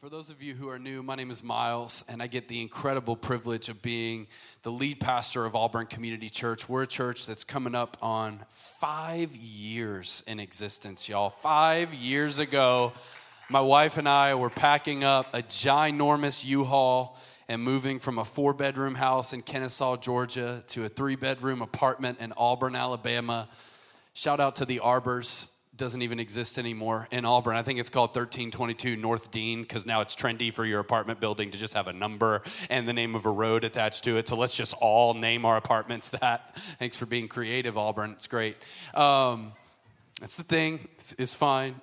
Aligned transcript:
For 0.00 0.10
those 0.10 0.28
of 0.28 0.42
you 0.42 0.52
who 0.52 0.68
are 0.68 0.78
new, 0.78 1.02
my 1.02 1.14
name 1.14 1.30
is 1.30 1.42
Miles, 1.42 2.04
and 2.06 2.22
I 2.22 2.26
get 2.26 2.48
the 2.48 2.60
incredible 2.60 3.16
privilege 3.16 3.70
of 3.70 3.80
being 3.80 4.26
the 4.62 4.70
lead 4.70 5.00
pastor 5.00 5.46
of 5.46 5.56
Auburn 5.56 5.86
Community 5.86 6.28
Church. 6.28 6.68
We're 6.68 6.82
a 6.82 6.86
church 6.86 7.24
that's 7.24 7.44
coming 7.44 7.74
up 7.74 7.96
on 8.02 8.44
five 8.50 9.34
years 9.34 10.22
in 10.26 10.38
existence, 10.38 11.08
y'all. 11.08 11.30
Five 11.30 11.94
years 11.94 12.38
ago, 12.40 12.92
my 13.48 13.62
wife 13.62 13.96
and 13.96 14.06
I 14.06 14.34
were 14.34 14.50
packing 14.50 15.02
up 15.02 15.32
a 15.32 15.40
ginormous 15.42 16.44
U 16.44 16.64
Haul 16.64 17.16
and 17.48 17.62
moving 17.62 17.98
from 17.98 18.18
a 18.18 18.24
four 18.24 18.52
bedroom 18.52 18.96
house 18.96 19.32
in 19.32 19.40
Kennesaw, 19.40 19.96
Georgia, 19.96 20.62
to 20.68 20.84
a 20.84 20.90
three 20.90 21.16
bedroom 21.16 21.62
apartment 21.62 22.20
in 22.20 22.34
Auburn, 22.36 22.76
Alabama. 22.76 23.48
Shout 24.12 24.40
out 24.40 24.56
to 24.56 24.66
the 24.66 24.80
Arbors 24.80 25.52
doesn't 25.76 26.02
even 26.02 26.18
exist 26.18 26.58
anymore 26.58 27.08
in 27.10 27.24
Auburn. 27.24 27.56
I 27.56 27.62
think 27.62 27.78
it's 27.78 27.90
called 27.90 28.10
1322 28.10 28.96
North 28.96 29.30
Dean 29.30 29.62
because 29.62 29.86
now 29.86 30.00
it's 30.00 30.14
trendy 30.14 30.52
for 30.52 30.64
your 30.64 30.80
apartment 30.80 31.20
building 31.20 31.50
to 31.50 31.58
just 31.58 31.74
have 31.74 31.86
a 31.86 31.92
number 31.92 32.42
and 32.70 32.88
the 32.88 32.92
name 32.92 33.14
of 33.14 33.26
a 33.26 33.30
road 33.30 33.64
attached 33.64 34.04
to 34.04 34.16
it. 34.16 34.28
So 34.28 34.36
let's 34.36 34.56
just 34.56 34.74
all 34.80 35.14
name 35.14 35.44
our 35.44 35.56
apartments 35.56 36.10
that. 36.10 36.56
Thanks 36.78 36.96
for 36.96 37.06
being 37.06 37.28
creative, 37.28 37.76
Auburn. 37.76 38.12
It's 38.12 38.26
great. 38.26 38.56
Um, 38.94 39.52
that's 40.20 40.36
the 40.36 40.44
thing, 40.44 40.88
it's, 40.94 41.14
it's 41.18 41.34
fine. 41.34 41.80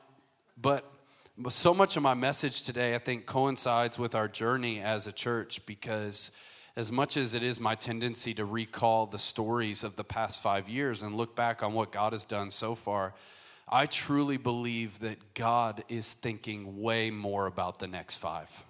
But 0.59 0.89
so 1.49 1.73
much 1.73 1.97
of 1.97 2.03
my 2.03 2.13
message 2.13 2.63
today, 2.63 2.95
I 2.95 2.99
think, 2.99 3.25
coincides 3.25 3.99
with 3.99 4.15
our 4.15 4.27
journey 4.27 4.79
as 4.79 5.07
a 5.07 5.11
church 5.11 5.65
because 5.65 6.31
as 6.75 6.91
much 6.91 7.17
as 7.17 7.35
it 7.35 7.43
is 7.43 7.59
my 7.59 7.75
tendency 7.75 8.33
to 8.33 8.45
recall 8.45 9.05
the 9.05 9.19
stories 9.19 9.83
of 9.83 9.95
the 9.95 10.03
past 10.03 10.41
five 10.41 10.67
years 10.67 11.03
and 11.03 11.15
look 11.15 11.35
back 11.35 11.61
on 11.61 11.73
what 11.73 11.91
God 11.91 12.13
has 12.13 12.25
done 12.25 12.49
so 12.49 12.73
far, 12.73 13.13
I 13.73 13.87
truly 13.87 14.37
believe 14.37 14.99
that 14.99 15.33
God 15.33 15.83
is 15.89 16.13
thinking 16.13 16.79
way 16.79 17.09
more 17.09 17.47
about 17.47 17.79
the 17.79 17.87
next 17.87 18.17
five. 18.17 18.65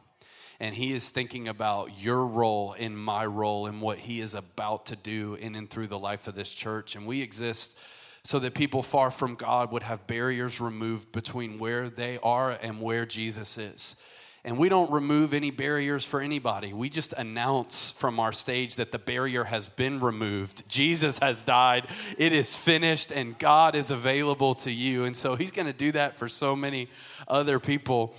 And 0.62 0.74
He 0.74 0.94
is 0.94 1.12
thinking 1.12 1.50
about 1.50 2.02
your 2.02 2.26
role 2.26 2.72
in 2.72 2.96
my 2.96 3.26
role 3.26 3.68
and 3.68 3.82
what 3.82 3.98
He 3.98 4.22
is 4.22 4.34
about 4.34 4.86
to 4.86 4.96
do 4.96 5.36
in 5.36 5.56
and 5.56 5.70
through 5.70 5.88
the 5.88 6.00
life 6.00 6.30
of 6.30 6.36
this 6.36 6.54
church. 6.54 6.96
And 6.96 7.06
we 7.06 7.22
exist 7.22 7.78
so 8.24 8.40
that 8.40 8.54
people 8.54 8.82
far 8.82 9.12
from 9.12 9.36
God 9.36 9.74
would 9.74 9.84
have 9.84 10.08
barriers 10.08 10.62
removed 10.62 11.12
between 11.12 11.58
where 11.58 11.90
they 11.90 12.18
are 12.24 12.52
and 12.52 12.80
where 12.80 13.06
Jesus 13.06 13.58
is. 13.58 13.98
And 14.46 14.58
we 14.58 14.68
don't 14.68 14.92
remove 14.92 15.34
any 15.34 15.52
barriers 15.52 16.04
for 16.04 16.20
anybody. 16.20 16.74
We 16.74 16.90
just 16.90 17.14
announce 17.14 17.94
from 17.94 18.20
our 18.20 18.34
stage 18.34 18.76
that 18.76 18.92
the 18.92 19.00
barrier 19.00 19.46
has 19.46 19.70
been 19.70 20.02
removed. 20.02 20.68
Jesus 20.68 21.18
has 21.20 21.44
died. 21.44 21.88
It 22.18 22.34
is 22.34 22.54
finished, 22.54 23.14
and 23.14 23.40
God 23.40 23.74
is 23.74 23.90
available 23.90 24.54
to 24.56 24.72
you. 24.72 25.06
And 25.06 25.16
so 25.16 25.36
He's 25.36 25.52
going 25.52 25.68
to 25.68 25.74
do 25.74 25.94
that 25.94 26.18
for 26.18 26.28
so 26.28 26.58
many 26.58 26.90
other 27.26 27.58
people. 27.58 28.16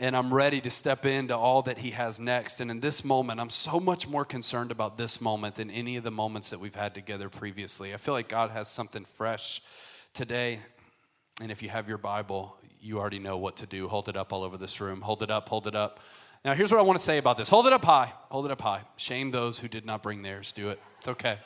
And 0.00 0.16
I'm 0.16 0.32
ready 0.32 0.62
to 0.62 0.70
step 0.70 1.04
into 1.04 1.36
all 1.36 1.60
that 1.62 1.78
He 1.78 1.90
has 1.90 2.18
next. 2.18 2.62
And 2.62 2.70
in 2.70 2.80
this 2.80 3.04
moment, 3.04 3.38
I'm 3.38 3.50
so 3.50 3.78
much 3.78 4.08
more 4.08 4.24
concerned 4.24 4.70
about 4.70 4.96
this 4.96 5.20
moment 5.20 5.56
than 5.56 5.70
any 5.70 5.96
of 5.96 6.04
the 6.04 6.10
moments 6.10 6.48
that 6.50 6.60
we've 6.60 6.74
had 6.74 6.94
together 6.94 7.28
previously. 7.28 7.92
I 7.92 7.98
feel 7.98 8.14
like 8.14 8.28
God 8.28 8.50
has 8.50 8.68
something 8.68 9.04
fresh 9.04 9.60
today. 10.14 10.60
And 11.42 11.50
if 11.50 11.62
you 11.62 11.68
have 11.68 11.86
your 11.86 11.98
Bible, 11.98 12.56
you 12.80 12.98
already 12.98 13.18
know 13.18 13.36
what 13.36 13.56
to 13.56 13.66
do. 13.66 13.88
Hold 13.88 14.08
it 14.08 14.16
up 14.16 14.32
all 14.32 14.42
over 14.42 14.56
this 14.56 14.80
room. 14.80 15.00
Hold 15.00 15.22
it 15.22 15.30
up, 15.30 15.48
hold 15.48 15.66
it 15.66 15.74
up. 15.74 16.00
Now, 16.44 16.54
here's 16.54 16.70
what 16.70 16.78
I 16.78 16.82
want 16.82 16.98
to 16.98 17.04
say 17.04 17.18
about 17.18 17.36
this 17.36 17.50
hold 17.50 17.66
it 17.66 17.72
up 17.72 17.84
high. 17.84 18.12
Hold 18.30 18.46
it 18.46 18.50
up 18.52 18.60
high. 18.60 18.82
Shame 18.96 19.30
those 19.30 19.58
who 19.58 19.68
did 19.68 19.84
not 19.84 20.02
bring 20.02 20.22
theirs. 20.22 20.52
Do 20.52 20.70
it. 20.70 20.80
It's 20.98 21.08
okay. 21.08 21.38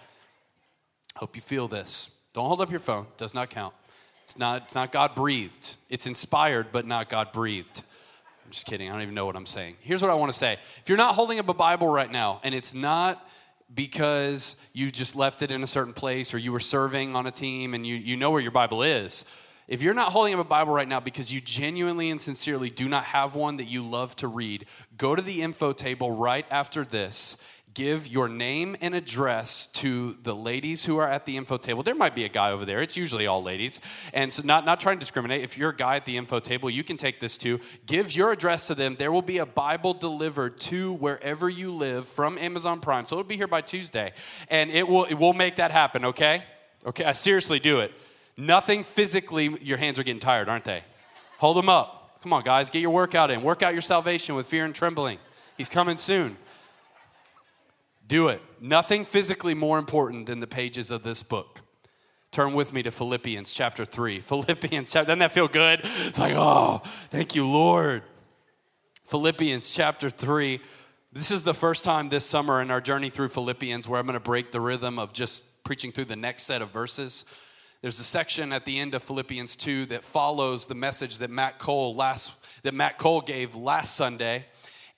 Hope 1.16 1.36
you 1.36 1.42
feel 1.42 1.68
this. 1.68 2.10
Don't 2.32 2.46
hold 2.46 2.60
up 2.60 2.70
your 2.70 2.80
phone, 2.80 3.06
does 3.16 3.34
not 3.34 3.50
count. 3.50 3.74
It's 4.24 4.38
not, 4.38 4.62
it's 4.62 4.74
not 4.74 4.92
God 4.92 5.14
breathed. 5.14 5.76
It's 5.88 6.06
inspired, 6.06 6.68
but 6.70 6.86
not 6.86 7.08
God 7.08 7.32
breathed. 7.32 7.82
I'm 8.44 8.50
just 8.52 8.66
kidding. 8.66 8.88
I 8.88 8.92
don't 8.92 9.02
even 9.02 9.14
know 9.14 9.26
what 9.26 9.36
I'm 9.36 9.46
saying. 9.46 9.76
Here's 9.80 10.02
what 10.02 10.10
I 10.10 10.14
want 10.14 10.32
to 10.32 10.38
say. 10.38 10.54
If 10.82 10.88
you're 10.88 10.98
not 10.98 11.14
holding 11.14 11.38
up 11.38 11.48
a 11.48 11.54
Bible 11.54 11.88
right 11.88 12.10
now, 12.10 12.40
and 12.44 12.54
it's 12.54 12.74
not 12.74 13.28
because 13.74 14.56
you 14.72 14.90
just 14.90 15.16
left 15.16 15.42
it 15.42 15.50
in 15.50 15.62
a 15.62 15.66
certain 15.66 15.92
place 15.92 16.34
or 16.34 16.38
you 16.38 16.52
were 16.52 16.60
serving 16.60 17.16
on 17.16 17.26
a 17.26 17.30
team 17.30 17.74
and 17.74 17.86
you, 17.86 17.94
you 17.96 18.16
know 18.16 18.30
where 18.30 18.40
your 18.40 18.50
Bible 18.50 18.82
is, 18.82 19.24
if 19.70 19.82
you're 19.82 19.94
not 19.94 20.12
holding 20.12 20.34
up 20.34 20.40
a 20.40 20.44
Bible 20.44 20.72
right 20.72 20.88
now 20.88 20.98
because 20.98 21.32
you 21.32 21.40
genuinely 21.40 22.10
and 22.10 22.20
sincerely 22.20 22.70
do 22.70 22.88
not 22.88 23.04
have 23.04 23.36
one 23.36 23.56
that 23.58 23.66
you 23.66 23.86
love 23.86 24.16
to 24.16 24.26
read, 24.26 24.66
go 24.98 25.14
to 25.14 25.22
the 25.22 25.42
info 25.42 25.72
table 25.72 26.10
right 26.10 26.44
after 26.50 26.84
this. 26.84 27.36
Give 27.72 28.08
your 28.08 28.28
name 28.28 28.76
and 28.80 28.96
address 28.96 29.66
to 29.74 30.14
the 30.24 30.34
ladies 30.34 30.84
who 30.84 30.96
are 30.96 31.08
at 31.08 31.24
the 31.24 31.36
info 31.36 31.56
table. 31.56 31.84
There 31.84 31.94
might 31.94 32.16
be 32.16 32.24
a 32.24 32.28
guy 32.28 32.50
over 32.50 32.64
there. 32.64 32.82
It's 32.82 32.96
usually 32.96 33.28
all 33.28 33.44
ladies. 33.44 33.80
And 34.12 34.32
so, 34.32 34.42
not, 34.44 34.66
not 34.66 34.80
trying 34.80 34.96
to 34.96 35.00
discriminate. 35.00 35.42
If 35.42 35.56
you're 35.56 35.70
a 35.70 35.76
guy 35.76 35.94
at 35.94 36.04
the 36.04 36.16
info 36.16 36.40
table, 36.40 36.68
you 36.68 36.82
can 36.82 36.96
take 36.96 37.20
this 37.20 37.38
too. 37.38 37.60
Give 37.86 38.10
your 38.10 38.32
address 38.32 38.66
to 38.66 38.74
them. 38.74 38.96
There 38.96 39.12
will 39.12 39.22
be 39.22 39.38
a 39.38 39.46
Bible 39.46 39.94
delivered 39.94 40.58
to 40.60 40.94
wherever 40.94 41.48
you 41.48 41.72
live 41.72 42.08
from 42.08 42.38
Amazon 42.38 42.80
Prime. 42.80 43.06
So, 43.06 43.14
it'll 43.14 43.28
be 43.28 43.36
here 43.36 43.46
by 43.46 43.60
Tuesday. 43.60 44.14
And 44.48 44.72
it 44.72 44.88
will, 44.88 45.04
it 45.04 45.14
will 45.14 45.32
make 45.32 45.54
that 45.56 45.70
happen, 45.70 46.06
okay? 46.06 46.42
Okay, 46.84 47.04
I 47.04 47.12
seriously 47.12 47.60
do 47.60 47.78
it. 47.78 47.92
Nothing 48.40 48.84
physically, 48.84 49.54
your 49.60 49.76
hands 49.76 49.98
are 49.98 50.02
getting 50.02 50.18
tired, 50.18 50.48
aren't 50.48 50.64
they? 50.64 50.82
Hold 51.40 51.58
them 51.58 51.68
up. 51.68 52.20
Come 52.22 52.32
on, 52.32 52.42
guys, 52.42 52.70
get 52.70 52.80
your 52.80 52.90
workout 52.90 53.30
in. 53.30 53.42
Work 53.42 53.62
out 53.62 53.74
your 53.74 53.82
salvation 53.82 54.34
with 54.34 54.46
fear 54.46 54.64
and 54.64 54.74
trembling. 54.74 55.18
He's 55.58 55.68
coming 55.68 55.98
soon. 55.98 56.38
Do 58.08 58.28
it. 58.28 58.40
Nothing 58.58 59.04
physically 59.04 59.54
more 59.54 59.78
important 59.78 60.24
than 60.24 60.40
the 60.40 60.46
pages 60.46 60.90
of 60.90 61.02
this 61.02 61.22
book. 61.22 61.60
Turn 62.30 62.54
with 62.54 62.72
me 62.72 62.82
to 62.82 62.90
Philippians 62.90 63.52
chapter 63.52 63.84
3. 63.84 64.20
Philippians 64.20 64.90
chapter, 64.90 65.08
doesn't 65.08 65.18
that 65.18 65.32
feel 65.32 65.48
good? 65.48 65.80
It's 65.82 66.18
like, 66.18 66.34
oh, 66.34 66.80
thank 67.10 67.34
you, 67.34 67.46
Lord. 67.46 68.02
Philippians 69.08 69.74
chapter 69.74 70.08
3. 70.08 70.60
This 71.12 71.30
is 71.30 71.44
the 71.44 71.52
first 71.54 71.84
time 71.84 72.08
this 72.08 72.24
summer 72.24 72.62
in 72.62 72.70
our 72.70 72.80
journey 72.80 73.10
through 73.10 73.28
Philippians 73.28 73.86
where 73.86 74.00
I'm 74.00 74.06
going 74.06 74.14
to 74.14 74.20
break 74.20 74.50
the 74.50 74.62
rhythm 74.62 74.98
of 74.98 75.12
just 75.12 75.62
preaching 75.62 75.92
through 75.92 76.06
the 76.06 76.16
next 76.16 76.44
set 76.44 76.62
of 76.62 76.70
verses. 76.70 77.26
There's 77.82 77.98
a 77.98 78.04
section 78.04 78.52
at 78.52 78.66
the 78.66 78.78
end 78.78 78.94
of 78.94 79.02
Philippians 79.02 79.56
2 79.56 79.86
that 79.86 80.04
follows 80.04 80.66
the 80.66 80.74
message 80.74 81.16
that 81.18 81.30
Matt 81.30 81.58
Cole 81.58 81.96
last 81.96 82.34
that 82.62 82.74
Matt 82.74 82.98
Cole 82.98 83.22
gave 83.22 83.54
last 83.54 83.96
Sunday. 83.96 84.44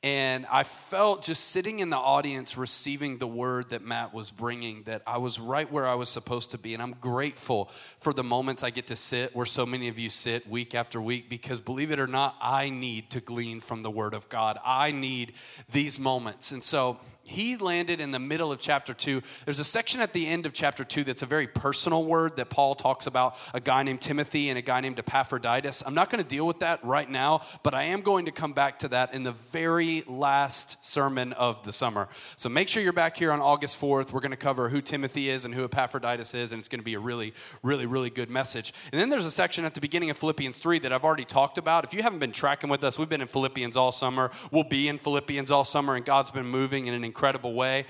And 0.05 0.47
I 0.51 0.65
felt 0.65 1.23
just 1.23 1.51
sitting 1.51 1.79
in 1.79 1.91
the 1.91 1.97
audience 1.97 2.57
receiving 2.57 3.19
the 3.19 3.27
word 3.29 3.71
that 3.71 3.85
Matt 3.85 4.13
was 4.13 4.33
bringing 4.33 4.83
that 4.83 5.03
I 5.07 5.19
was 5.19 5.39
right 5.39 5.71
where 5.71 5.87
I 5.87 5.95
was 5.95 6.09
supposed 6.09 6.51
to 6.51 6.59
be. 6.59 6.75
And 6.75 6.83
I'm 6.83 6.97
grateful 7.01 7.71
for 7.99 8.13
the 8.13 8.25
moments 8.25 8.65
I 8.65 8.71
get 8.71 8.89
to 8.89 8.97
sit 8.97 9.37
where 9.37 9.47
so 9.47 9.65
many 9.65 9.87
of 9.87 10.01
you 10.01 10.11
sit 10.11 10.49
week 10.49 10.75
after 10.75 11.01
week 11.01 11.31
because 11.31 11.61
believe 11.61 11.93
it 11.93 12.01
or 12.01 12.09
not, 12.09 12.35
I 12.43 12.69
need 12.69 13.11
to 13.11 13.21
glean 13.21 13.61
from 13.61 13.85
the 13.85 13.93
word 13.93 14.13
of 14.13 14.29
God. 14.29 14.59
I 14.67 14.91
need 14.91 15.35
these 15.71 16.01
moments. 16.01 16.51
And 16.51 16.65
so 16.65 16.99
he 17.25 17.57
landed 17.57 18.01
in 18.01 18.11
the 18.11 18.19
middle 18.19 18.53
of 18.53 18.59
chapter 18.59 18.93
2. 18.93 19.23
There's 19.45 19.59
a 19.59 19.65
section 19.65 20.01
at 20.01 20.13
the 20.13 20.27
end 20.27 20.47
of 20.47 20.53
chapter 20.53 20.85
2 20.85 21.05
that's 21.05 21.23
a 21.23 21.27
very 21.27 21.47
personal 21.47 22.05
word 22.05 22.37
that 22.37 22.51
Paul 22.51 22.75
talks 22.75 23.07
about 23.07 23.37
a 23.55 23.61
guy 23.61 23.83
named 23.83 24.01
Timothy 24.01 24.49
and 24.49 24.59
a 24.59 24.63
guy 24.63 24.81
named 24.81 24.99
Epaphroditus. 24.99 25.83
I'm 25.87 25.95
not 25.95 26.11
going 26.11 26.23
to 26.23 26.29
deal 26.29 26.47
with 26.47 26.61
that 26.61 26.85
right 26.85 27.09
now, 27.09 27.43
but 27.63 27.75
I 27.75 27.85
am 27.85 28.01
going 28.01 28.27
to 28.27 28.33
come 28.33 28.53
back 28.53 28.81
to 28.81 28.89
that 28.89 29.15
in 29.15 29.23
the 29.23 29.33
very 29.33 30.03
last 30.07 30.85
sermon 30.85 31.33
of 31.35 31.63
the 31.65 31.73
summer. 31.73 32.09
So 32.37 32.49
make 32.49 32.69
sure 32.69 32.83
you're 32.83 32.93
back 32.93 33.17
here 33.17 33.33
on 33.33 33.41
August 33.41 33.81
4th. 33.81 34.13
We're 34.13 34.21
going 34.21 34.33
to 34.33 34.37
cover 34.37 34.69
who 34.69 34.81
Timothy 34.81 35.29
is 35.29 35.45
and 35.45 35.55
who 35.55 35.65
Epaphroditus 35.65 36.35
is, 36.35 36.53
and 36.53 36.59
it's 36.59 36.69
going 36.69 36.81
to 36.81 36.85
be 36.85 36.95
a 36.95 37.01
really, 37.01 37.35
really, 37.63 37.87
really 37.87 38.11
good 38.11 38.31
message. 38.31 38.73
And 38.93 39.01
then 39.01 39.09
there's 39.09 39.27
a 39.27 39.31
section 39.31 39.65
at 39.65 39.75
the 39.75 39.81
beginning 39.81 40.11
of 40.11 40.17
Philippians 40.17 40.59
3 40.59 40.81
that 40.81 40.93
I've 40.93 41.05
already 41.05 41.25
talked 41.25 41.59
about. 41.59 41.85
If 41.85 41.95
you 41.95 42.03
haven't 42.03 42.19
been 42.19 42.33
tracking 42.33 42.71
with 42.71 42.83
us, 42.85 42.99
we've 42.99 43.09
been 43.09 43.21
in 43.21 43.29
Philippians 43.29 43.77
all 43.77 43.93
summer. 43.93 44.31
We'll 44.51 44.65
be 44.65 44.89
in 44.89 44.99
Philippians 44.99 45.51
all 45.51 45.65
summer, 45.65 45.95
and 45.95 46.05
God's 46.05 46.31
been 46.31 46.47
moving 46.47 46.87
in 46.87 46.95
an 46.95 47.05
incredible 47.13 47.53
way. 47.53 47.85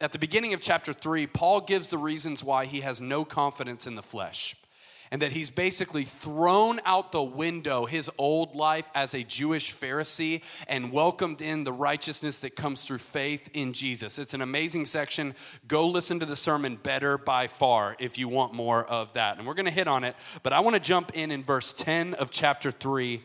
At 0.00 0.12
the 0.12 0.18
beginning 0.18 0.54
of 0.54 0.62
chapter 0.62 0.94
3, 0.94 1.26
Paul 1.26 1.60
gives 1.60 1.90
the 1.90 1.98
reasons 1.98 2.42
why 2.42 2.64
he 2.64 2.80
has 2.80 3.02
no 3.02 3.22
confidence 3.22 3.86
in 3.86 3.96
the 3.96 4.02
flesh 4.02 4.56
and 5.10 5.20
that 5.20 5.32
he's 5.32 5.50
basically 5.50 6.04
thrown 6.04 6.80
out 6.86 7.12
the 7.12 7.22
window 7.22 7.84
his 7.84 8.10
old 8.16 8.56
life 8.56 8.90
as 8.94 9.12
a 9.12 9.22
Jewish 9.22 9.76
Pharisee 9.76 10.42
and 10.68 10.90
welcomed 10.90 11.42
in 11.42 11.64
the 11.64 11.72
righteousness 11.72 12.40
that 12.40 12.56
comes 12.56 12.86
through 12.86 12.96
faith 12.96 13.50
in 13.52 13.74
Jesus. 13.74 14.18
It's 14.18 14.32
an 14.32 14.40
amazing 14.40 14.86
section. 14.86 15.34
Go 15.68 15.86
listen 15.86 16.18
to 16.20 16.24
the 16.24 16.34
sermon 16.34 16.76
better 16.76 17.18
by 17.18 17.46
far 17.46 17.94
if 17.98 18.16
you 18.16 18.26
want 18.26 18.54
more 18.54 18.82
of 18.82 19.12
that. 19.12 19.36
And 19.36 19.46
we're 19.46 19.52
going 19.52 19.66
to 19.66 19.70
hit 19.70 19.86
on 19.86 20.02
it, 20.02 20.16
but 20.42 20.54
I 20.54 20.60
want 20.60 20.76
to 20.76 20.80
jump 20.80 21.12
in 21.12 21.30
in 21.30 21.44
verse 21.44 21.74
10 21.74 22.14
of 22.14 22.30
chapter 22.30 22.70
3 22.70 23.22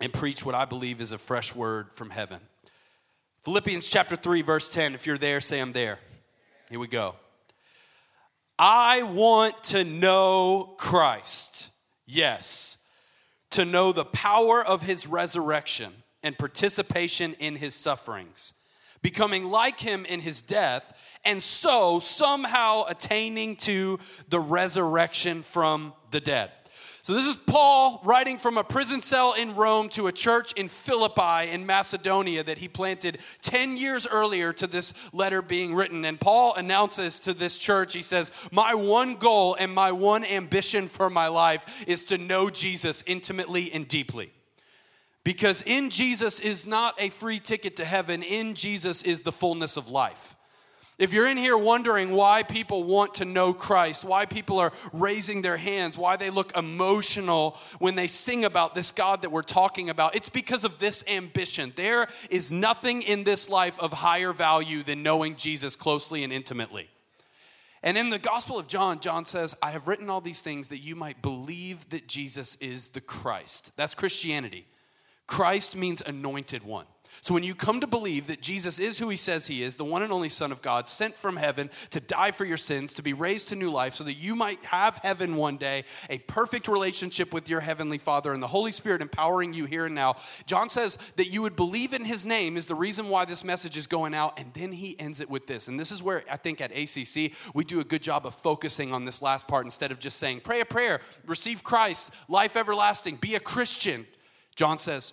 and 0.00 0.12
preach 0.12 0.46
what 0.46 0.54
I 0.54 0.66
believe 0.66 1.00
is 1.00 1.10
a 1.10 1.18
fresh 1.18 1.52
word 1.52 1.92
from 1.92 2.10
heaven. 2.10 2.38
Philippians 3.42 3.90
chapter 3.90 4.16
3, 4.16 4.42
verse 4.42 4.70
10. 4.70 4.94
If 4.94 5.06
you're 5.06 5.16
there, 5.16 5.40
say 5.40 5.60
I'm 5.60 5.72
there. 5.72 5.98
Here 6.68 6.78
we 6.78 6.88
go. 6.88 7.16
I 8.58 9.02
want 9.02 9.64
to 9.64 9.82
know 9.82 10.74
Christ. 10.76 11.70
Yes. 12.06 12.76
To 13.52 13.64
know 13.64 13.92
the 13.92 14.04
power 14.04 14.62
of 14.62 14.82
his 14.82 15.06
resurrection 15.06 15.90
and 16.22 16.36
participation 16.36 17.32
in 17.38 17.56
his 17.56 17.74
sufferings, 17.74 18.52
becoming 19.00 19.46
like 19.46 19.80
him 19.80 20.04
in 20.04 20.20
his 20.20 20.42
death, 20.42 20.92
and 21.24 21.42
so 21.42 21.98
somehow 21.98 22.84
attaining 22.88 23.56
to 23.56 23.98
the 24.28 24.38
resurrection 24.38 25.40
from 25.40 25.94
the 26.10 26.20
dead. 26.20 26.50
So 27.10 27.16
this 27.16 27.26
is 27.26 27.38
Paul 27.38 28.00
writing 28.04 28.38
from 28.38 28.56
a 28.56 28.62
prison 28.62 29.00
cell 29.00 29.34
in 29.34 29.56
Rome 29.56 29.88
to 29.88 30.06
a 30.06 30.12
church 30.12 30.52
in 30.52 30.68
Philippi 30.68 31.50
in 31.50 31.66
Macedonia 31.66 32.44
that 32.44 32.58
he 32.58 32.68
planted 32.68 33.18
10 33.42 33.76
years 33.76 34.06
earlier 34.06 34.52
to 34.52 34.68
this 34.68 34.94
letter 35.12 35.42
being 35.42 35.74
written. 35.74 36.04
And 36.04 36.20
Paul 36.20 36.54
announces 36.54 37.18
to 37.18 37.34
this 37.34 37.58
church, 37.58 37.94
he 37.94 38.02
says, 38.02 38.30
My 38.52 38.76
one 38.76 39.16
goal 39.16 39.56
and 39.58 39.74
my 39.74 39.90
one 39.90 40.24
ambition 40.24 40.86
for 40.86 41.10
my 41.10 41.26
life 41.26 41.84
is 41.88 42.06
to 42.06 42.16
know 42.16 42.48
Jesus 42.48 43.02
intimately 43.08 43.72
and 43.72 43.88
deeply. 43.88 44.30
Because 45.24 45.62
in 45.62 45.90
Jesus 45.90 46.38
is 46.38 46.64
not 46.64 46.94
a 47.02 47.08
free 47.08 47.40
ticket 47.40 47.74
to 47.78 47.84
heaven, 47.84 48.22
in 48.22 48.54
Jesus 48.54 49.02
is 49.02 49.22
the 49.22 49.32
fullness 49.32 49.76
of 49.76 49.88
life. 49.88 50.36
If 51.00 51.14
you're 51.14 51.26
in 51.26 51.38
here 51.38 51.56
wondering 51.56 52.10
why 52.10 52.42
people 52.42 52.84
want 52.84 53.14
to 53.14 53.24
know 53.24 53.54
Christ, 53.54 54.04
why 54.04 54.26
people 54.26 54.58
are 54.58 54.70
raising 54.92 55.40
their 55.40 55.56
hands, 55.56 55.96
why 55.96 56.18
they 56.18 56.28
look 56.28 56.54
emotional 56.54 57.56
when 57.78 57.94
they 57.94 58.06
sing 58.06 58.44
about 58.44 58.74
this 58.74 58.92
God 58.92 59.22
that 59.22 59.32
we're 59.32 59.40
talking 59.40 59.88
about, 59.88 60.14
it's 60.14 60.28
because 60.28 60.62
of 60.62 60.78
this 60.78 61.02
ambition. 61.08 61.72
There 61.74 62.06
is 62.28 62.52
nothing 62.52 63.00
in 63.00 63.24
this 63.24 63.48
life 63.48 63.80
of 63.80 63.94
higher 63.94 64.34
value 64.34 64.82
than 64.82 65.02
knowing 65.02 65.36
Jesus 65.36 65.74
closely 65.74 66.22
and 66.22 66.34
intimately. 66.34 66.90
And 67.82 67.96
in 67.96 68.10
the 68.10 68.18
Gospel 68.18 68.58
of 68.58 68.68
John, 68.68 69.00
John 69.00 69.24
says, 69.24 69.56
I 69.62 69.70
have 69.70 69.88
written 69.88 70.10
all 70.10 70.20
these 70.20 70.42
things 70.42 70.68
that 70.68 70.80
you 70.80 70.94
might 70.94 71.22
believe 71.22 71.88
that 71.88 72.08
Jesus 72.08 72.56
is 72.56 72.90
the 72.90 73.00
Christ. 73.00 73.72
That's 73.74 73.94
Christianity. 73.94 74.66
Christ 75.26 75.78
means 75.78 76.02
anointed 76.02 76.62
one. 76.62 76.84
So 77.22 77.34
when 77.34 77.42
you 77.42 77.54
come 77.54 77.80
to 77.80 77.86
believe 77.86 78.28
that 78.28 78.40
Jesus 78.40 78.78
is 78.78 78.98
who 78.98 79.08
he 79.08 79.16
says 79.16 79.46
he 79.46 79.62
is, 79.62 79.76
the 79.76 79.84
one 79.84 80.02
and 80.02 80.12
only 80.12 80.28
Son 80.30 80.52
of 80.52 80.62
God, 80.62 80.88
sent 80.88 81.16
from 81.16 81.36
heaven 81.36 81.70
to 81.90 82.00
die 82.00 82.30
for 82.30 82.44
your 82.44 82.56
sins, 82.56 82.94
to 82.94 83.02
be 83.02 83.12
raised 83.12 83.48
to 83.48 83.56
new 83.56 83.70
life, 83.70 83.94
so 83.94 84.04
that 84.04 84.14
you 84.14 84.34
might 84.34 84.64
have 84.64 84.96
heaven 84.98 85.36
one 85.36 85.56
day, 85.56 85.84
a 86.08 86.18
perfect 86.18 86.66
relationship 86.66 87.34
with 87.34 87.48
your 87.48 87.60
heavenly 87.60 87.98
Father, 87.98 88.32
and 88.32 88.42
the 88.42 88.46
Holy 88.46 88.72
Spirit 88.72 89.02
empowering 89.02 89.52
you 89.52 89.66
here 89.66 89.86
and 89.86 89.94
now, 89.94 90.16
John 90.46 90.70
says 90.70 90.96
that 91.16 91.28
you 91.28 91.42
would 91.42 91.56
believe 91.56 91.92
in 91.92 92.04
his 92.04 92.24
name 92.24 92.56
is 92.56 92.66
the 92.66 92.74
reason 92.74 93.08
why 93.08 93.24
this 93.24 93.44
message 93.44 93.76
is 93.76 93.86
going 93.86 94.14
out. 94.14 94.38
And 94.38 94.52
then 94.54 94.72
he 94.72 94.98
ends 94.98 95.20
it 95.20 95.28
with 95.28 95.46
this. 95.46 95.68
And 95.68 95.78
this 95.78 95.92
is 95.92 96.02
where 96.02 96.24
I 96.30 96.36
think 96.36 96.60
at 96.60 96.70
ACC, 96.70 97.32
we 97.54 97.64
do 97.64 97.80
a 97.80 97.84
good 97.84 98.02
job 98.02 98.26
of 98.26 98.34
focusing 98.34 98.92
on 98.92 99.04
this 99.04 99.20
last 99.20 99.46
part 99.46 99.64
instead 99.66 99.92
of 99.92 99.98
just 99.98 100.18
saying, 100.18 100.40
pray 100.40 100.60
a 100.60 100.64
prayer, 100.64 101.00
receive 101.26 101.62
Christ, 101.62 102.14
life 102.28 102.56
everlasting, 102.56 103.16
be 103.16 103.34
a 103.34 103.40
Christian. 103.40 104.06
John 104.54 104.78
says, 104.78 105.12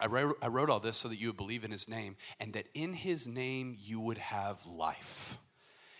I 0.00 0.06
wrote, 0.06 0.38
I 0.42 0.48
wrote 0.48 0.70
all 0.70 0.80
this 0.80 0.96
so 0.96 1.08
that 1.08 1.18
you 1.18 1.28
would 1.28 1.36
believe 1.36 1.64
in 1.64 1.70
his 1.70 1.88
name 1.88 2.16
and 2.38 2.52
that 2.54 2.66
in 2.74 2.92
his 2.92 3.28
name 3.28 3.76
you 3.78 4.00
would 4.00 4.18
have 4.18 4.64
life. 4.66 5.38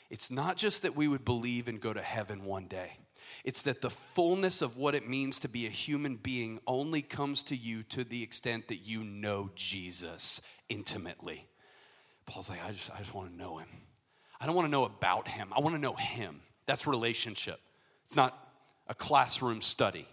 It's 0.09 0.31
not 0.31 0.57
just 0.57 0.83
that 0.83 0.97
we 0.97 1.07
would 1.07 1.25
believe 1.25 1.69
and 1.69 1.81
go 1.81 1.93
to 1.93 2.01
heaven 2.01 2.45
one 2.45 2.67
day. 2.67 2.99
It's 3.45 3.63
that 3.63 3.81
the 3.81 3.91
fullness 3.91 4.61
of 4.61 4.77
what 4.77 4.95
it 4.95 5.09
means 5.09 5.39
to 5.41 5.49
be 5.49 5.67
a 5.67 5.71
human 5.71 6.17
being 6.17 6.59
only 6.67 7.03
comes 7.03 7.43
to 7.45 7.57
you 7.57 7.83
to 7.85 8.03
the 8.03 8.23
extent 8.23 8.69
that 8.69 8.79
you 8.79 9.05
know 9.05 9.51
Jesus 9.55 10.43
intimately. 10.69 11.47
Paul's 12.27 12.51
like, 12.51 12.65
I 12.65 12.73
just, 12.73 12.91
I 12.93 12.99
just 12.99 13.15
want 13.15 13.31
to 13.31 13.37
know 13.37 13.59
him. 13.59 13.69
I 14.41 14.47
don't 14.47 14.55
want 14.55 14.67
to 14.67 14.73
know 14.73 14.85
about 14.85 15.29
him. 15.29 15.53
I 15.55 15.61
want 15.61 15.77
to 15.77 15.81
know 15.81 15.95
him. 15.95 16.41
That's 16.67 16.87
relationship. 16.87 17.61
It's 18.07 18.17
not 18.17 18.37
a 18.89 18.95
classroom 18.95 19.61
study. 19.61 20.09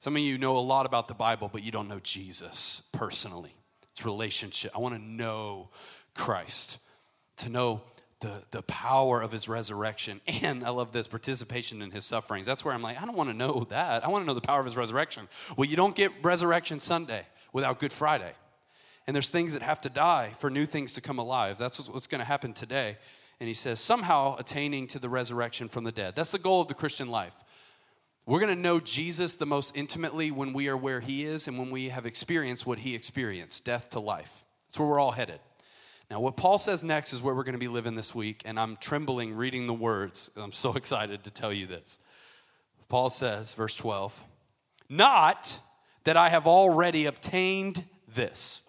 Some 0.00 0.14
of 0.16 0.22
you 0.22 0.38
know 0.38 0.56
a 0.56 0.60
lot 0.60 0.86
about 0.86 1.08
the 1.08 1.14
Bible, 1.14 1.50
but 1.52 1.62
you 1.62 1.72
don't 1.72 1.88
know 1.88 2.00
Jesus 2.02 2.82
personally. 2.92 3.54
It's 3.92 4.04
relationship. 4.04 4.70
I 4.74 4.78
want 4.78 4.94
to 4.94 5.00
know 5.00 5.70
Christ, 6.14 6.78
to 7.38 7.48
know 7.48 7.82
the, 8.20 8.42
the 8.50 8.62
power 8.62 9.20
of 9.20 9.32
his 9.32 9.48
resurrection. 9.48 10.20
And 10.42 10.64
I 10.64 10.70
love 10.70 10.92
this 10.92 11.08
participation 11.08 11.82
in 11.82 11.90
his 11.90 12.04
sufferings. 12.04 12.46
That's 12.46 12.64
where 12.64 12.74
I'm 12.74 12.82
like, 12.82 13.00
I 13.00 13.04
don't 13.04 13.16
want 13.16 13.30
to 13.30 13.36
know 13.36 13.66
that. 13.70 14.04
I 14.04 14.08
want 14.08 14.22
to 14.22 14.26
know 14.26 14.34
the 14.34 14.40
power 14.40 14.60
of 14.60 14.66
his 14.66 14.76
resurrection. 14.76 15.28
Well, 15.56 15.68
you 15.68 15.76
don't 15.76 15.96
get 15.96 16.12
Resurrection 16.22 16.78
Sunday 16.80 17.26
without 17.52 17.80
Good 17.80 17.92
Friday. 17.92 18.32
And 19.06 19.14
there's 19.14 19.30
things 19.30 19.52
that 19.54 19.62
have 19.62 19.80
to 19.80 19.88
die 19.88 20.32
for 20.38 20.50
new 20.50 20.66
things 20.66 20.92
to 20.92 21.00
come 21.00 21.18
alive. 21.18 21.58
That's 21.58 21.88
what's 21.88 22.06
going 22.06 22.20
to 22.20 22.24
happen 22.24 22.52
today. 22.52 22.98
And 23.40 23.48
he 23.48 23.54
says, 23.54 23.80
somehow 23.80 24.36
attaining 24.36 24.86
to 24.88 24.98
the 24.98 25.08
resurrection 25.08 25.68
from 25.68 25.84
the 25.84 25.92
dead. 25.92 26.14
That's 26.14 26.32
the 26.32 26.38
goal 26.38 26.60
of 26.60 26.68
the 26.68 26.74
Christian 26.74 27.08
life. 27.08 27.44
We're 28.28 28.40
going 28.40 28.54
to 28.54 28.60
know 28.60 28.78
Jesus 28.78 29.36
the 29.36 29.46
most 29.46 29.74
intimately 29.74 30.30
when 30.30 30.52
we 30.52 30.68
are 30.68 30.76
where 30.76 31.00
he 31.00 31.24
is 31.24 31.48
and 31.48 31.58
when 31.58 31.70
we 31.70 31.88
have 31.88 32.04
experienced 32.04 32.66
what 32.66 32.80
he 32.80 32.94
experienced 32.94 33.64
death 33.64 33.88
to 33.90 34.00
life. 34.00 34.44
That's 34.66 34.78
where 34.78 34.86
we're 34.86 35.00
all 35.00 35.12
headed. 35.12 35.40
Now, 36.10 36.20
what 36.20 36.36
Paul 36.36 36.58
says 36.58 36.84
next 36.84 37.14
is 37.14 37.22
where 37.22 37.34
we're 37.34 37.44
going 37.44 37.54
to 37.54 37.58
be 37.58 37.68
living 37.68 37.94
this 37.94 38.14
week, 38.14 38.42
and 38.44 38.60
I'm 38.60 38.76
trembling 38.82 39.32
reading 39.34 39.66
the 39.66 39.72
words. 39.72 40.30
I'm 40.36 40.52
so 40.52 40.72
excited 40.76 41.24
to 41.24 41.30
tell 41.30 41.54
you 41.54 41.64
this. 41.64 42.00
Paul 42.90 43.08
says, 43.08 43.54
verse 43.54 43.74
12, 43.76 44.22
not 44.90 45.58
that 46.04 46.18
I 46.18 46.28
have 46.28 46.46
already 46.46 47.06
obtained 47.06 47.82
this 48.14 48.60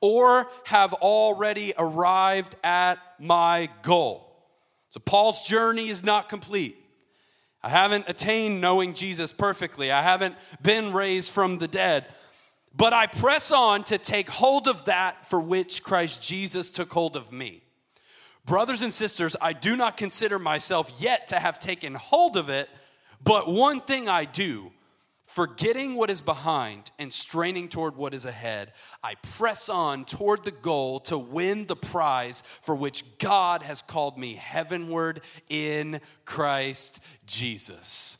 or 0.00 0.48
have 0.64 0.92
already 0.94 1.72
arrived 1.78 2.56
at 2.64 2.96
my 3.20 3.68
goal. 3.82 4.26
So, 4.88 4.98
Paul's 4.98 5.46
journey 5.46 5.88
is 5.88 6.02
not 6.02 6.28
complete. 6.28 6.79
I 7.62 7.68
haven't 7.68 8.08
attained 8.08 8.60
knowing 8.60 8.94
Jesus 8.94 9.32
perfectly. 9.32 9.92
I 9.92 10.02
haven't 10.02 10.34
been 10.62 10.92
raised 10.92 11.30
from 11.30 11.58
the 11.58 11.68
dead. 11.68 12.06
But 12.74 12.92
I 12.92 13.06
press 13.06 13.52
on 13.52 13.84
to 13.84 13.98
take 13.98 14.30
hold 14.30 14.68
of 14.68 14.84
that 14.84 15.26
for 15.26 15.40
which 15.40 15.82
Christ 15.82 16.22
Jesus 16.22 16.70
took 16.70 16.92
hold 16.92 17.16
of 17.16 17.32
me. 17.32 17.62
Brothers 18.46 18.82
and 18.82 18.92
sisters, 18.92 19.36
I 19.40 19.52
do 19.52 19.76
not 19.76 19.96
consider 19.96 20.38
myself 20.38 20.92
yet 20.98 21.28
to 21.28 21.38
have 21.38 21.60
taken 21.60 21.94
hold 21.94 22.36
of 22.36 22.48
it, 22.48 22.68
but 23.22 23.48
one 23.48 23.80
thing 23.80 24.08
I 24.08 24.24
do 24.24 24.72
Forgetting 25.30 25.94
what 25.94 26.10
is 26.10 26.20
behind 26.20 26.90
and 26.98 27.12
straining 27.12 27.68
toward 27.68 27.94
what 27.94 28.14
is 28.14 28.24
ahead, 28.24 28.72
I 29.00 29.14
press 29.36 29.68
on 29.68 30.04
toward 30.04 30.42
the 30.42 30.50
goal 30.50 30.98
to 31.02 31.16
win 31.16 31.66
the 31.66 31.76
prize 31.76 32.42
for 32.62 32.74
which 32.74 33.04
God 33.18 33.62
has 33.62 33.80
called 33.80 34.18
me 34.18 34.34
heavenward 34.34 35.20
in 35.48 36.00
Christ 36.24 36.98
Jesus. 37.30 38.18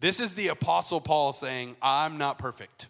This 0.00 0.20
is 0.20 0.34
the 0.34 0.48
Apostle 0.48 1.00
Paul 1.00 1.32
saying, 1.32 1.76
I'm 1.82 2.18
not 2.18 2.38
perfect. 2.38 2.88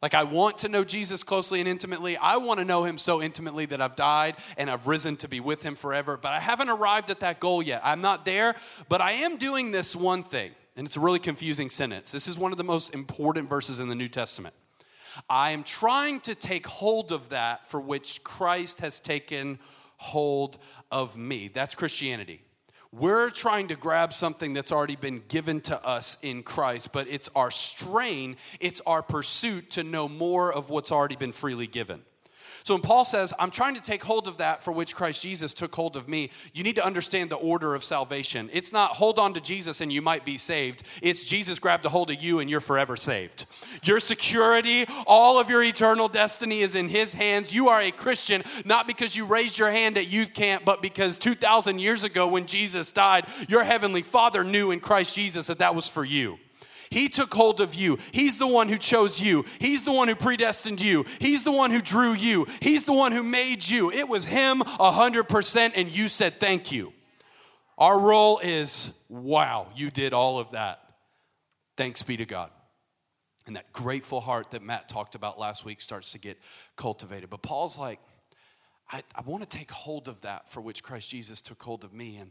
Like, 0.00 0.14
I 0.14 0.24
want 0.24 0.58
to 0.58 0.68
know 0.68 0.84
Jesus 0.84 1.22
closely 1.22 1.60
and 1.60 1.68
intimately. 1.68 2.16
I 2.16 2.36
want 2.36 2.60
to 2.60 2.66
know 2.66 2.84
him 2.84 2.98
so 2.98 3.22
intimately 3.22 3.66
that 3.66 3.80
I've 3.80 3.96
died 3.96 4.36
and 4.58 4.70
I've 4.70 4.86
risen 4.86 5.16
to 5.18 5.28
be 5.28 5.40
with 5.40 5.62
him 5.62 5.74
forever, 5.74 6.18
but 6.20 6.32
I 6.32 6.40
haven't 6.40 6.68
arrived 6.68 7.10
at 7.10 7.20
that 7.20 7.40
goal 7.40 7.62
yet. 7.62 7.80
I'm 7.82 8.02
not 8.02 8.24
there, 8.24 8.54
but 8.88 9.00
I 9.00 9.12
am 9.12 9.38
doing 9.38 9.70
this 9.70 9.96
one 9.96 10.22
thing 10.22 10.52
and 10.76 10.86
it's 10.86 10.96
a 10.96 11.00
really 11.00 11.18
confusing 11.18 11.70
sentence. 11.70 12.10
This 12.12 12.26
is 12.26 12.38
one 12.38 12.52
of 12.52 12.58
the 12.58 12.64
most 12.64 12.94
important 12.94 13.48
verses 13.48 13.80
in 13.80 13.88
the 13.88 13.94
New 13.94 14.08
Testament. 14.08 14.54
I 15.30 15.50
am 15.50 15.62
trying 15.62 16.20
to 16.20 16.34
take 16.34 16.66
hold 16.66 17.12
of 17.12 17.28
that 17.28 17.66
for 17.66 17.80
which 17.80 18.24
Christ 18.24 18.80
has 18.80 18.98
taken 18.98 19.58
hold 19.96 20.58
of 20.90 21.16
me. 21.16 21.48
That's 21.48 21.74
Christianity. 21.74 22.42
We're 22.96 23.30
trying 23.30 23.68
to 23.68 23.74
grab 23.74 24.12
something 24.12 24.54
that's 24.54 24.70
already 24.70 24.94
been 24.94 25.24
given 25.26 25.60
to 25.62 25.84
us 25.84 26.16
in 26.22 26.44
Christ, 26.44 26.92
but 26.92 27.08
it's 27.08 27.28
our 27.34 27.50
strain, 27.50 28.36
it's 28.60 28.80
our 28.86 29.02
pursuit 29.02 29.70
to 29.72 29.82
know 29.82 30.08
more 30.08 30.52
of 30.52 30.70
what's 30.70 30.92
already 30.92 31.16
been 31.16 31.32
freely 31.32 31.66
given. 31.66 32.02
So 32.64 32.72
when 32.72 32.80
Paul 32.80 33.04
says, 33.04 33.34
I'm 33.38 33.50
trying 33.50 33.74
to 33.74 33.82
take 33.82 34.02
hold 34.02 34.26
of 34.26 34.38
that 34.38 34.64
for 34.64 34.72
which 34.72 34.94
Christ 34.94 35.22
Jesus 35.22 35.52
took 35.52 35.74
hold 35.74 35.96
of 35.96 36.08
me, 36.08 36.30
you 36.54 36.64
need 36.64 36.76
to 36.76 36.84
understand 36.84 37.28
the 37.28 37.36
order 37.36 37.74
of 37.74 37.84
salvation. 37.84 38.48
It's 38.54 38.72
not 38.72 38.92
hold 38.92 39.18
on 39.18 39.34
to 39.34 39.40
Jesus 39.42 39.82
and 39.82 39.92
you 39.92 40.00
might 40.00 40.24
be 40.24 40.38
saved. 40.38 40.82
It's 41.02 41.26
Jesus 41.26 41.58
grabbed 41.58 41.84
a 41.84 41.90
hold 41.90 42.10
of 42.10 42.22
you 42.22 42.38
and 42.38 42.48
you're 42.48 42.60
forever 42.60 42.96
saved. 42.96 43.44
Your 43.82 44.00
security, 44.00 44.86
all 45.06 45.38
of 45.38 45.50
your 45.50 45.62
eternal 45.62 46.08
destiny 46.08 46.60
is 46.60 46.74
in 46.74 46.88
his 46.88 47.12
hands. 47.12 47.52
You 47.52 47.68
are 47.68 47.82
a 47.82 47.90
Christian, 47.90 48.42
not 48.64 48.86
because 48.86 49.14
you 49.14 49.26
raised 49.26 49.58
your 49.58 49.70
hand 49.70 49.98
at 49.98 50.08
youth 50.08 50.32
camp, 50.32 50.64
but 50.64 50.80
because 50.80 51.18
2,000 51.18 51.80
years 51.80 52.02
ago 52.02 52.28
when 52.28 52.46
Jesus 52.46 52.90
died, 52.92 53.26
your 53.46 53.64
heavenly 53.64 54.02
Father 54.02 54.42
knew 54.42 54.70
in 54.70 54.80
Christ 54.80 55.14
Jesus 55.14 55.48
that 55.48 55.58
that 55.58 55.74
was 55.74 55.86
for 55.86 56.02
you. 56.02 56.38
He 56.94 57.08
took 57.08 57.34
hold 57.34 57.60
of 57.60 57.74
you. 57.74 57.98
He's 58.12 58.38
the 58.38 58.46
one 58.46 58.68
who 58.68 58.78
chose 58.78 59.20
you. 59.20 59.44
He's 59.58 59.82
the 59.82 59.90
one 59.90 60.06
who 60.06 60.14
predestined 60.14 60.80
you. 60.80 61.04
He's 61.18 61.42
the 61.42 61.50
one 61.50 61.72
who 61.72 61.80
drew 61.80 62.12
you. 62.12 62.46
He's 62.62 62.84
the 62.84 62.92
one 62.92 63.10
who 63.10 63.24
made 63.24 63.68
you. 63.68 63.90
It 63.90 64.08
was 64.08 64.26
Him 64.26 64.60
100%, 64.60 65.72
and 65.74 65.88
you 65.88 66.08
said 66.08 66.38
thank 66.38 66.70
you. 66.70 66.92
Our 67.78 67.98
role 67.98 68.38
is 68.38 68.92
wow, 69.08 69.66
you 69.74 69.90
did 69.90 70.12
all 70.12 70.38
of 70.38 70.52
that. 70.52 70.80
Thanks 71.76 72.04
be 72.04 72.16
to 72.16 72.26
God. 72.26 72.50
And 73.48 73.56
that 73.56 73.72
grateful 73.72 74.20
heart 74.20 74.52
that 74.52 74.62
Matt 74.62 74.88
talked 74.88 75.16
about 75.16 75.36
last 75.36 75.64
week 75.64 75.80
starts 75.80 76.12
to 76.12 76.20
get 76.20 76.38
cultivated. 76.76 77.28
But 77.28 77.42
Paul's 77.42 77.76
like, 77.76 77.98
I, 78.92 79.02
I 79.16 79.22
want 79.22 79.42
to 79.42 79.48
take 79.48 79.72
hold 79.72 80.06
of 80.06 80.20
that 80.20 80.48
for 80.48 80.60
which 80.60 80.84
Christ 80.84 81.10
Jesus 81.10 81.42
took 81.42 81.60
hold 81.60 81.82
of 81.82 81.92
me. 81.92 82.18
And 82.18 82.30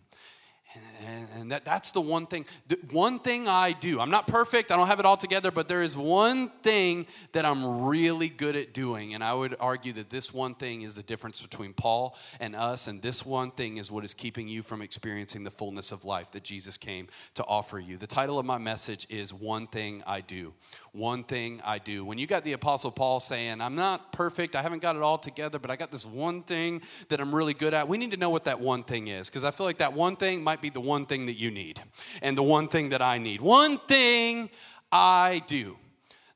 And 1.35 1.51
that, 1.51 1.65
that's 1.65 1.91
the 1.91 2.01
one 2.01 2.25
thing. 2.25 2.45
The 2.67 2.77
one 2.91 3.19
thing 3.19 3.47
I 3.47 3.73
do. 3.73 3.99
I'm 3.99 4.09
not 4.09 4.27
perfect. 4.27 4.71
I 4.71 4.77
don't 4.77 4.87
have 4.87 4.99
it 4.99 5.05
all 5.05 5.17
together, 5.17 5.51
but 5.51 5.67
there 5.67 5.83
is 5.83 5.97
one 5.97 6.49
thing 6.61 7.05
that 7.33 7.45
I'm 7.45 7.83
really 7.85 8.29
good 8.29 8.55
at 8.55 8.73
doing. 8.73 9.13
And 9.13 9.23
I 9.23 9.33
would 9.33 9.55
argue 9.59 9.93
that 9.93 10.09
this 10.09 10.33
one 10.33 10.55
thing 10.55 10.83
is 10.83 10.95
the 10.95 11.03
difference 11.03 11.41
between 11.41 11.73
Paul 11.73 12.15
and 12.39 12.55
us. 12.55 12.87
And 12.87 13.01
this 13.01 13.25
one 13.25 13.51
thing 13.51 13.77
is 13.77 13.91
what 13.91 14.05
is 14.05 14.13
keeping 14.13 14.47
you 14.47 14.61
from 14.63 14.81
experiencing 14.81 15.43
the 15.43 15.51
fullness 15.51 15.91
of 15.91 16.05
life 16.05 16.31
that 16.31 16.43
Jesus 16.43 16.77
came 16.77 17.07
to 17.35 17.43
offer 17.45 17.79
you. 17.79 17.97
The 17.97 18.07
title 18.07 18.39
of 18.39 18.45
my 18.45 18.57
message 18.57 19.05
is 19.09 19.33
One 19.33 19.67
Thing 19.67 20.03
I 20.07 20.21
Do. 20.21 20.53
One 20.93 21.23
Thing 21.23 21.59
I 21.65 21.79
Do. 21.79 22.05
When 22.05 22.19
you 22.19 22.27
got 22.27 22.43
the 22.43 22.53
Apostle 22.53 22.91
Paul 22.91 23.19
saying, 23.19 23.61
I'm 23.61 23.73
not 23.73 24.11
perfect, 24.13 24.55
I 24.55 24.61
haven't 24.61 24.83
got 24.83 24.95
it 24.95 25.01
all 25.01 25.17
together, 25.17 25.57
but 25.57 25.71
I 25.71 25.75
got 25.75 25.91
this 25.91 26.05
one 26.05 26.43
thing 26.43 26.83
that 27.09 27.19
I'm 27.19 27.33
really 27.33 27.55
good 27.55 27.73
at, 27.73 27.87
we 27.87 27.97
need 27.97 28.11
to 28.11 28.17
know 28.17 28.29
what 28.29 28.45
that 28.45 28.59
one 28.59 28.83
thing 28.83 29.07
is. 29.07 29.27
Because 29.27 29.43
I 29.43 29.49
feel 29.49 29.65
like 29.65 29.79
that 29.79 29.93
one 29.93 30.15
thing 30.15 30.43
might 30.43 30.61
be 30.61 30.69
the 30.69 30.79
one 30.79 31.07
thing 31.07 31.25
that 31.25 31.33
you 31.33 31.49
need 31.49 31.81
and 32.21 32.37
the 32.37 32.43
one 32.43 32.67
thing 32.67 32.89
that 32.89 33.01
I 33.01 33.17
need. 33.17 33.41
One 33.41 33.79
thing 33.79 34.51
I 34.91 35.41
do. 35.47 35.77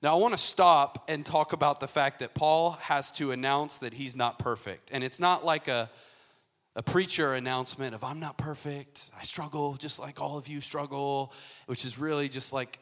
Now, 0.02 0.16
I 0.16 0.20
want 0.20 0.34
to 0.34 0.40
stop 0.40 1.06
and 1.08 1.24
talk 1.24 1.54
about 1.54 1.80
the 1.80 1.88
fact 1.88 2.20
that 2.20 2.34
Paul 2.34 2.72
has 2.82 3.12
to 3.14 3.32
announce 3.32 3.80
that 3.80 3.94
he's 3.94 4.16
not 4.16 4.40
perfect. 4.40 4.90
And 4.92 5.04
it's 5.04 5.20
not 5.20 5.46
like 5.46 5.68
a, 5.68 5.88
a 6.76 6.82
preacher 6.82 7.34
announcement 7.34 7.94
of, 7.94 8.04
I'm 8.04 8.20
not 8.20 8.40
perfect, 8.40 9.12
I 9.20 9.24
struggle 9.24 9.76
just 9.76 10.00
like 10.00 10.20
all 10.20 10.38
of 10.38 10.48
you 10.48 10.62
struggle, 10.62 11.32
which 11.68 11.86
is 11.86 12.00
really 12.00 12.28
just 12.28 12.54
like 12.54 12.80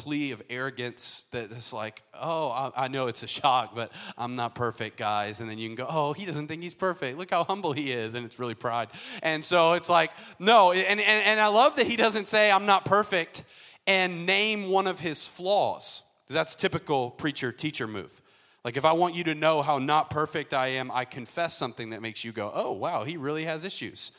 plea 0.00 0.32
of 0.32 0.42
arrogance 0.48 1.26
that 1.30 1.52
is 1.52 1.74
like, 1.74 2.00
oh, 2.18 2.48
I, 2.48 2.84
I, 2.84 2.88
know 2.88 3.06
it's 3.08 3.22
a 3.22 3.26
shock, 3.26 3.74
but 3.74 3.92
I'm 4.16 4.34
not 4.34 4.54
perfect, 4.54 4.96
guys. 4.96 5.42
And 5.42 5.50
then 5.50 5.58
you 5.58 5.68
can 5.68 5.76
go, 5.76 5.86
oh, 5.86 6.14
he 6.14 6.24
doesn't 6.24 6.48
think 6.48 6.62
he's 6.62 6.72
perfect. 6.72 7.18
Look 7.18 7.30
how 7.30 7.44
humble 7.44 7.74
he 7.74 7.92
is. 7.92 8.14
And 8.14 8.24
it's 8.24 8.38
really 8.38 8.54
pride. 8.54 8.88
And 9.22 9.44
so 9.44 9.74
it's 9.74 9.90
like, 9.90 10.10
no. 10.38 10.72
And, 10.72 11.00
and, 11.00 11.00
and 11.00 11.38
I 11.38 11.48
love 11.48 11.76
that 11.76 11.86
he 11.86 11.96
doesn't 11.96 12.28
say, 12.28 12.50
I'm 12.50 12.64
not 12.64 12.86
perfect, 12.86 13.44
and 13.86 14.24
name 14.24 14.70
one 14.70 14.86
of 14.86 15.00
his 15.00 15.28
flaws. 15.28 16.02
That's 16.28 16.54
typical 16.54 17.10
preacher 17.10 17.52
teacher 17.52 17.86
move. 17.86 18.22
Like, 18.64 18.78
if 18.78 18.86
I 18.86 18.92
want 18.92 19.14
you 19.14 19.24
to 19.24 19.34
know 19.34 19.60
how 19.60 19.78
not 19.78 20.08
perfect 20.08 20.54
I 20.54 20.68
am, 20.68 20.90
I 20.90 21.04
confess 21.04 21.54
something 21.58 21.90
that 21.90 22.00
makes 22.00 22.24
you 22.24 22.32
go, 22.32 22.50
oh, 22.54 22.72
wow, 22.72 23.04
he 23.04 23.18
really 23.18 23.44
has 23.44 23.66
issues. 23.66 24.12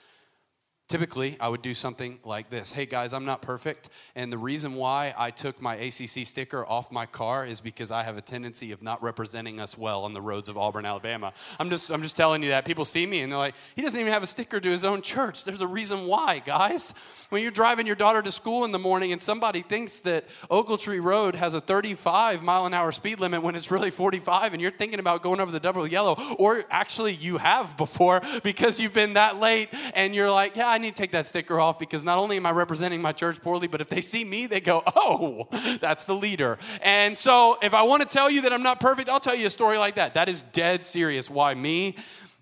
Typically, 0.91 1.37
I 1.39 1.47
would 1.47 1.61
do 1.61 1.73
something 1.73 2.19
like 2.25 2.49
this 2.49 2.73
Hey 2.73 2.85
guys, 2.85 3.13
I'm 3.13 3.23
not 3.23 3.41
perfect. 3.41 3.87
And 4.13 4.29
the 4.29 4.37
reason 4.37 4.73
why 4.75 5.13
I 5.17 5.31
took 5.31 5.61
my 5.61 5.75
ACC 5.75 6.25
sticker 6.25 6.65
off 6.65 6.91
my 6.91 7.05
car 7.05 7.45
is 7.45 7.61
because 7.61 7.91
I 7.91 8.03
have 8.03 8.17
a 8.17 8.21
tendency 8.21 8.73
of 8.73 8.83
not 8.83 9.01
representing 9.01 9.61
us 9.61 9.77
well 9.77 10.03
on 10.03 10.13
the 10.13 10.19
roads 10.19 10.49
of 10.49 10.57
Auburn, 10.57 10.85
Alabama. 10.85 11.31
I'm 11.59 11.69
just, 11.69 11.91
I'm 11.91 12.01
just 12.01 12.17
telling 12.17 12.43
you 12.43 12.49
that. 12.49 12.65
People 12.65 12.83
see 12.83 13.05
me 13.05 13.21
and 13.21 13.31
they're 13.31 13.39
like, 13.39 13.55
He 13.73 13.81
doesn't 13.81 13.97
even 13.97 14.11
have 14.11 14.21
a 14.21 14.27
sticker 14.27 14.59
to 14.59 14.69
his 14.69 14.83
own 14.83 15.01
church. 15.01 15.45
There's 15.45 15.61
a 15.61 15.67
reason 15.67 16.07
why, 16.07 16.39
guys. 16.39 16.93
When 17.29 17.41
you're 17.41 17.51
driving 17.51 17.87
your 17.87 17.95
daughter 17.95 18.21
to 18.21 18.31
school 18.33 18.65
in 18.65 18.73
the 18.73 18.79
morning 18.79 19.13
and 19.13 19.21
somebody 19.21 19.61
thinks 19.61 20.01
that 20.01 20.25
Ogletree 20.49 21.01
Road 21.01 21.35
has 21.35 21.53
a 21.53 21.61
35 21.61 22.43
mile 22.43 22.65
an 22.65 22.73
hour 22.73 22.91
speed 22.91 23.21
limit 23.21 23.43
when 23.43 23.55
it's 23.55 23.71
really 23.71 23.91
45 23.91 24.51
and 24.51 24.61
you're 24.61 24.71
thinking 24.71 24.99
about 24.99 25.23
going 25.23 25.39
over 25.39 25.53
the 25.53 25.59
double 25.61 25.87
yellow, 25.87 26.17
or 26.37 26.65
actually 26.69 27.13
you 27.13 27.37
have 27.37 27.77
before 27.77 28.19
because 28.43 28.77
you've 28.77 28.91
been 28.91 29.13
that 29.13 29.37
late 29.37 29.69
and 29.95 30.13
you're 30.13 30.29
like, 30.29 30.57
Yeah, 30.57 30.67
I 30.67 30.80
need 30.81 30.95
to 30.95 31.01
take 31.01 31.11
that 31.11 31.27
sticker 31.27 31.59
off 31.59 31.79
because 31.79 32.03
not 32.03 32.17
only 32.17 32.37
am 32.37 32.45
I 32.45 32.51
representing 32.51 33.01
my 33.01 33.11
church 33.11 33.41
poorly, 33.41 33.67
but 33.67 33.81
if 33.81 33.89
they 33.89 34.01
see 34.01 34.25
me, 34.25 34.47
they 34.47 34.61
go, 34.61 34.83
oh, 34.95 35.47
that's 35.79 36.05
the 36.05 36.13
leader. 36.13 36.57
And 36.81 37.17
so 37.17 37.57
if 37.61 37.73
I 37.73 37.83
want 37.83 38.01
to 38.01 38.07
tell 38.07 38.29
you 38.29 38.41
that 38.41 38.53
I'm 38.53 38.63
not 38.63 38.79
perfect, 38.79 39.09
I'll 39.09 39.19
tell 39.19 39.35
you 39.35 39.47
a 39.47 39.51
story 39.51 39.77
like 39.77 39.95
that. 39.95 40.15
That 40.15 40.29
is 40.29 40.43
dead 40.43 40.83
serious. 40.85 41.29
Why 41.29 41.53
me? 41.53 41.95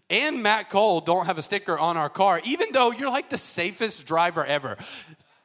and 0.10 0.42
Matt 0.42 0.70
Cole 0.70 1.02
don't 1.02 1.28
have 1.28 1.38
a 1.38 1.42
sticker 1.42 1.78
on 1.78 1.96
our 1.96 2.10
car, 2.10 2.42
even 2.44 2.70
though 2.72 2.92
you're 2.92 3.12
like 3.12 3.30
the 3.30 3.38
safest 3.38 4.08
driver 4.08 4.44
ever. 4.44 4.78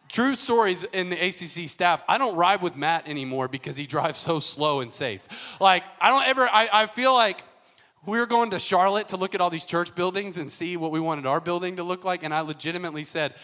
True 0.08 0.36
stories 0.36 0.84
in 0.84 1.10
the 1.10 1.16
ACC 1.16 1.68
staff. 1.68 2.02
I 2.08 2.18
don't 2.18 2.36
ride 2.36 2.62
with 2.62 2.76
Matt 2.76 3.08
anymore 3.08 3.48
because 3.48 3.76
he 3.76 3.86
drives 3.86 4.18
so 4.18 4.40
slow 4.40 4.80
and 4.80 4.92
safe. 4.92 5.60
Like, 5.60 5.84
I 6.00 6.10
don't 6.10 6.28
ever, 6.28 6.42
I, 6.42 6.68
I 6.72 6.86
feel 6.86 7.12
like 7.12 7.42
we 8.06 8.18
were 8.18 8.26
going 8.26 8.50
to 8.50 8.58
Charlotte 8.58 9.08
to 9.08 9.16
look 9.16 9.34
at 9.34 9.40
all 9.40 9.50
these 9.50 9.66
church 9.66 9.94
buildings 9.94 10.38
and 10.38 10.50
see 10.50 10.76
what 10.76 10.90
we 10.90 11.00
wanted 11.00 11.26
our 11.26 11.40
building 11.40 11.76
to 11.76 11.82
look 11.82 12.04
like. 12.04 12.22
And 12.22 12.34
I 12.34 12.40
legitimately 12.40 13.04
said, 13.04 13.34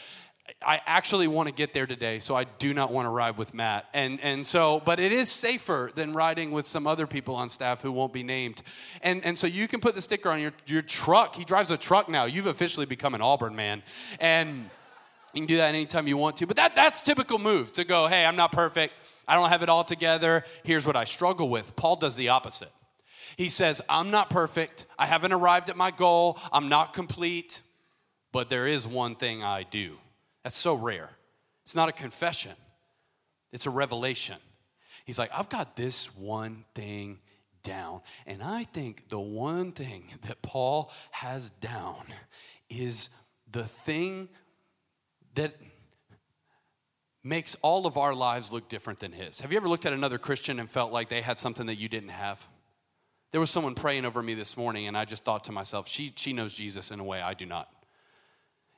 I 0.65 0.81
actually 0.87 1.29
want 1.29 1.49
to 1.49 1.55
get 1.55 1.73
there 1.73 1.87
today, 1.87 2.19
so 2.19 2.35
I 2.35 2.45
do 2.45 2.75
not 2.75 2.93
want 2.93 3.07
to 3.07 3.11
ride 3.11 3.39
with 3.39 3.55
Matt. 3.55 3.87
And, 3.95 4.21
and 4.21 4.45
so, 4.45 4.83
but 4.85 4.99
it 4.99 5.13
is 5.13 5.31
safer 5.31 5.91
than 5.95 6.13
riding 6.13 6.51
with 6.51 6.67
some 6.67 6.87
other 6.87 7.07
people 7.07 7.35
on 7.35 7.49
staff 7.49 7.83
who 7.83 7.93
won't 7.93 8.13
be 8.13 8.23
named. 8.23 8.63
And, 9.03 9.25
and 9.25 9.39
so 9.39 9.47
you 9.47 9.69
can 9.69 9.81
put 9.81 9.95
the 9.95 10.03
sticker 10.03 10.29
on 10.29 10.41
your, 10.41 10.53
your 10.67 10.83
truck. 10.83 11.37
He 11.37 11.45
drives 11.45 11.71
a 11.71 11.77
truck 11.77 12.09
now. 12.09 12.25
You've 12.25 12.47
officially 12.47 12.87
become 12.87 13.15
an 13.15 13.21
Auburn 13.21 13.55
man. 13.55 13.83
And 14.19 14.69
you 15.33 15.43
can 15.43 15.47
do 15.47 15.59
that 15.59 15.75
anytime 15.75 16.09
you 16.09 16.17
want 16.17 16.37
to. 16.39 16.47
But 16.47 16.57
that, 16.57 16.75
that's 16.75 17.03
typical 17.03 17.39
move 17.39 17.73
to 17.75 17.85
go, 17.85 18.09
hey, 18.09 18.25
I'm 18.25 18.37
not 18.37 18.53
perfect. 18.53 18.95
I 19.29 19.37
don't 19.37 19.49
have 19.49 19.63
it 19.63 19.69
all 19.69 19.85
together. 19.85 20.45
Here's 20.65 20.87
what 20.87 20.97
I 20.97 21.05
struggle 21.05 21.49
with. 21.49 21.77
Paul 21.77 21.97
does 21.97 22.17
the 22.17 22.31
opposite. 22.31 22.73
He 23.41 23.49
says, 23.49 23.81
I'm 23.89 24.11
not 24.11 24.29
perfect. 24.29 24.85
I 24.99 25.07
haven't 25.07 25.33
arrived 25.33 25.71
at 25.71 25.77
my 25.79 25.91
goal. 25.91 26.39
I'm 26.53 26.69
not 26.69 26.93
complete. 26.93 27.63
But 28.33 28.51
there 28.51 28.67
is 28.67 28.87
one 28.87 29.15
thing 29.15 29.43
I 29.43 29.63
do. 29.63 29.97
That's 30.45 30.59
so 30.59 30.75
rare. 30.75 31.09
It's 31.65 31.75
not 31.75 31.89
a 31.89 31.93
confession, 31.93 32.53
it's 33.51 33.65
a 33.65 33.71
revelation. 33.71 34.37
He's 35.07 35.19
like, 35.19 35.31
I've 35.35 35.49
got 35.49 35.75
this 35.75 36.15
one 36.15 36.67
thing 36.75 37.19
down. 37.63 38.03
And 38.27 38.43
I 38.43 38.65
think 38.65 39.09
the 39.09 39.19
one 39.19 39.73
thing 39.73 40.05
that 40.29 40.43
Paul 40.43 40.93
has 41.11 41.49
down 41.49 42.05
is 42.69 43.09
the 43.51 43.65
thing 43.65 44.29
that 45.35 45.55
makes 47.25 47.55
all 47.63 47.87
of 47.87 47.97
our 47.97 48.15
lives 48.15 48.53
look 48.53 48.69
different 48.69 48.99
than 48.99 49.13
his. 49.13 49.41
Have 49.41 49.51
you 49.51 49.57
ever 49.57 49.69
looked 49.69 49.87
at 49.87 49.95
another 49.95 50.19
Christian 50.19 50.61
and 50.61 50.69
felt 50.69 50.93
like 50.93 51.09
they 51.09 51.23
had 51.23 51.39
something 51.39 51.65
that 51.69 51.77
you 51.77 51.89
didn't 51.89 52.11
have? 52.11 52.47
There 53.31 53.41
was 53.41 53.51
someone 53.51 53.75
praying 53.75 54.05
over 54.05 54.23
me 54.23 54.35
this 54.35 54.57
morning, 54.57 54.89
and 54.89 54.97
I 54.97 55.05
just 55.05 55.25
thought 55.25 55.45
to 55.45 55.53
myself, 55.53 55.89
she, 55.89 56.13
she 56.17 56.33
knows 56.33 56.55
Jesus 56.55 56.91
in 56.91 56.99
a 56.99 57.05
way 57.05 57.21
I 57.21 57.35
do 57.35 57.47
not. 57.47 57.69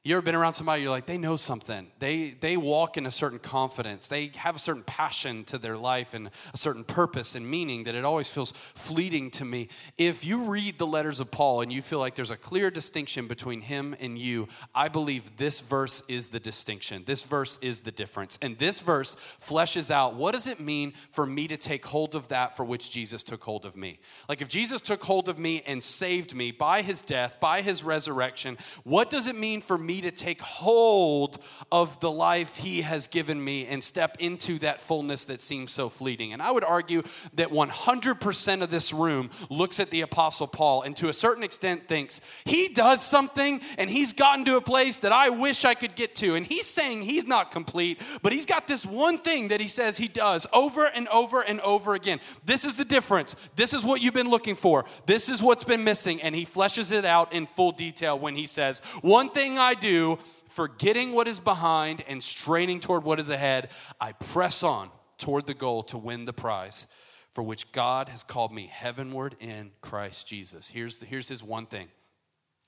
You 0.04 0.16
ever 0.16 0.22
been 0.22 0.34
around 0.34 0.54
somebody, 0.54 0.82
you're 0.82 0.90
like, 0.90 1.06
they 1.06 1.16
know 1.16 1.36
something. 1.36 1.86
They, 2.00 2.30
they 2.30 2.56
walk 2.56 2.96
in 2.96 3.06
a 3.06 3.10
certain 3.12 3.38
confidence. 3.38 4.08
They 4.08 4.32
have 4.34 4.56
a 4.56 4.58
certain 4.58 4.82
passion 4.82 5.44
to 5.44 5.58
their 5.58 5.76
life 5.76 6.12
and 6.12 6.28
a 6.52 6.56
certain 6.56 6.82
purpose 6.82 7.36
and 7.36 7.48
meaning 7.48 7.84
that 7.84 7.94
it 7.94 8.04
always 8.04 8.28
feels 8.28 8.50
fleeting 8.50 9.30
to 9.32 9.44
me. 9.44 9.68
If 9.96 10.24
you 10.24 10.50
read 10.50 10.76
the 10.76 10.88
letters 10.88 11.20
of 11.20 11.30
Paul 11.30 11.60
and 11.60 11.72
you 11.72 11.82
feel 11.82 12.00
like 12.00 12.16
there's 12.16 12.32
a 12.32 12.36
clear 12.36 12.68
distinction 12.68 13.28
between 13.28 13.60
him 13.60 13.94
and 14.00 14.18
you, 14.18 14.48
I 14.74 14.88
believe 14.88 15.36
this 15.36 15.60
verse 15.60 16.02
is 16.08 16.30
the 16.30 16.40
distinction. 16.40 17.04
This 17.06 17.22
verse 17.22 17.60
is 17.62 17.82
the 17.82 17.92
difference. 17.92 18.40
And 18.42 18.58
this 18.58 18.80
verse 18.80 19.14
fleshes 19.40 19.92
out 19.92 20.16
what 20.16 20.32
does 20.32 20.48
it 20.48 20.58
mean 20.58 20.94
for 21.10 21.26
me 21.26 21.46
to 21.46 21.56
take 21.56 21.86
hold 21.86 22.16
of 22.16 22.26
that 22.30 22.56
for 22.56 22.64
which 22.64 22.90
Jesus 22.90 23.22
took 23.22 23.44
hold 23.44 23.64
of 23.64 23.76
me? 23.76 24.00
Like 24.28 24.42
if 24.42 24.48
Jesus 24.48 24.80
took 24.80 25.04
hold 25.04 25.28
of 25.28 25.38
me 25.38 25.62
and 25.64 25.80
saved 25.80 26.34
me 26.34 26.50
by 26.50 26.82
his 26.82 27.02
death, 27.02 27.38
by 27.38 27.62
his 27.62 27.84
resurrection, 27.84 28.58
what 28.82 29.08
does 29.08 29.28
it 29.28 29.36
mean 29.36 29.60
for 29.60 29.78
me? 29.78 29.91
Me 29.92 30.00
to 30.00 30.10
take 30.10 30.40
hold 30.40 31.38
of 31.70 32.00
the 32.00 32.10
life 32.10 32.56
He 32.56 32.80
has 32.80 33.08
given 33.08 33.42
me 33.42 33.66
and 33.66 33.84
step 33.84 34.16
into 34.20 34.58
that 34.60 34.80
fullness 34.80 35.26
that 35.26 35.40
seems 35.40 35.70
so 35.70 35.90
fleeting. 35.90 36.32
And 36.32 36.40
I 36.40 36.50
would 36.50 36.64
argue 36.64 37.02
that 37.34 37.48
100% 37.48 38.62
of 38.62 38.70
this 38.70 38.92
room 38.94 39.28
looks 39.50 39.80
at 39.80 39.90
the 39.90 40.00
Apostle 40.00 40.46
Paul 40.46 40.82
and 40.82 40.96
to 40.96 41.10
a 41.10 41.12
certain 41.12 41.42
extent 41.42 41.88
thinks 41.88 42.22
he 42.46 42.68
does 42.68 43.04
something 43.04 43.60
and 43.76 43.90
he's 43.90 44.14
gotten 44.14 44.46
to 44.46 44.56
a 44.56 44.62
place 44.62 45.00
that 45.00 45.12
I 45.12 45.28
wish 45.28 45.66
I 45.66 45.74
could 45.74 45.94
get 45.94 46.14
to. 46.16 46.36
And 46.36 46.46
he's 46.46 46.66
saying 46.66 47.02
he's 47.02 47.26
not 47.26 47.50
complete, 47.50 48.00
but 48.22 48.32
he's 48.32 48.46
got 48.46 48.66
this 48.66 48.86
one 48.86 49.18
thing 49.18 49.48
that 49.48 49.60
he 49.60 49.68
says 49.68 49.98
he 49.98 50.08
does 50.08 50.46
over 50.54 50.86
and 50.86 51.06
over 51.08 51.42
and 51.42 51.60
over 51.60 51.94
again. 51.94 52.20
This 52.46 52.64
is 52.64 52.76
the 52.76 52.84
difference. 52.86 53.36
This 53.56 53.74
is 53.74 53.84
what 53.84 54.00
you've 54.00 54.14
been 54.14 54.30
looking 54.30 54.54
for. 54.54 54.86
This 55.04 55.28
is 55.28 55.42
what's 55.42 55.64
been 55.64 55.84
missing. 55.84 56.22
And 56.22 56.34
he 56.34 56.46
fleshes 56.46 56.92
it 56.96 57.04
out 57.04 57.34
in 57.34 57.44
full 57.44 57.72
detail 57.72 58.18
when 58.18 58.36
he 58.36 58.46
says, 58.46 58.80
One 59.02 59.28
thing 59.28 59.58
I 59.58 59.74
do, 59.82 60.18
forgetting 60.48 61.12
what 61.12 61.28
is 61.28 61.40
behind 61.40 62.02
and 62.08 62.22
straining 62.22 62.80
toward 62.80 63.04
what 63.04 63.20
is 63.20 63.28
ahead, 63.28 63.70
I 64.00 64.12
press 64.12 64.62
on 64.62 64.90
toward 65.18 65.46
the 65.46 65.54
goal 65.54 65.82
to 65.84 65.98
win 65.98 66.24
the 66.24 66.32
prize 66.32 66.86
for 67.32 67.42
which 67.42 67.72
God 67.72 68.08
has 68.08 68.22
called 68.22 68.52
me 68.52 68.66
heavenward 68.66 69.36
in 69.40 69.72
Christ 69.80 70.26
Jesus. 70.26 70.68
Here's, 70.68 70.98
the, 70.98 71.06
here's 71.06 71.28
his 71.28 71.42
one 71.42 71.66
thing, 71.66 71.88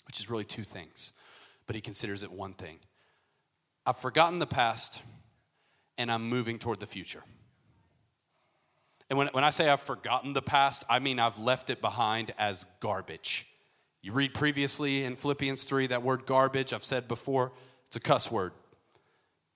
which 0.07 0.19
is 0.21 0.29
really 0.29 0.45
two 0.45 0.65
things, 0.65 1.13
but 1.67 1.77
he 1.77 1.83
considers 1.83 2.23
it 2.23 2.33
one 2.33 2.55
thing. 2.55 2.79
I've 3.87 3.99
forgotten 3.99 4.39
the 4.39 4.47
past 4.47 5.03
and 5.99 6.11
I'm 6.11 6.29
moving 6.29 6.59
toward 6.59 6.81
the 6.81 6.87
future. 6.87 7.23
And 9.11 9.19
when, 9.19 9.29
when 9.29 9.45
I 9.45 9.51
say 9.51 9.69
I've 9.69 9.81
forgotten 9.81 10.33
the 10.33 10.43
past, 10.43 10.85
I 10.89 10.99
mean 10.99 11.21
I've 11.21 11.39
left 11.39 11.71
it 11.71 11.81
behind 11.81 12.33
as 12.39 12.67
garbage. 12.81 13.47
You 14.05 14.13
read 14.13 14.35
previously 14.35 15.03
in 15.05 15.17
Philippians 15.17 15.65
3, 15.65 15.87
that 15.87 16.03
word 16.03 16.27
garbage, 16.27 16.75
I've 16.75 16.85
said 16.85 17.09
before, 17.09 17.53
it's 17.87 17.97
a 17.97 18.01
cuss 18.01 18.31
word. 18.31 18.53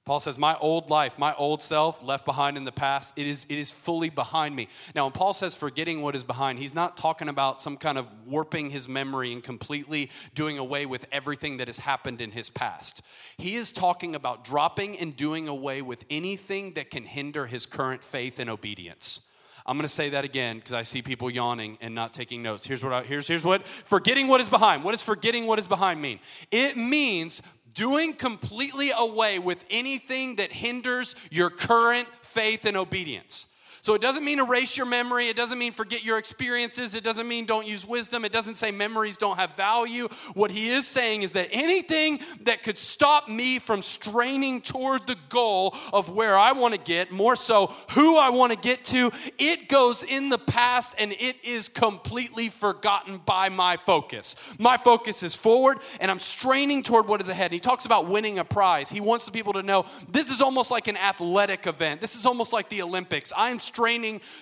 Paul 0.07 0.21
says, 0.21 0.39
My 0.39 0.57
old 0.57 0.89
life, 0.89 1.19
my 1.19 1.35
old 1.35 1.61
self 1.61 2.03
left 2.03 2.25
behind 2.25 2.57
in 2.57 2.65
the 2.65 2.73
past, 2.73 3.13
it 3.19 3.27
is, 3.27 3.45
it 3.51 3.59
is 3.59 3.71
fully 3.71 4.09
behind 4.09 4.57
me. 4.57 4.69
Now, 4.95 5.05
when 5.05 5.13
Paul 5.13 5.35
says 5.35 5.55
forgetting 5.55 6.01
what 6.01 6.17
is 6.17 6.25
behind, 6.25 6.61
he's 6.61 6.75
not 6.75 6.97
talking 6.97 7.29
about 7.29 7.61
some 7.61 7.77
kind 7.77 7.99
of 7.99 8.09
warping 8.25 8.71
his 8.71 8.89
memory 8.89 9.35
and 9.35 9.43
completely 9.43 10.11
doing 10.35 10.57
away 10.57 10.87
with 10.87 11.07
everything 11.13 11.59
that 11.59 11.67
has 11.69 11.81
happened 11.81 12.23
in 12.23 12.31
his 12.31 12.49
past. 12.49 13.03
He 13.37 13.57
is 13.57 13.71
talking 13.71 14.15
about 14.15 14.47
dropping 14.47 14.99
and 14.99 15.15
doing 15.15 15.47
away 15.47 15.83
with 15.83 16.07
anything 16.09 16.73
that 16.73 16.89
can 16.89 17.05
hinder 17.05 17.45
his 17.45 17.67
current 17.67 18.03
faith 18.03 18.39
and 18.39 18.49
obedience. 18.49 19.28
I'm 19.69 19.77
going 19.77 19.83
to 19.83 19.89
say 19.89 20.09
that 20.09 20.25
again 20.25 20.57
because 20.57 20.73
I 20.73 20.83
see 20.83 21.03
people 21.03 21.29
yawning 21.29 21.77
and 21.83 21.95
not 21.95 22.15
taking 22.15 22.43
notes. 22.43 22.67
Here's 22.67 22.83
what 22.83 22.95
I, 22.95 23.03
here's 23.03 23.29
here's 23.29 23.45
what 23.45 23.67
forgetting 23.67 24.27
what 24.27 24.41
is 24.41 24.49
behind. 24.49 24.83
What 24.83 24.93
does 24.93 25.03
forgetting 25.03 25.47
what 25.47 25.59
is 25.59 25.69
behind 25.69 26.01
mean? 26.01 26.21
It 26.51 26.79
means 26.79 27.43
doing 27.75 28.15
completely 28.15 28.93
away 28.97 29.39
with 29.39 29.63
anything 29.69 30.37
that 30.37 30.51
hinders 30.51 31.15
your 31.31 31.51
current 31.51 32.09
faith 32.23 32.65
and 32.65 32.79
obedience. 32.79 33.47
So 33.89 33.95
it 33.95 34.03
doesn't 34.03 34.23
mean 34.23 34.39
erase 34.39 34.77
your 34.77 34.85
memory. 34.85 35.29
It 35.29 35.37
doesn't 35.37 35.59
mean 35.59 35.73
forget 35.73 36.05
your 36.05 36.19
experiences. 36.19 36.95
It 36.95 37.03
doesn't 37.03 37.27
mean 37.27 37.47
don't 37.47 37.67
use 37.67 37.87
wisdom. 37.87 38.23
It 38.27 38.33
doesn't 38.33 38.57
say 38.57 38.71
memories 38.71 39.17
don't 39.17 39.39
have 39.39 39.57
value. 39.57 40.09
What 40.35 40.51
he 40.51 40.69
is 40.69 40.87
saying 40.87 41.23
is 41.23 41.33
that 41.33 41.49
anything 41.53 42.21
that 42.43 42.63
could 42.63 42.77
stop 42.77 43.31
me 43.31 43.59
from 43.59 43.81
straining 43.81 44.61
toward 44.61 45.07
the 45.07 45.17
goal 45.31 45.75
of 45.91 46.11
where 46.11 46.37
I 46.37 46.53
want 46.53 46.75
to 46.75 46.79
get, 46.81 47.11
more 47.11 47.35
so 47.35 47.73
who 47.93 48.19
I 48.19 48.29
want 48.29 48.53
to 48.53 48.59
get 48.59 48.85
to, 48.87 49.11
it 49.39 49.71
goes 49.71 50.03
in 50.03 50.29
the 50.29 50.37
past 50.37 50.95
and 50.99 51.13
it 51.13 51.37
is 51.43 51.71
completely 51.71 52.51
forgotten 52.51 53.23
by 53.25 53.49
my 53.49 53.79
focus. 53.79 54.37
My 54.59 54.77
focus 54.77 55.23
is 55.23 55.35
forward 55.35 55.79
and 55.99 56.11
I'm 56.11 56.19
straining 56.19 56.83
toward 56.83 57.09
what 57.09 57.23
is 57.23 57.31
ahead. 57.31 57.53
And 57.53 57.55
he 57.55 57.61
talks 57.61 57.87
about 57.87 58.07
winning 58.07 58.39
a 58.39 58.45
prize. 58.45 58.91
He 58.91 59.01
wants 59.01 59.25
the 59.25 59.33
people 59.33 59.55
to 59.55 59.63
know 59.63 59.87
this 60.13 60.31
is 60.31 60.43
almost 60.43 60.71
like 60.71 60.89
an 60.89 60.99
athletic 60.99 61.67
event. 61.67 62.03
This 62.03 62.17
is 62.17 62.27
almost 62.27 62.53
like 62.53 62.69
the 62.69 62.83
Olympics. 62.83 63.33
I 63.35 63.49
am 63.49 63.59
straining 63.59 63.78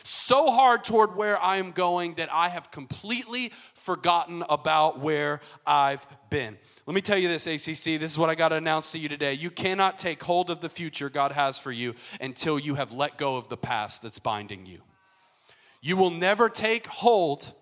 so 0.02 0.50
hard 0.50 0.84
toward 0.84 1.14
where 1.14 1.40
I 1.40 1.56
am 1.56 1.72
going 1.72 2.14
that 2.14 2.32
I 2.32 2.48
have 2.48 2.70
completely 2.70 3.52
forgotten 3.74 4.42
about 4.48 4.98
where 4.98 5.40
I've 5.66 6.06
been. 6.30 6.58
Let 6.86 6.94
me 6.94 7.00
tell 7.00 7.18
you 7.18 7.28
this, 7.28 7.46
ACC. 7.46 8.00
This 8.00 8.12
is 8.12 8.18
what 8.18 8.30
I 8.30 8.34
got 8.34 8.48
to 8.48 8.56
announce 8.56 8.92
to 8.92 8.98
you 8.98 9.08
today. 9.08 9.34
You 9.34 9.50
cannot 9.50 9.98
take 9.98 10.22
hold 10.22 10.50
of 10.50 10.60
the 10.60 10.68
future 10.68 11.08
God 11.08 11.32
has 11.32 11.58
for 11.58 11.72
you 11.72 11.94
until 12.20 12.58
you 12.58 12.74
have 12.74 12.92
let 12.92 13.18
go 13.18 13.36
of 13.36 13.48
the 13.48 13.56
past 13.56 14.02
that's 14.02 14.18
binding 14.18 14.66
you. 14.66 14.80
You 15.80 15.96
will 15.96 16.10
never 16.10 16.48
take 16.48 16.86
hold 16.86 17.52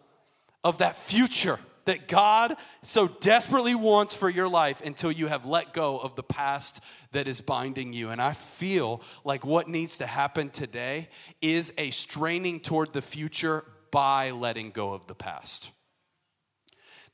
of 0.62 0.78
that 0.78 0.96
future 0.96 1.58
that 1.84 2.08
God 2.08 2.54
so 2.82 3.08
desperately 3.08 3.74
wants 3.74 4.14
for 4.14 4.28
your 4.28 4.48
life 4.48 4.84
until 4.84 5.12
you 5.12 5.26
have 5.26 5.46
let 5.46 5.72
go 5.72 5.98
of 5.98 6.14
the 6.14 6.22
past 6.22 6.80
that 7.12 7.28
is 7.28 7.40
binding 7.40 7.92
you. 7.92 8.10
And 8.10 8.20
I 8.20 8.32
feel 8.32 9.02
like 9.24 9.44
what 9.44 9.68
needs 9.68 9.98
to 9.98 10.06
happen 10.06 10.50
today 10.50 11.08
is 11.40 11.72
a 11.78 11.90
straining 11.90 12.60
toward 12.60 12.92
the 12.92 13.02
future 13.02 13.64
by 13.90 14.30
letting 14.30 14.70
go 14.70 14.92
of 14.92 15.06
the 15.06 15.14
past. 15.14 15.70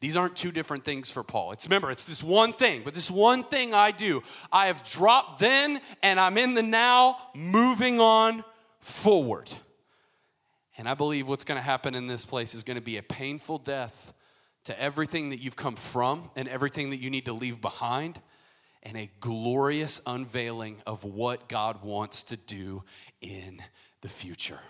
These 0.00 0.16
aren't 0.16 0.34
two 0.34 0.50
different 0.50 0.86
things 0.86 1.10
for 1.10 1.22
Paul. 1.22 1.52
It's 1.52 1.66
remember, 1.66 1.90
it's 1.90 2.06
this 2.06 2.22
one 2.22 2.54
thing, 2.54 2.82
but 2.84 2.94
this 2.94 3.10
one 3.10 3.44
thing 3.44 3.74
I 3.74 3.90
do. 3.90 4.22
I 4.50 4.68
have 4.68 4.82
dropped 4.82 5.40
then 5.40 5.80
and 6.02 6.18
I'm 6.18 6.38
in 6.38 6.54
the 6.54 6.62
now, 6.62 7.18
moving 7.34 8.00
on 8.00 8.42
forward. 8.80 9.50
And 10.78 10.88
I 10.88 10.94
believe 10.94 11.28
what's 11.28 11.44
going 11.44 11.60
to 11.60 11.64
happen 11.64 11.94
in 11.94 12.06
this 12.06 12.24
place 12.24 12.54
is 12.54 12.62
going 12.62 12.76
to 12.76 12.82
be 12.82 12.96
a 12.96 13.02
painful 13.02 13.58
death 13.58 14.14
to 14.70 14.80
everything 14.80 15.30
that 15.30 15.40
you've 15.40 15.56
come 15.56 15.74
from 15.74 16.30
and 16.36 16.46
everything 16.46 16.90
that 16.90 16.98
you 16.98 17.10
need 17.10 17.24
to 17.24 17.32
leave 17.32 17.60
behind, 17.60 18.20
and 18.84 18.96
a 18.96 19.10
glorious 19.18 20.00
unveiling 20.06 20.76
of 20.86 21.04
what 21.04 21.48
God 21.48 21.82
wants 21.82 22.22
to 22.24 22.36
do 22.36 22.84
in 23.20 23.60
the 24.00 24.08
future. 24.08 24.60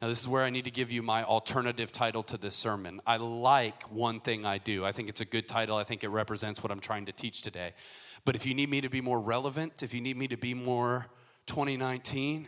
Now, 0.00 0.08
this 0.08 0.20
is 0.20 0.28
where 0.28 0.44
I 0.44 0.50
need 0.50 0.66
to 0.66 0.70
give 0.70 0.92
you 0.92 1.02
my 1.02 1.24
alternative 1.24 1.90
title 1.90 2.22
to 2.24 2.36
this 2.36 2.54
sermon. 2.54 3.00
I 3.06 3.16
like 3.16 3.84
one 3.90 4.20
thing 4.20 4.44
I 4.44 4.58
do. 4.58 4.84
I 4.84 4.92
think 4.92 5.08
it's 5.08 5.22
a 5.22 5.24
good 5.24 5.48
title. 5.48 5.76
I 5.76 5.84
think 5.84 6.04
it 6.04 6.08
represents 6.08 6.62
what 6.62 6.70
I'm 6.70 6.80
trying 6.80 7.06
to 7.06 7.12
teach 7.12 7.40
today. 7.40 7.72
But 8.24 8.36
if 8.36 8.44
you 8.44 8.54
need 8.54 8.68
me 8.68 8.80
to 8.82 8.90
be 8.90 9.00
more 9.00 9.20
relevant, 9.20 9.82
if 9.82 9.94
you 9.94 10.00
need 10.00 10.16
me 10.16 10.28
to 10.28 10.36
be 10.36 10.54
more 10.54 11.06
2019, 11.46 12.46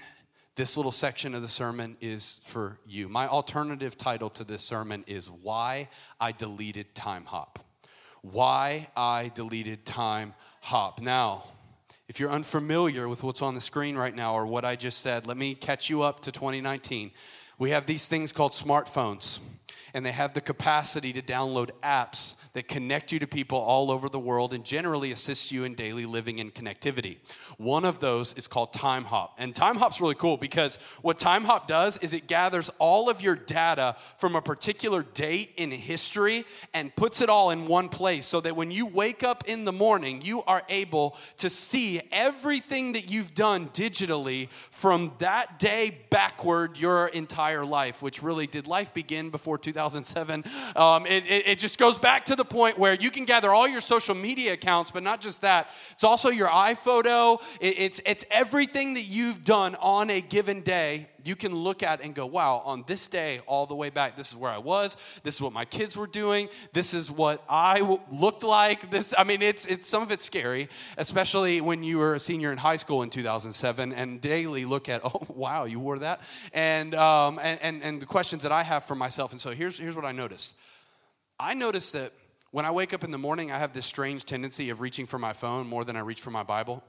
this 0.57 0.77
little 0.77 0.93
section 0.93 1.35
of 1.35 1.43
the 1.43 1.49
sermon 1.49 1.97
is 2.01 2.39
for 2.45 2.79
you. 2.87 3.09
My 3.09 3.27
alternative 3.27 3.99
title 3.99 4.31
to 4.31 4.45
this 4.45 4.63
sermon 4.63 5.03
is 5.07 5.29
Why 5.29 5.89
I 6.21 6.31
Deleted 6.33 6.95
Time 6.95 7.25
Hop. 7.25 7.59
Why 8.23 8.89
I 8.97 9.33
Deleted 9.35 9.85
Time 9.85 10.35
Hop. 10.61 11.01
Now, 11.01 11.45
if 12.07 12.21
you're 12.21 12.31
unfamiliar 12.31 13.09
with 13.09 13.25
what's 13.25 13.43
on 13.43 13.55
the 13.55 13.61
screen 13.61 13.97
right 13.97 14.15
now 14.15 14.35
or 14.35 14.47
what 14.47 14.65
I 14.65 14.77
just 14.77 14.99
said, 14.99 15.27
let 15.27 15.37
me 15.37 15.55
catch 15.55 15.91
you 15.91 16.03
up 16.03 16.21
to 16.21 16.31
2019. 16.31 17.11
We 17.59 17.71
have 17.71 17.87
these 17.87 18.07
things 18.07 18.33
called 18.33 18.53
smartphones 18.53 19.41
and 19.93 20.07
they 20.07 20.13
have 20.13 20.35
the 20.35 20.41
capacity 20.41 21.13
to 21.15 21.23
download 21.23 21.71
apps 21.83 22.37
that 22.55 22.69
connect 22.69 23.13
you 23.13 23.19
to 23.19 23.27
people 23.27 23.59
all 23.59 23.91
over 23.91 24.09
the 24.09 24.19
world 24.19 24.55
and 24.55 24.65
generally 24.65 25.11
assist 25.11 25.51
you 25.51 25.65
in 25.65 25.75
daily 25.75 26.07
living 26.07 26.39
and 26.41 26.55
connectivity. 26.55 27.17
One 27.59 27.85
of 27.85 27.99
those 27.99 28.33
is 28.35 28.47
called 28.47 28.73
Time 28.73 29.05
Hop. 29.05 29.35
And 29.39 29.55
Time 29.55 29.77
Hop's 29.77 30.01
really 30.01 30.15
cool 30.15 30.37
because 30.37 30.77
what 31.03 31.19
Time 31.19 31.45
Hop 31.45 31.67
does 31.67 31.99
is 31.99 32.15
it 32.15 32.29
gathers 32.29 32.71
all 32.79 33.11
of 33.11 33.21
your 33.21 33.35
data 33.35 33.97
from 34.19 34.37
a 34.37 34.43
particular 34.43 35.03
date 35.03 35.51
in 35.57 35.73
history 35.73 36.45
and 36.73 36.95
puts 36.95 37.21
it 37.21 37.29
all 37.29 37.51
in 37.51 37.67
one 37.67 37.89
place 37.89 38.25
so 38.25 38.41
that 38.41 38.55
when 38.55 38.71
you 38.71 38.87
wake 38.87 39.25
up 39.25 39.45
in 39.49 39.65
the 39.65 39.73
morning, 39.73 40.23
you 40.23 40.43
are 40.45 40.63
able 40.69 41.17
to 41.39 41.51
see 41.51 42.01
everything 42.13 42.93
that 42.93 43.11
you've 43.11 43.35
done 43.35 43.69
digitally 43.71 44.49
from 44.71 45.13
that 45.19 45.59
day 45.59 45.99
backward 46.11 46.79
your 46.79 47.09
entire 47.09 47.65
life, 47.65 48.01
which 48.01 48.23
really 48.23 48.47
did 48.47 48.69
life 48.69 48.95
begin 48.95 49.31
before 49.31 49.59
2007. 49.59 50.45
Um, 50.77 51.07
it, 51.07 51.27
it, 51.27 51.49
it 51.49 51.59
just 51.59 51.79
goes 51.79 51.99
back 51.99 52.25
to 52.27 52.37
the 52.37 52.44
point 52.45 52.79
where 52.79 52.95
you 52.95 53.11
can 53.11 53.25
gather 53.25 53.53
all 53.53 53.67
your 53.67 53.81
social 53.81 54.15
media 54.15 54.53
accounts, 54.53 54.91
but 54.91 55.03
not 55.03 55.21
just 55.21 55.43
that. 55.43 55.71
It's 55.93 56.05
also 56.05 56.31
your 56.31 56.49
iPhoto. 56.49 57.41
It, 57.61 57.79
it's, 57.79 58.01
it's 58.07 58.25
everything 58.31 58.95
that 58.95 59.09
you've 59.09 59.45
done 59.45 59.75
on 59.77 60.11
a 60.11 60.21
given 60.21 60.61
day 60.61 61.09
you 61.25 61.35
can 61.35 61.55
look 61.55 61.83
at 61.83 62.03
and 62.03 62.15
go, 62.15 62.27
wow, 62.27 62.63
on 62.65 62.85
this 62.87 63.09
day, 63.09 63.41
all 63.47 63.65
the 63.65 63.75
way 63.75 63.89
back, 63.89 64.15
this 64.15 64.31
is 64.31 64.37
where 64.37 64.51
I 64.51 64.59
was. 64.59 64.97
This 65.23 65.37
is 65.37 65.41
what 65.41 65.55
my 65.55 65.65
kids 65.65 65.97
were 65.97 66.07
doing. 66.07 66.49
This 66.75 66.93
is 66.93 67.11
what 67.11 67.43
I 67.49 67.99
looked 68.13 68.45
like. 68.45 68.91
This, 68.91 69.15
I 69.17 69.25
mean, 69.25 69.41
it's, 69.41 69.67
it's 69.67 69.89
some 69.89 70.03
of 70.03 70.13
it's 70.13 70.23
scary, 70.23 70.69
especially 70.99 71.63
when 71.63 71.83
you 71.83 71.99
were 71.99 72.15
a 72.15 72.21
senior 72.21 72.53
in 72.53 72.59
high 72.59 72.77
school 72.77 73.03
in 73.03 73.09
2007 73.09 73.93
and 73.93 74.21
daily 74.21 74.67
look 74.67 74.89
at, 74.91 75.01
oh, 75.05 75.23
wow, 75.29 75.65
you 75.65 75.81
wore 75.81 75.99
that. 76.01 76.21
And, 76.53 76.95
um, 76.95 77.41
and, 77.43 77.59
and, 77.63 77.83
and 77.83 78.03
the 78.03 78.07
questions 78.07 78.43
that 78.43 78.53
I 78.53 78.63
have 78.63 78.85
for 78.85 78.95
myself. 78.95 79.33
And 79.33 79.41
so 79.41 79.51
here's, 79.51 79.79
here's 79.79 79.97
what 79.97 80.05
I 80.05 80.13
noticed 80.13 80.57
I 81.41 81.55
noticed 81.55 81.95
that 81.95 82.13
when 82.55 82.65
I 82.65 82.71
wake 82.71 82.95
up 82.95 83.03
in 83.03 83.11
the 83.11 83.19
morning, 83.19 83.51
I 83.51 83.59
have 83.59 83.73
this 83.73 83.85
strange 83.85 84.25
tendency 84.25 84.71
of 84.71 84.81
reaching 84.81 85.07
for 85.07 85.19
my 85.19 85.33
phone 85.33 85.67
more 85.67 85.83
than 85.83 85.97
I 85.97 86.01
reach 86.03 86.21
for 86.21 86.31
my 86.31 86.45
Bible. 86.45 86.85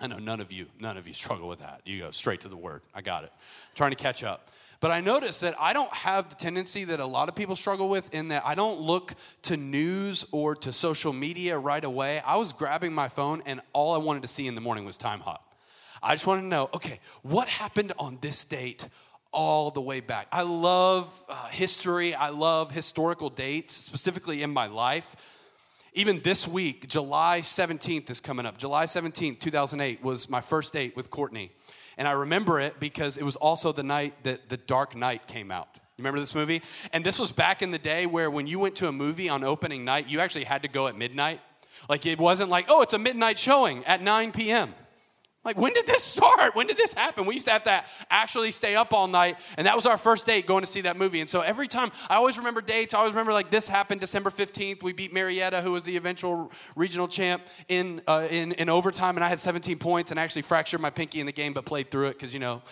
I 0.00 0.08
know 0.08 0.18
none 0.18 0.40
of 0.40 0.50
you, 0.50 0.66
none 0.80 0.96
of 0.96 1.06
you 1.06 1.14
struggle 1.14 1.46
with 1.46 1.60
that. 1.60 1.82
You 1.84 2.00
go 2.00 2.10
straight 2.10 2.40
to 2.40 2.48
the 2.48 2.56
word. 2.56 2.82
I 2.92 3.00
got 3.00 3.22
it. 3.22 3.30
I'm 3.32 3.76
trying 3.76 3.92
to 3.92 3.96
catch 3.96 4.24
up. 4.24 4.50
But 4.80 4.90
I 4.90 5.00
notice 5.00 5.38
that 5.38 5.54
I 5.60 5.72
don't 5.72 5.94
have 5.94 6.30
the 6.30 6.34
tendency 6.34 6.82
that 6.82 6.98
a 6.98 7.06
lot 7.06 7.28
of 7.28 7.36
people 7.36 7.54
struggle 7.54 7.88
with 7.88 8.12
in 8.12 8.26
that 8.28 8.42
I 8.44 8.56
don't 8.56 8.80
look 8.80 9.14
to 9.42 9.56
news 9.56 10.24
or 10.32 10.56
to 10.56 10.72
social 10.72 11.12
media 11.12 11.56
right 11.56 11.84
away. 11.84 12.20
I 12.26 12.34
was 12.34 12.52
grabbing 12.52 12.92
my 12.92 13.06
phone 13.06 13.44
and 13.46 13.60
all 13.72 13.94
I 13.94 13.98
wanted 13.98 14.22
to 14.22 14.28
see 14.28 14.48
in 14.48 14.56
the 14.56 14.60
morning 14.60 14.84
was 14.84 14.98
time 14.98 15.20
hop. 15.20 15.54
I 16.02 16.14
just 16.14 16.26
wanted 16.26 16.42
to 16.42 16.48
know, 16.48 16.70
okay, 16.74 16.98
what 17.22 17.46
happened 17.46 17.92
on 18.00 18.18
this 18.20 18.44
date 18.44 18.88
all 19.32 19.70
the 19.70 19.80
way 19.80 20.00
back? 20.00 20.26
I 20.32 20.42
love 20.42 21.24
uh, 21.28 21.46
history. 21.46 22.14
I 22.14 22.30
love 22.30 22.70
historical 22.70 23.30
dates, 23.30 23.72
specifically 23.72 24.42
in 24.42 24.50
my 24.50 24.66
life. 24.66 25.16
Even 25.94 26.20
this 26.20 26.46
week, 26.46 26.86
July 26.88 27.40
17th 27.42 28.10
is 28.10 28.20
coming 28.20 28.46
up. 28.46 28.58
July 28.58 28.84
17th, 28.84 29.38
2008 29.40 30.02
was 30.02 30.28
my 30.28 30.40
first 30.40 30.72
date 30.72 30.94
with 30.94 31.10
Courtney. 31.10 31.50
And 31.96 32.06
I 32.06 32.12
remember 32.12 32.60
it 32.60 32.78
because 32.78 33.16
it 33.16 33.24
was 33.24 33.36
also 33.36 33.72
the 33.72 33.82
night 33.82 34.22
that 34.22 34.48
The 34.48 34.56
Dark 34.56 34.94
Knight 34.94 35.26
came 35.26 35.50
out. 35.50 35.68
You 35.74 36.02
remember 36.02 36.20
this 36.20 36.34
movie? 36.34 36.62
And 36.92 37.04
this 37.04 37.18
was 37.18 37.32
back 37.32 37.60
in 37.60 37.72
the 37.72 37.78
day 37.78 38.06
where 38.06 38.30
when 38.30 38.46
you 38.46 38.60
went 38.60 38.76
to 38.76 38.86
a 38.86 38.92
movie 38.92 39.28
on 39.28 39.42
opening 39.42 39.84
night, 39.84 40.08
you 40.08 40.20
actually 40.20 40.44
had 40.44 40.62
to 40.62 40.68
go 40.68 40.86
at 40.86 40.96
midnight. 40.96 41.40
Like 41.88 42.06
it 42.06 42.20
wasn't 42.20 42.50
like, 42.50 42.66
oh, 42.68 42.82
it's 42.82 42.94
a 42.94 42.98
midnight 42.98 43.36
showing 43.36 43.84
at 43.84 44.00
9 44.00 44.30
p.m. 44.30 44.74
Like, 45.44 45.56
when 45.56 45.72
did 45.72 45.86
this 45.86 46.02
start? 46.16 46.54
When 46.54 46.66
did 46.66 46.76
this 46.76 46.94
happen? 46.94 47.26
We 47.26 47.34
used 47.34 47.46
to 47.46 47.52
have 47.52 47.62
to 47.64 47.84
actually 48.10 48.50
stay 48.50 48.74
up 48.74 48.92
all 48.92 49.06
night, 49.06 49.38
and 49.56 49.66
that 49.66 49.76
was 49.76 49.86
our 49.86 49.98
first 49.98 50.26
date 50.26 50.46
going 50.46 50.62
to 50.62 50.66
see 50.66 50.82
that 50.82 50.96
movie. 50.96 51.20
And 51.20 51.30
so 51.30 51.40
every 51.40 51.68
time, 51.68 51.90
I 52.08 52.16
always 52.16 52.38
remember 52.38 52.60
dates. 52.60 52.94
I 52.94 52.98
always 52.98 53.12
remember, 53.12 53.32
like, 53.32 53.50
this 53.50 53.68
happened 53.68 54.00
December 54.00 54.30
15th. 54.30 54.82
We 54.82 54.92
beat 54.92 55.12
Marietta, 55.12 55.62
who 55.62 55.72
was 55.72 55.84
the 55.84 55.96
eventual 55.96 56.50
regional 56.76 57.08
champ, 57.08 57.46
in, 57.68 58.02
uh, 58.06 58.26
in, 58.30 58.52
in 58.52 58.68
overtime, 58.68 59.16
and 59.16 59.24
I 59.24 59.28
had 59.28 59.40
17 59.40 59.78
points, 59.78 60.10
and 60.10 60.20
I 60.20 60.24
actually 60.24 60.42
fractured 60.42 60.80
my 60.80 60.90
pinky 60.90 61.20
in 61.20 61.26
the 61.26 61.32
game, 61.32 61.52
but 61.52 61.64
played 61.64 61.90
through 61.90 62.08
it 62.08 62.12
because, 62.14 62.34
you 62.34 62.40
know, 62.40 62.62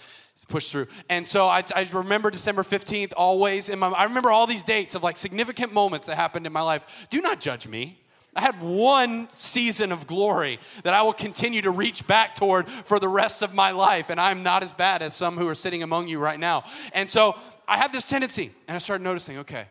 push 0.48 0.68
through. 0.68 0.86
And 1.08 1.26
so 1.26 1.46
I, 1.46 1.64
I, 1.74 1.86
remember 1.94 2.30
December 2.30 2.62
15th 2.62 3.14
always 3.16 3.70
in 3.70 3.78
my 3.78 3.88
I 3.88 4.04
remember 4.04 4.30
all 4.30 4.46
these 4.46 4.62
dates 4.62 4.94
of 4.94 5.02
like 5.02 5.16
significant 5.16 5.72
moments 5.72 6.08
that 6.08 6.16
happened 6.16 6.46
in 6.46 6.52
my 6.52 6.60
life. 6.60 7.06
Do 7.08 7.22
not 7.22 7.40
judge 7.40 7.66
me. 7.66 7.98
I 8.36 8.42
had 8.42 8.60
one 8.60 9.28
season 9.30 9.92
of 9.92 10.06
glory 10.06 10.60
that 10.84 10.92
I 10.92 11.02
will 11.02 11.14
continue 11.14 11.62
to 11.62 11.70
reach 11.70 12.06
back 12.06 12.34
toward 12.34 12.68
for 12.68 13.00
the 13.00 13.08
rest 13.08 13.42
of 13.42 13.54
my 13.54 13.70
life. 13.70 14.10
And 14.10 14.20
I'm 14.20 14.42
not 14.42 14.62
as 14.62 14.74
bad 14.74 15.00
as 15.00 15.14
some 15.14 15.36
who 15.38 15.48
are 15.48 15.54
sitting 15.54 15.82
among 15.82 16.08
you 16.08 16.18
right 16.18 16.38
now. 16.38 16.64
And 16.92 17.08
so 17.08 17.36
I 17.66 17.78
had 17.78 17.92
this 17.92 18.08
tendency, 18.08 18.52
and 18.68 18.74
I 18.74 18.78
started 18.78 19.02
noticing 19.02 19.38
okay, 19.38 19.64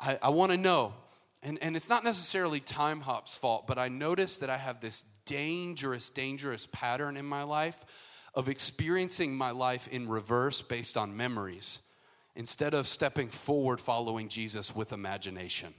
I, 0.00 0.18
I 0.22 0.28
want 0.30 0.50
to 0.52 0.58
know. 0.58 0.92
And, 1.42 1.58
and 1.62 1.76
it's 1.76 1.88
not 1.88 2.04
necessarily 2.04 2.58
time 2.58 3.00
hop's 3.00 3.36
fault, 3.36 3.66
but 3.66 3.78
I 3.78 3.88
noticed 3.88 4.40
that 4.40 4.50
I 4.50 4.56
have 4.56 4.80
this 4.80 5.04
dangerous, 5.24 6.10
dangerous 6.10 6.66
pattern 6.66 7.16
in 7.16 7.26
my 7.26 7.42
life 7.42 7.84
of 8.34 8.48
experiencing 8.48 9.36
my 9.36 9.50
life 9.50 9.86
in 9.88 10.08
reverse 10.08 10.62
based 10.62 10.96
on 10.96 11.16
memories 11.16 11.82
instead 12.34 12.74
of 12.74 12.88
stepping 12.88 13.28
forward 13.28 13.80
following 13.80 14.28
Jesus 14.28 14.74
with 14.74 14.92
imagination. 14.92 15.72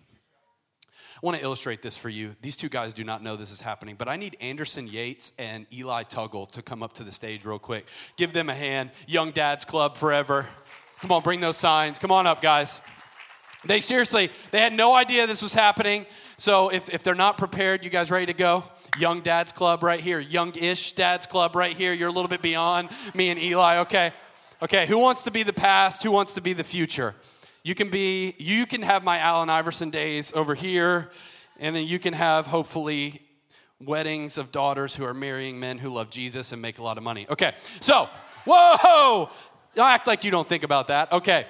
I 1.15 1.25
want 1.25 1.37
to 1.37 1.43
illustrate 1.43 1.81
this 1.81 1.97
for 1.97 2.09
you. 2.09 2.35
These 2.41 2.57
two 2.57 2.67
guys 2.67 2.93
do 2.93 3.03
not 3.03 3.23
know 3.23 3.35
this 3.35 3.51
is 3.51 3.61
happening, 3.61 3.95
but 3.97 4.09
I 4.09 4.17
need 4.17 4.35
Anderson 4.41 4.85
Yates 4.85 5.31
and 5.37 5.65
Eli 5.73 6.03
Tuggle 6.03 6.49
to 6.51 6.61
come 6.61 6.83
up 6.83 6.93
to 6.93 7.03
the 7.03 7.11
stage 7.11 7.45
real 7.45 7.59
quick. 7.59 7.87
Give 8.17 8.33
them 8.33 8.49
a 8.49 8.53
hand. 8.53 8.91
Young 9.07 9.31
Dads 9.31 9.63
Club 9.63 9.95
forever. 9.95 10.47
Come 10.99 11.11
on, 11.11 11.21
bring 11.23 11.39
those 11.39 11.57
signs. 11.57 11.99
Come 11.99 12.11
on 12.11 12.27
up, 12.27 12.41
guys. 12.41 12.81
They 13.63 13.79
seriously, 13.79 14.29
they 14.51 14.59
had 14.59 14.73
no 14.73 14.93
idea 14.93 15.25
this 15.25 15.41
was 15.41 15.53
happening. 15.53 16.05
So 16.37 16.69
if, 16.69 16.93
if 16.93 17.01
they're 17.01 17.15
not 17.15 17.37
prepared, 17.37 17.83
you 17.83 17.89
guys 17.89 18.11
ready 18.11 18.27
to 18.27 18.33
go? 18.33 18.63
Young 18.99 19.21
Dads 19.21 19.51
Club 19.51 19.83
right 19.83 19.99
here. 19.99 20.19
Young-ish 20.19 20.91
Dads 20.93 21.25
Club 21.25 21.55
right 21.55 21.75
here. 21.75 21.93
You're 21.93 22.09
a 22.09 22.11
little 22.11 22.29
bit 22.29 22.41
beyond 22.41 22.89
me 23.13 23.29
and 23.29 23.39
Eli. 23.39 23.79
Okay. 23.79 24.11
Okay, 24.61 24.85
who 24.85 24.97
wants 24.97 25.23
to 25.25 25.31
be 25.31 25.43
the 25.43 25.53
past? 25.53 26.03
Who 26.03 26.11
wants 26.11 26.33
to 26.35 26.41
be 26.41 26.53
the 26.53 26.63
future? 26.63 27.13
You 27.65 27.73
can 27.73 27.89
be, 27.89 28.35
you 28.37 28.67
can 28.67 28.83
have 28.83 29.03
my 29.03 29.17
Allen 29.17 29.49
Iverson 29.49 29.89
days 29.89 30.31
over 30.35 30.53
here, 30.53 31.09
and 31.59 31.75
then 31.75 31.87
you 31.87 31.97
can 31.97 32.13
have 32.13 32.45
hopefully 32.45 33.23
weddings 33.81 34.37
of 34.37 34.51
daughters 34.51 34.95
who 34.95 35.03
are 35.03 35.15
marrying 35.15 35.59
men 35.59 35.79
who 35.79 35.89
love 35.89 36.11
Jesus 36.11 36.51
and 36.51 36.61
make 36.61 36.77
a 36.77 36.83
lot 36.83 36.99
of 36.99 37.03
money. 37.03 37.25
Okay, 37.27 37.55
so, 37.79 38.07
whoa! 38.45 39.31
Don't 39.73 39.87
act 39.87 40.05
like 40.05 40.23
you 40.23 40.29
don't 40.29 40.47
think 40.47 40.61
about 40.61 40.89
that. 40.89 41.11
Okay, 41.11 41.47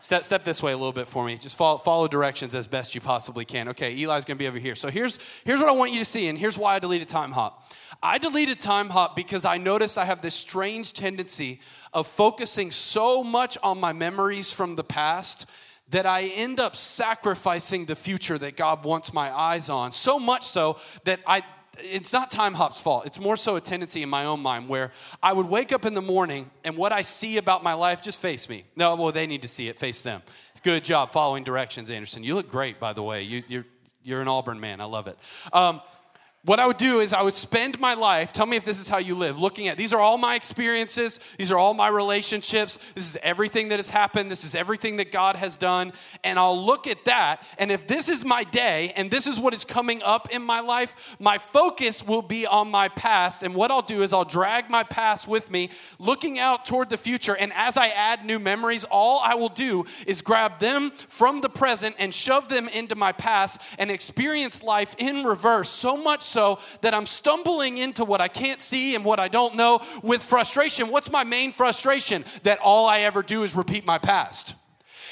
Step, 0.00 0.22
step 0.22 0.44
this 0.44 0.62
way 0.62 0.72
a 0.72 0.76
little 0.76 0.92
bit 0.92 1.08
for 1.08 1.24
me. 1.24 1.36
Just 1.36 1.56
follow, 1.56 1.76
follow 1.78 2.06
directions 2.06 2.54
as 2.54 2.68
best 2.68 2.94
you 2.94 3.00
possibly 3.00 3.44
can. 3.44 3.68
Okay, 3.68 4.00
Eli's 4.00 4.24
gonna 4.24 4.36
be 4.36 4.46
over 4.46 4.58
here. 4.58 4.76
So 4.76 4.90
here's, 4.90 5.18
here's 5.44 5.58
what 5.58 5.68
I 5.68 5.72
want 5.72 5.92
you 5.92 5.98
to 5.98 6.04
see, 6.04 6.28
and 6.28 6.38
here's 6.38 6.56
why 6.56 6.76
I 6.76 6.78
deleted 6.78 7.08
Time 7.08 7.32
Hop. 7.32 7.64
I 8.02 8.18
deleted 8.18 8.60
Time 8.60 8.90
Hop 8.90 9.16
because 9.16 9.44
I 9.44 9.58
noticed 9.58 9.98
I 9.98 10.04
have 10.04 10.20
this 10.20 10.34
strange 10.34 10.92
tendency 10.92 11.60
of 11.92 12.06
focusing 12.06 12.70
so 12.70 13.24
much 13.24 13.58
on 13.62 13.80
my 13.80 13.92
memories 13.92 14.52
from 14.52 14.76
the 14.76 14.84
past 14.84 15.48
that 15.90 16.06
I 16.06 16.24
end 16.24 16.60
up 16.60 16.76
sacrificing 16.76 17.86
the 17.86 17.96
future 17.96 18.38
that 18.38 18.56
God 18.56 18.84
wants 18.84 19.12
my 19.12 19.36
eyes 19.36 19.68
on. 19.68 19.92
So 19.92 20.18
much 20.18 20.44
so 20.44 20.78
that 21.04 21.20
I 21.26 21.42
it's 21.80 22.12
not 22.12 22.28
time 22.28 22.54
hop's 22.54 22.80
fault. 22.80 23.06
It's 23.06 23.20
more 23.20 23.36
so 23.36 23.54
a 23.54 23.60
tendency 23.60 24.02
in 24.02 24.08
my 24.08 24.24
own 24.24 24.40
mind 24.40 24.68
where 24.68 24.90
I 25.22 25.32
would 25.32 25.46
wake 25.46 25.72
up 25.72 25.84
in 25.84 25.94
the 25.94 26.02
morning 26.02 26.50
and 26.64 26.76
what 26.76 26.90
I 26.90 27.02
see 27.02 27.36
about 27.36 27.62
my 27.62 27.74
life 27.74 28.02
just 28.02 28.20
face 28.20 28.48
me. 28.48 28.64
No, 28.74 28.96
well, 28.96 29.12
they 29.12 29.28
need 29.28 29.42
to 29.42 29.48
see 29.48 29.68
it, 29.68 29.78
face 29.78 30.02
them. 30.02 30.22
Good 30.64 30.82
job 30.82 31.12
following 31.12 31.44
directions, 31.44 31.88
Anderson. 31.88 32.24
You 32.24 32.34
look 32.34 32.50
great, 32.50 32.80
by 32.80 32.92
the 32.94 33.02
way. 33.02 33.22
You, 33.22 33.38
are 33.38 33.44
you're, 33.46 33.66
you're 34.02 34.20
an 34.20 34.26
Auburn 34.26 34.58
man. 34.58 34.80
I 34.80 34.86
love 34.86 35.06
it. 35.06 35.18
Um, 35.52 35.80
what 36.44 36.60
I 36.60 36.66
would 36.66 36.76
do 36.76 37.00
is 37.00 37.12
I 37.12 37.22
would 37.22 37.34
spend 37.34 37.80
my 37.80 37.94
life, 37.94 38.32
tell 38.32 38.46
me 38.46 38.56
if 38.56 38.64
this 38.64 38.78
is 38.78 38.88
how 38.88 38.98
you 38.98 39.16
live, 39.16 39.40
looking 39.40 39.66
at 39.66 39.76
these 39.76 39.92
are 39.92 40.00
all 40.00 40.18
my 40.18 40.36
experiences, 40.36 41.18
these 41.36 41.50
are 41.50 41.58
all 41.58 41.74
my 41.74 41.88
relationships, 41.88 42.78
this 42.94 43.10
is 43.10 43.18
everything 43.24 43.70
that 43.70 43.76
has 43.76 43.90
happened, 43.90 44.30
this 44.30 44.44
is 44.44 44.54
everything 44.54 44.98
that 44.98 45.10
God 45.10 45.34
has 45.34 45.56
done, 45.56 45.92
and 46.22 46.38
I'll 46.38 46.64
look 46.64 46.86
at 46.86 47.04
that, 47.06 47.42
and 47.58 47.72
if 47.72 47.88
this 47.88 48.08
is 48.08 48.24
my 48.24 48.44
day 48.44 48.92
and 48.96 49.10
this 49.10 49.26
is 49.26 49.38
what 49.40 49.52
is 49.52 49.64
coming 49.64 50.00
up 50.04 50.30
in 50.30 50.40
my 50.40 50.60
life, 50.60 51.16
my 51.18 51.38
focus 51.38 52.06
will 52.06 52.22
be 52.22 52.46
on 52.46 52.70
my 52.70 52.88
past, 52.88 53.42
and 53.42 53.54
what 53.54 53.72
I'll 53.72 53.82
do 53.82 54.02
is 54.02 54.12
I'll 54.12 54.24
drag 54.24 54.70
my 54.70 54.84
past 54.84 55.26
with 55.26 55.50
me, 55.50 55.70
looking 55.98 56.38
out 56.38 56.64
toward 56.64 56.88
the 56.88 56.96
future, 56.96 57.34
and 57.34 57.52
as 57.52 57.76
I 57.76 57.88
add 57.88 58.24
new 58.24 58.38
memories, 58.38 58.84
all 58.84 59.20
I 59.24 59.34
will 59.34 59.48
do 59.48 59.86
is 60.06 60.22
grab 60.22 60.60
them 60.60 60.92
from 60.92 61.40
the 61.40 61.48
present 61.48 61.96
and 61.98 62.14
shove 62.14 62.48
them 62.48 62.68
into 62.68 62.94
my 62.94 63.10
past 63.10 63.60
and 63.76 63.90
experience 63.90 64.62
life 64.62 64.94
in 64.98 65.24
reverse. 65.24 65.68
So 65.68 65.96
much 65.96 66.27
so 66.28 66.58
that 66.82 66.94
I'm 66.94 67.06
stumbling 67.06 67.78
into 67.78 68.04
what 68.04 68.20
I 68.20 68.28
can't 68.28 68.60
see 68.60 68.94
and 68.94 69.04
what 69.04 69.18
I 69.18 69.28
don't 69.28 69.56
know 69.56 69.80
with 70.02 70.22
frustration. 70.22 70.88
What's 70.90 71.10
my 71.10 71.24
main 71.24 71.52
frustration? 71.52 72.24
That 72.42 72.58
all 72.60 72.86
I 72.86 73.00
ever 73.00 73.22
do 73.22 73.42
is 73.42 73.54
repeat 73.54 73.84
my 73.86 73.98
past. 73.98 74.54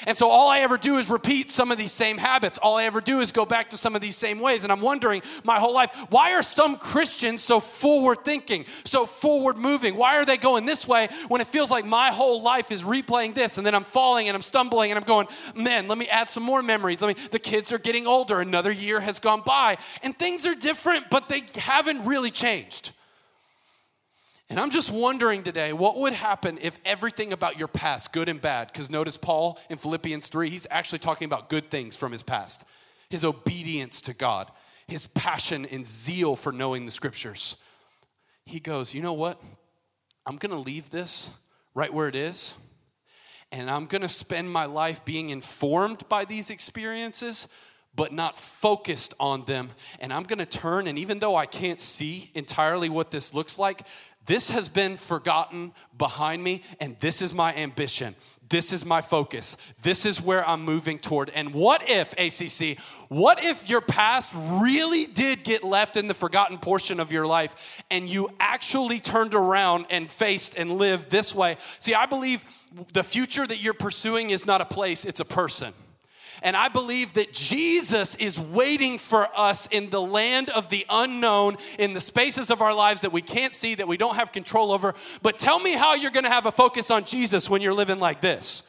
And 0.05 0.15
so 0.15 0.29
all 0.29 0.49
I 0.49 0.59
ever 0.59 0.77
do 0.77 0.97
is 0.97 1.09
repeat 1.09 1.49
some 1.49 1.71
of 1.71 1.77
these 1.77 1.91
same 1.91 2.17
habits. 2.17 2.57
All 2.57 2.77
I 2.77 2.83
ever 2.83 3.01
do 3.01 3.19
is 3.19 3.31
go 3.31 3.45
back 3.45 3.69
to 3.71 3.77
some 3.77 3.95
of 3.95 4.01
these 4.01 4.15
same 4.15 4.39
ways. 4.39 4.63
And 4.63 4.71
I'm 4.71 4.81
wondering 4.81 5.21
my 5.43 5.59
whole 5.59 5.73
life, 5.73 5.95
why 6.09 6.33
are 6.33 6.43
some 6.43 6.77
Christians 6.77 7.41
so 7.41 7.59
forward 7.59 8.23
thinking, 8.23 8.65
so 8.83 9.05
forward 9.05 9.57
moving? 9.57 9.95
Why 9.95 10.17
are 10.17 10.25
they 10.25 10.37
going 10.37 10.65
this 10.65 10.87
way 10.87 11.09
when 11.27 11.41
it 11.41 11.47
feels 11.47 11.71
like 11.71 11.85
my 11.85 12.11
whole 12.11 12.41
life 12.41 12.71
is 12.71 12.83
replaying 12.83 13.33
this 13.33 13.57
and 13.57 13.65
then 13.65 13.75
I'm 13.75 13.83
falling 13.83 14.27
and 14.27 14.35
I'm 14.35 14.41
stumbling 14.41 14.91
and 14.91 14.99
I'm 14.99 15.05
going, 15.05 15.27
man, 15.55 15.87
let 15.87 15.97
me 15.97 16.07
add 16.07 16.29
some 16.29 16.43
more 16.43 16.61
memories. 16.61 17.01
Let 17.01 17.17
me 17.17 17.27
the 17.31 17.39
kids 17.39 17.71
are 17.71 17.79
getting 17.79 18.07
older, 18.07 18.39
another 18.39 18.71
year 18.71 18.99
has 18.99 19.19
gone 19.19 19.41
by, 19.45 19.77
and 20.03 20.17
things 20.17 20.45
are 20.45 20.55
different, 20.55 21.09
but 21.09 21.29
they 21.29 21.41
haven't 21.55 22.05
really 22.05 22.31
changed. 22.31 22.91
And 24.49 24.59
I'm 24.59 24.69
just 24.69 24.91
wondering 24.91 25.43
today, 25.43 25.73
what 25.73 25.97
would 25.97 26.13
happen 26.13 26.57
if 26.61 26.79
everything 26.85 27.33
about 27.33 27.59
your 27.59 27.67
past, 27.67 28.13
good 28.13 28.29
and 28.29 28.41
bad, 28.41 28.67
because 28.71 28.89
notice 28.89 29.17
Paul 29.17 29.59
in 29.69 29.77
Philippians 29.77 30.29
3, 30.29 30.49
he's 30.49 30.65
actually 30.71 30.99
talking 30.99 31.25
about 31.25 31.49
good 31.49 31.69
things 31.69 31.95
from 31.95 32.11
his 32.11 32.23
past 32.23 32.65
his 33.09 33.23
obedience 33.23 34.01
to 34.01 34.13
God, 34.13 34.51
his 34.85 35.07
passion 35.07 35.65
and 35.65 35.87
zeal 35.87 36.35
for 36.35 36.51
knowing 36.51 36.85
the 36.85 36.91
scriptures. 36.91 37.55
He 38.45 38.59
goes, 38.59 38.93
You 38.93 39.01
know 39.01 39.13
what? 39.13 39.41
I'm 40.25 40.35
going 40.35 40.51
to 40.51 40.57
leave 40.57 40.89
this 40.89 41.31
right 41.73 41.93
where 41.93 42.09
it 42.09 42.15
is, 42.15 42.55
and 43.51 43.69
I'm 43.69 43.85
going 43.85 44.01
to 44.01 44.09
spend 44.09 44.51
my 44.51 44.65
life 44.65 45.05
being 45.05 45.29
informed 45.29 46.07
by 46.09 46.25
these 46.25 46.49
experiences 46.49 47.47
but 47.97 48.13
not 48.13 48.37
focused 48.37 49.15
on 49.19 49.43
them. 49.45 49.69
And 49.99 50.13
I'm 50.13 50.23
gonna 50.23 50.45
turn, 50.45 50.87
and 50.87 50.97
even 50.99 51.17
though 51.19 51.35
I 51.35 51.47
can't 51.47 51.81
see 51.81 52.29
entirely 52.35 52.89
what 52.89 53.09
this 53.09 53.33
looks 53.33 53.57
like, 53.57 53.81
this 54.27 54.51
has 54.51 54.69
been 54.69 54.97
forgotten 54.97 55.71
behind 55.97 56.43
me, 56.43 56.61
and 56.79 56.99
this 56.99 57.21
is 57.21 57.33
my 57.33 57.55
ambition. 57.55 58.15
This 58.49 58.71
is 58.71 58.85
my 58.85 59.01
focus. 59.01 59.57
This 59.81 60.05
is 60.05 60.21
where 60.21 60.47
I'm 60.47 60.63
moving 60.63 60.99
toward. 60.99 61.29
And 61.31 61.53
what 61.53 61.83
if, 61.89 62.13
ACC, 62.13 62.79
what 63.09 63.43
if 63.43 63.69
your 63.69 63.81
past 63.81 64.33
really 64.35 65.05
did 65.05 65.43
get 65.43 65.63
left 65.63 65.97
in 65.97 66.07
the 66.07 66.13
forgotten 66.13 66.57
portion 66.57 66.99
of 66.99 67.11
your 67.11 67.25
life 67.25 67.83
and 67.91 68.07
you 68.07 68.29
actually 68.39 68.99
turned 68.99 69.33
around 69.33 69.87
and 69.89 70.09
faced 70.09 70.57
and 70.57 70.73
lived 70.73 71.09
this 71.09 71.35
way? 71.35 71.57
See, 71.79 71.93
I 71.93 72.05
believe 72.05 72.43
the 72.93 73.03
future 73.03 73.45
that 73.45 73.61
you're 73.61 73.73
pursuing 73.73 74.29
is 74.29 74.45
not 74.45 74.61
a 74.61 74.65
place, 74.65 75.05
it's 75.05 75.19
a 75.19 75.25
person. 75.25 75.73
And 76.43 76.55
I 76.55 76.69
believe 76.69 77.13
that 77.13 77.33
Jesus 77.33 78.15
is 78.15 78.39
waiting 78.39 78.97
for 78.97 79.27
us 79.37 79.67
in 79.67 79.89
the 79.89 80.01
land 80.01 80.49
of 80.49 80.69
the 80.69 80.85
unknown, 80.89 81.57
in 81.79 81.93
the 81.93 82.01
spaces 82.01 82.51
of 82.51 82.61
our 82.61 82.73
lives 82.73 83.01
that 83.01 83.11
we 83.11 83.21
can't 83.21 83.53
see, 83.53 83.75
that 83.75 83.87
we 83.87 83.97
don't 83.97 84.15
have 84.15 84.31
control 84.31 84.71
over. 84.71 84.93
But 85.21 85.39
tell 85.39 85.59
me 85.59 85.73
how 85.73 85.95
you're 85.95 86.11
gonna 86.11 86.29
have 86.29 86.45
a 86.45 86.51
focus 86.51 86.91
on 86.91 87.03
Jesus 87.05 87.49
when 87.49 87.61
you're 87.61 87.73
living 87.73 87.99
like 87.99 88.21
this. 88.21 88.63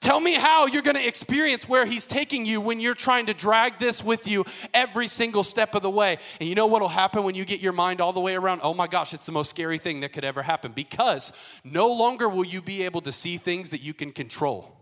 Tell 0.00 0.20
me 0.20 0.34
how 0.34 0.66
you're 0.66 0.82
gonna 0.82 1.00
experience 1.00 1.68
where 1.68 1.84
He's 1.84 2.06
taking 2.06 2.46
you 2.46 2.60
when 2.60 2.78
you're 2.78 2.94
trying 2.94 3.26
to 3.26 3.34
drag 3.34 3.78
this 3.78 4.04
with 4.04 4.28
you 4.28 4.44
every 4.72 5.08
single 5.08 5.42
step 5.42 5.74
of 5.74 5.82
the 5.82 5.90
way. 5.90 6.18
And 6.38 6.48
you 6.48 6.54
know 6.54 6.66
what'll 6.66 6.88
happen 6.88 7.24
when 7.24 7.34
you 7.34 7.44
get 7.44 7.60
your 7.60 7.72
mind 7.72 8.00
all 8.00 8.12
the 8.12 8.20
way 8.20 8.36
around? 8.36 8.60
Oh 8.62 8.74
my 8.74 8.86
gosh, 8.86 9.12
it's 9.12 9.26
the 9.26 9.32
most 9.32 9.50
scary 9.50 9.78
thing 9.78 10.00
that 10.00 10.12
could 10.12 10.24
ever 10.24 10.42
happen 10.42 10.70
because 10.72 11.32
no 11.64 11.92
longer 11.92 12.28
will 12.28 12.44
you 12.44 12.62
be 12.62 12.84
able 12.84 13.00
to 13.02 13.12
see 13.12 13.38
things 13.38 13.70
that 13.70 13.80
you 13.80 13.92
can 13.92 14.12
control 14.12 14.77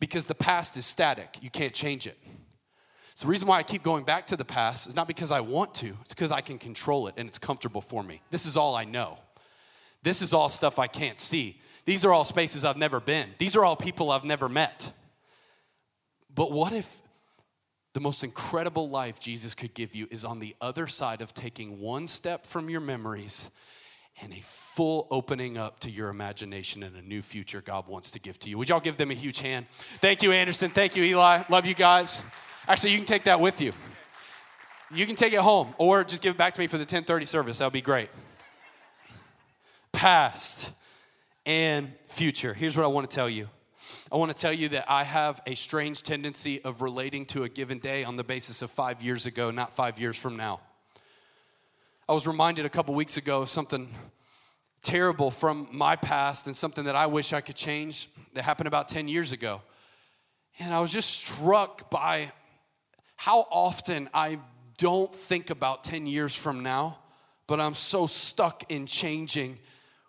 because 0.00 0.24
the 0.24 0.34
past 0.34 0.76
is 0.76 0.86
static. 0.86 1.36
You 1.40 1.50
can't 1.50 1.74
change 1.74 2.06
it. 2.06 2.18
So 3.14 3.26
the 3.26 3.30
reason 3.30 3.46
why 3.46 3.58
I 3.58 3.62
keep 3.62 3.82
going 3.82 4.04
back 4.04 4.26
to 4.28 4.36
the 4.36 4.46
past 4.46 4.88
is 4.88 4.96
not 4.96 5.06
because 5.06 5.30
I 5.30 5.40
want 5.40 5.74
to, 5.76 5.94
it's 6.00 6.14
because 6.14 6.32
I 6.32 6.40
can 6.40 6.58
control 6.58 7.06
it 7.06 7.14
and 7.18 7.28
it's 7.28 7.38
comfortable 7.38 7.82
for 7.82 8.02
me. 8.02 8.22
This 8.30 8.46
is 8.46 8.56
all 8.56 8.74
I 8.74 8.84
know. 8.84 9.18
This 10.02 10.22
is 10.22 10.32
all 10.32 10.48
stuff 10.48 10.78
I 10.78 10.86
can't 10.86 11.20
see. 11.20 11.60
These 11.84 12.04
are 12.06 12.12
all 12.12 12.24
spaces 12.24 12.64
I've 12.64 12.78
never 12.78 12.98
been. 12.98 13.28
These 13.38 13.56
are 13.56 13.64
all 13.64 13.76
people 13.76 14.10
I've 14.10 14.24
never 14.24 14.48
met. 14.48 14.92
But 16.34 16.50
what 16.50 16.72
if 16.72 17.02
the 17.92 18.00
most 18.00 18.24
incredible 18.24 18.88
life 18.88 19.20
Jesus 19.20 19.54
could 19.54 19.74
give 19.74 19.94
you 19.94 20.06
is 20.10 20.24
on 20.24 20.38
the 20.38 20.56
other 20.60 20.86
side 20.86 21.20
of 21.20 21.34
taking 21.34 21.80
one 21.80 22.06
step 22.06 22.46
from 22.46 22.70
your 22.70 22.80
memories 22.80 23.50
and 24.22 24.32
a 24.32 24.40
full 24.42 25.06
opening 25.10 25.58
up 25.58 25.80
to 25.80 25.90
your 25.90 26.08
imagination 26.08 26.82
and 26.82 26.96
a 26.96 27.02
new 27.02 27.22
future 27.22 27.60
God 27.60 27.86
wants 27.88 28.10
to 28.12 28.20
give 28.20 28.38
to 28.40 28.50
you. 28.50 28.58
Would 28.58 28.68
y'all 28.68 28.80
give 28.80 28.96
them 28.96 29.10
a 29.10 29.14
huge 29.14 29.40
hand? 29.40 29.66
Thank 30.00 30.22
you, 30.22 30.32
Anderson. 30.32 30.70
Thank 30.70 30.96
you, 30.96 31.04
Eli. 31.04 31.42
Love 31.48 31.66
you 31.66 31.74
guys. 31.74 32.22
Actually, 32.68 32.92
you 32.92 32.98
can 32.98 33.06
take 33.06 33.24
that 33.24 33.40
with 33.40 33.60
you. 33.60 33.72
You 34.92 35.06
can 35.06 35.16
take 35.16 35.32
it 35.32 35.40
home 35.40 35.74
or 35.78 36.04
just 36.04 36.22
give 36.22 36.34
it 36.34 36.38
back 36.38 36.54
to 36.54 36.60
me 36.60 36.66
for 36.66 36.76
the 36.76 36.82
1030 36.82 37.24
service. 37.24 37.58
That 37.58 37.66
would 37.66 37.72
be 37.72 37.80
great. 37.80 38.10
Past 39.92 40.72
and 41.46 41.92
future. 42.08 42.54
Here's 42.54 42.76
what 42.76 42.84
I 42.84 42.88
want 42.88 43.08
to 43.08 43.14
tell 43.14 43.28
you. 43.28 43.48
I 44.12 44.16
want 44.16 44.30
to 44.30 44.36
tell 44.36 44.52
you 44.52 44.68
that 44.70 44.86
I 44.88 45.04
have 45.04 45.40
a 45.46 45.54
strange 45.54 46.02
tendency 46.02 46.60
of 46.62 46.82
relating 46.82 47.24
to 47.26 47.44
a 47.44 47.48
given 47.48 47.78
day 47.78 48.04
on 48.04 48.16
the 48.16 48.24
basis 48.24 48.62
of 48.62 48.70
five 48.70 49.02
years 49.02 49.26
ago, 49.26 49.50
not 49.50 49.74
five 49.74 50.00
years 50.00 50.16
from 50.16 50.36
now. 50.36 50.60
I 52.10 52.12
was 52.12 52.26
reminded 52.26 52.66
a 52.66 52.68
couple 52.68 52.92
weeks 52.96 53.18
ago 53.18 53.42
of 53.42 53.48
something 53.48 53.88
terrible 54.82 55.30
from 55.30 55.68
my 55.70 55.94
past 55.94 56.48
and 56.48 56.56
something 56.56 56.86
that 56.86 56.96
I 56.96 57.06
wish 57.06 57.32
I 57.32 57.40
could 57.40 57.54
change 57.54 58.08
that 58.34 58.42
happened 58.42 58.66
about 58.66 58.88
10 58.88 59.06
years 59.06 59.30
ago. 59.30 59.62
And 60.58 60.74
I 60.74 60.80
was 60.80 60.92
just 60.92 61.08
struck 61.08 61.88
by 61.88 62.32
how 63.14 63.46
often 63.48 64.10
I 64.12 64.40
don't 64.76 65.14
think 65.14 65.50
about 65.50 65.84
10 65.84 66.08
years 66.08 66.34
from 66.34 66.64
now, 66.64 66.98
but 67.46 67.60
I'm 67.60 67.74
so 67.74 68.08
stuck 68.08 68.64
in 68.72 68.86
changing 68.86 69.60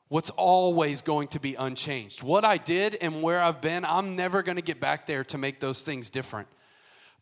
what's 0.07 0.31
always 0.31 1.03
going 1.03 1.27
to 1.27 1.39
be 1.39 1.53
unchanged. 1.53 2.23
What 2.23 2.43
I 2.43 2.57
did 2.57 2.95
and 2.95 3.21
where 3.21 3.39
I've 3.39 3.61
been, 3.61 3.85
I'm 3.85 4.15
never 4.15 4.41
going 4.41 4.57
to 4.57 4.63
get 4.63 4.79
back 4.79 5.05
there 5.05 5.23
to 5.25 5.37
make 5.37 5.59
those 5.59 5.83
things 5.83 6.09
different. 6.09 6.47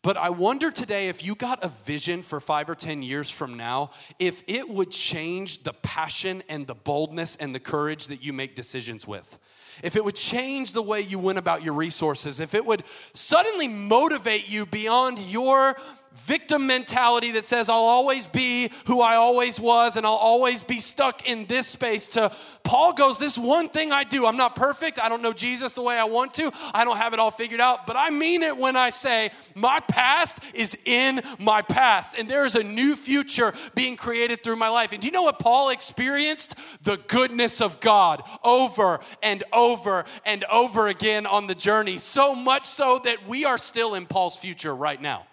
But 0.02 0.16
I 0.16 0.30
wonder 0.30 0.70
today 0.70 1.08
if 1.08 1.22
you 1.24 1.34
got 1.34 1.62
a 1.62 1.68
vision 1.68 2.22
for 2.22 2.40
five 2.40 2.70
or 2.70 2.74
10 2.74 3.02
years 3.02 3.30
from 3.30 3.56
now, 3.56 3.90
if 4.18 4.42
it 4.46 4.68
would 4.68 4.90
change 4.90 5.62
the 5.62 5.74
passion 5.74 6.42
and 6.48 6.66
the 6.66 6.74
boldness 6.74 7.36
and 7.36 7.54
the 7.54 7.60
courage 7.60 8.06
that 8.06 8.24
you 8.24 8.32
make 8.32 8.56
decisions 8.56 9.06
with. 9.06 9.38
If 9.82 9.96
it 9.96 10.04
would 10.04 10.16
change 10.16 10.72
the 10.72 10.82
way 10.82 11.00
you 11.00 11.18
went 11.18 11.38
about 11.38 11.62
your 11.62 11.74
resources, 11.74 12.40
if 12.40 12.54
it 12.54 12.64
would 12.64 12.82
suddenly 13.12 13.68
motivate 13.68 14.48
you 14.48 14.64
beyond 14.64 15.18
your 15.18 15.76
victim 16.14 16.66
mentality 16.66 17.32
that 17.32 17.44
says, 17.44 17.68
I'll 17.68 17.78
always 17.78 18.26
be 18.26 18.70
who 18.86 19.00
I 19.00 19.16
always 19.16 19.60
was 19.60 19.96
and 19.96 20.04
I'll 20.04 20.12
always 20.12 20.64
be 20.64 20.80
stuck 20.80 21.28
in 21.28 21.46
this 21.46 21.66
space, 21.66 22.08
to 22.08 22.32
Paul 22.64 22.92
goes, 22.92 23.18
This 23.18 23.38
one 23.38 23.68
thing 23.68 23.92
I 23.92 24.04
do, 24.04 24.26
I'm 24.26 24.36
not 24.36 24.56
perfect. 24.56 25.00
I 25.00 25.08
don't 25.08 25.22
know 25.22 25.32
Jesus 25.32 25.72
the 25.72 25.82
way 25.82 25.96
I 25.98 26.04
want 26.04 26.34
to. 26.34 26.52
I 26.74 26.84
don't 26.84 26.96
have 26.96 27.14
it 27.14 27.20
all 27.20 27.30
figured 27.30 27.60
out, 27.60 27.86
but 27.86 27.96
I 27.96 28.10
mean 28.10 28.42
it 28.42 28.56
when 28.56 28.76
I 28.76 28.90
say, 28.90 29.30
My 29.54 29.80
past 29.80 30.40
is 30.54 30.76
in 30.84 31.22
my 31.38 31.62
past 31.62 32.18
and 32.18 32.28
there 32.28 32.44
is 32.44 32.56
a 32.56 32.62
new 32.64 32.96
future 32.96 33.52
being 33.74 33.96
created 33.96 34.42
through 34.42 34.56
my 34.56 34.68
life. 34.68 34.92
And 34.92 35.00
do 35.00 35.06
you 35.06 35.12
know 35.12 35.22
what 35.22 35.38
Paul 35.38 35.70
experienced? 35.70 36.56
The 36.82 36.98
goodness 37.08 37.60
of 37.60 37.80
God 37.80 38.22
over 38.44 39.00
and 39.22 39.44
over 39.52 40.04
and 40.24 40.44
over 40.44 40.88
again 40.88 41.26
on 41.26 41.46
the 41.46 41.54
journey, 41.54 41.98
so 41.98 42.34
much 42.34 42.66
so 42.66 43.00
that 43.04 43.26
we 43.26 43.44
are 43.44 43.58
still 43.58 43.94
in 43.94 44.06
Paul's 44.06 44.36
future 44.36 44.74
right 44.74 45.00
now. 45.00 45.26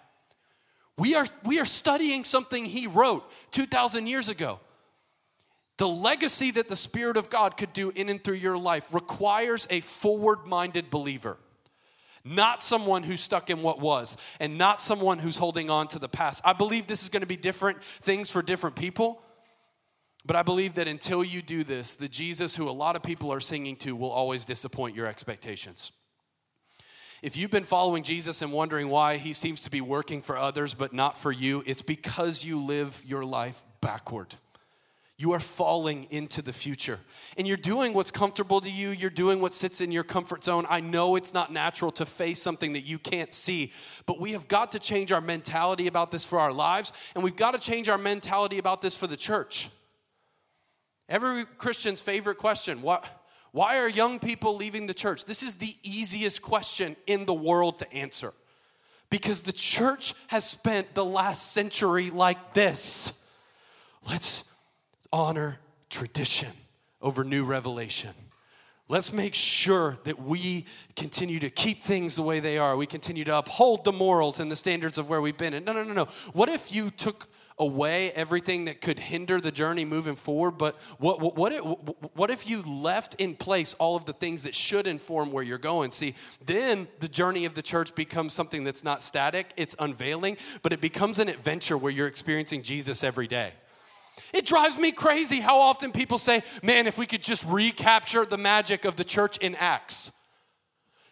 We 0.98 1.14
are, 1.14 1.26
we 1.44 1.60
are 1.60 1.64
studying 1.64 2.24
something 2.24 2.64
he 2.64 2.88
wrote 2.88 3.24
2,000 3.52 4.08
years 4.08 4.28
ago. 4.28 4.58
The 5.76 5.86
legacy 5.88 6.50
that 6.50 6.68
the 6.68 6.74
Spirit 6.74 7.16
of 7.16 7.30
God 7.30 7.56
could 7.56 7.72
do 7.72 7.90
in 7.90 8.08
and 8.08 8.22
through 8.22 8.34
your 8.34 8.58
life 8.58 8.92
requires 8.92 9.68
a 9.70 9.80
forward 9.80 10.44
minded 10.48 10.90
believer, 10.90 11.38
not 12.24 12.64
someone 12.64 13.04
who's 13.04 13.20
stuck 13.20 13.48
in 13.48 13.62
what 13.62 13.80
was, 13.80 14.16
and 14.40 14.58
not 14.58 14.82
someone 14.82 15.20
who's 15.20 15.38
holding 15.38 15.70
on 15.70 15.86
to 15.88 16.00
the 16.00 16.08
past. 16.08 16.42
I 16.44 16.52
believe 16.52 16.88
this 16.88 17.04
is 17.04 17.08
going 17.10 17.20
to 17.20 17.28
be 17.28 17.36
different 17.36 17.80
things 17.82 18.28
for 18.28 18.42
different 18.42 18.74
people, 18.74 19.22
but 20.26 20.34
I 20.34 20.42
believe 20.42 20.74
that 20.74 20.88
until 20.88 21.22
you 21.22 21.42
do 21.42 21.62
this, 21.62 21.94
the 21.94 22.08
Jesus 22.08 22.56
who 22.56 22.68
a 22.68 22.72
lot 22.72 22.96
of 22.96 23.04
people 23.04 23.32
are 23.32 23.40
singing 23.40 23.76
to 23.76 23.94
will 23.94 24.10
always 24.10 24.44
disappoint 24.44 24.96
your 24.96 25.06
expectations. 25.06 25.92
If 27.20 27.36
you've 27.36 27.50
been 27.50 27.64
following 27.64 28.04
Jesus 28.04 28.42
and 28.42 28.52
wondering 28.52 28.88
why 28.88 29.16
he 29.16 29.32
seems 29.32 29.62
to 29.62 29.70
be 29.70 29.80
working 29.80 30.22
for 30.22 30.38
others 30.38 30.74
but 30.74 30.92
not 30.92 31.18
for 31.18 31.32
you, 31.32 31.62
it's 31.66 31.82
because 31.82 32.44
you 32.44 32.62
live 32.62 33.02
your 33.04 33.24
life 33.24 33.64
backward. 33.80 34.34
You 35.20 35.32
are 35.32 35.40
falling 35.40 36.06
into 36.10 36.42
the 36.42 36.52
future. 36.52 37.00
And 37.36 37.44
you're 37.44 37.56
doing 37.56 37.92
what's 37.92 38.12
comfortable 38.12 38.60
to 38.60 38.70
you. 38.70 38.90
You're 38.90 39.10
doing 39.10 39.40
what 39.40 39.52
sits 39.52 39.80
in 39.80 39.90
your 39.90 40.04
comfort 40.04 40.44
zone. 40.44 40.64
I 40.68 40.78
know 40.78 41.16
it's 41.16 41.34
not 41.34 41.52
natural 41.52 41.90
to 41.92 42.06
face 42.06 42.40
something 42.40 42.74
that 42.74 42.82
you 42.84 43.00
can't 43.00 43.32
see, 43.32 43.72
but 44.06 44.20
we 44.20 44.30
have 44.32 44.46
got 44.46 44.70
to 44.72 44.78
change 44.78 45.10
our 45.10 45.20
mentality 45.20 45.88
about 45.88 46.12
this 46.12 46.24
for 46.24 46.38
our 46.38 46.52
lives, 46.52 46.92
and 47.16 47.24
we've 47.24 47.34
got 47.34 47.54
to 47.54 47.58
change 47.58 47.88
our 47.88 47.98
mentality 47.98 48.58
about 48.58 48.80
this 48.80 48.96
for 48.96 49.08
the 49.08 49.16
church. 49.16 49.70
Every 51.08 51.44
Christian's 51.46 52.00
favorite 52.00 52.38
question 52.38 52.80
what, 52.80 53.04
why 53.58 53.78
are 53.78 53.88
young 53.88 54.20
people 54.20 54.54
leaving 54.54 54.86
the 54.86 54.94
church? 54.94 55.24
This 55.24 55.42
is 55.42 55.56
the 55.56 55.74
easiest 55.82 56.42
question 56.42 56.94
in 57.08 57.26
the 57.26 57.34
world 57.34 57.78
to 57.78 57.92
answer. 57.92 58.32
Because 59.10 59.42
the 59.42 59.52
church 59.52 60.14
has 60.28 60.48
spent 60.48 60.94
the 60.94 61.04
last 61.04 61.50
century 61.50 62.10
like 62.10 62.54
this. 62.54 63.12
Let's 64.08 64.44
honor 65.12 65.58
tradition 65.90 66.52
over 67.02 67.24
new 67.24 67.44
revelation. 67.44 68.12
Let's 68.86 69.12
make 69.12 69.34
sure 69.34 69.98
that 70.04 70.22
we 70.22 70.64
continue 70.94 71.40
to 71.40 71.50
keep 71.50 71.82
things 71.82 72.14
the 72.14 72.22
way 72.22 72.38
they 72.38 72.58
are. 72.58 72.76
We 72.76 72.86
continue 72.86 73.24
to 73.24 73.38
uphold 73.38 73.82
the 73.82 73.90
morals 73.90 74.38
and 74.38 74.52
the 74.52 74.56
standards 74.56 74.98
of 74.98 75.08
where 75.08 75.20
we've 75.20 75.36
been. 75.36 75.54
And 75.54 75.66
no, 75.66 75.72
no, 75.72 75.82
no, 75.82 75.94
no. 75.94 76.04
What 76.32 76.48
if 76.48 76.72
you 76.72 76.92
took 76.92 77.26
away 77.58 78.12
everything 78.12 78.66
that 78.66 78.80
could 78.80 78.98
hinder 78.98 79.40
the 79.40 79.50
journey 79.50 79.84
moving 79.84 80.16
forward. 80.16 80.52
But 80.52 80.80
what, 80.98 81.20
what, 81.20 81.36
what, 81.36 81.52
if, 81.52 81.64
what 82.14 82.30
if 82.30 82.48
you 82.48 82.62
left 82.62 83.14
in 83.16 83.34
place 83.34 83.74
all 83.74 83.96
of 83.96 84.04
the 84.04 84.12
things 84.12 84.42
that 84.44 84.54
should 84.54 84.86
inform 84.86 85.32
where 85.32 85.42
you're 85.42 85.58
going? 85.58 85.90
See, 85.90 86.14
then 86.44 86.88
the 87.00 87.08
journey 87.08 87.44
of 87.44 87.54
the 87.54 87.62
church 87.62 87.94
becomes 87.94 88.32
something 88.32 88.64
that's 88.64 88.84
not 88.84 89.02
static, 89.02 89.52
it's 89.56 89.76
unveiling, 89.78 90.36
but 90.62 90.72
it 90.72 90.80
becomes 90.80 91.18
an 91.18 91.28
adventure 91.28 91.76
where 91.76 91.92
you're 91.92 92.06
experiencing 92.06 92.62
Jesus 92.62 93.02
every 93.04 93.26
day. 93.26 93.52
It 94.32 94.44
drives 94.44 94.78
me 94.78 94.92
crazy 94.92 95.40
how 95.40 95.60
often 95.60 95.92
people 95.92 96.18
say, 96.18 96.42
man, 96.62 96.86
if 96.86 96.98
we 96.98 97.06
could 97.06 97.22
just 97.22 97.46
recapture 97.46 98.24
the 98.24 98.36
magic 98.36 98.84
of 98.84 98.96
the 98.96 99.04
church 99.04 99.38
in 99.38 99.54
Acts. 99.54 100.12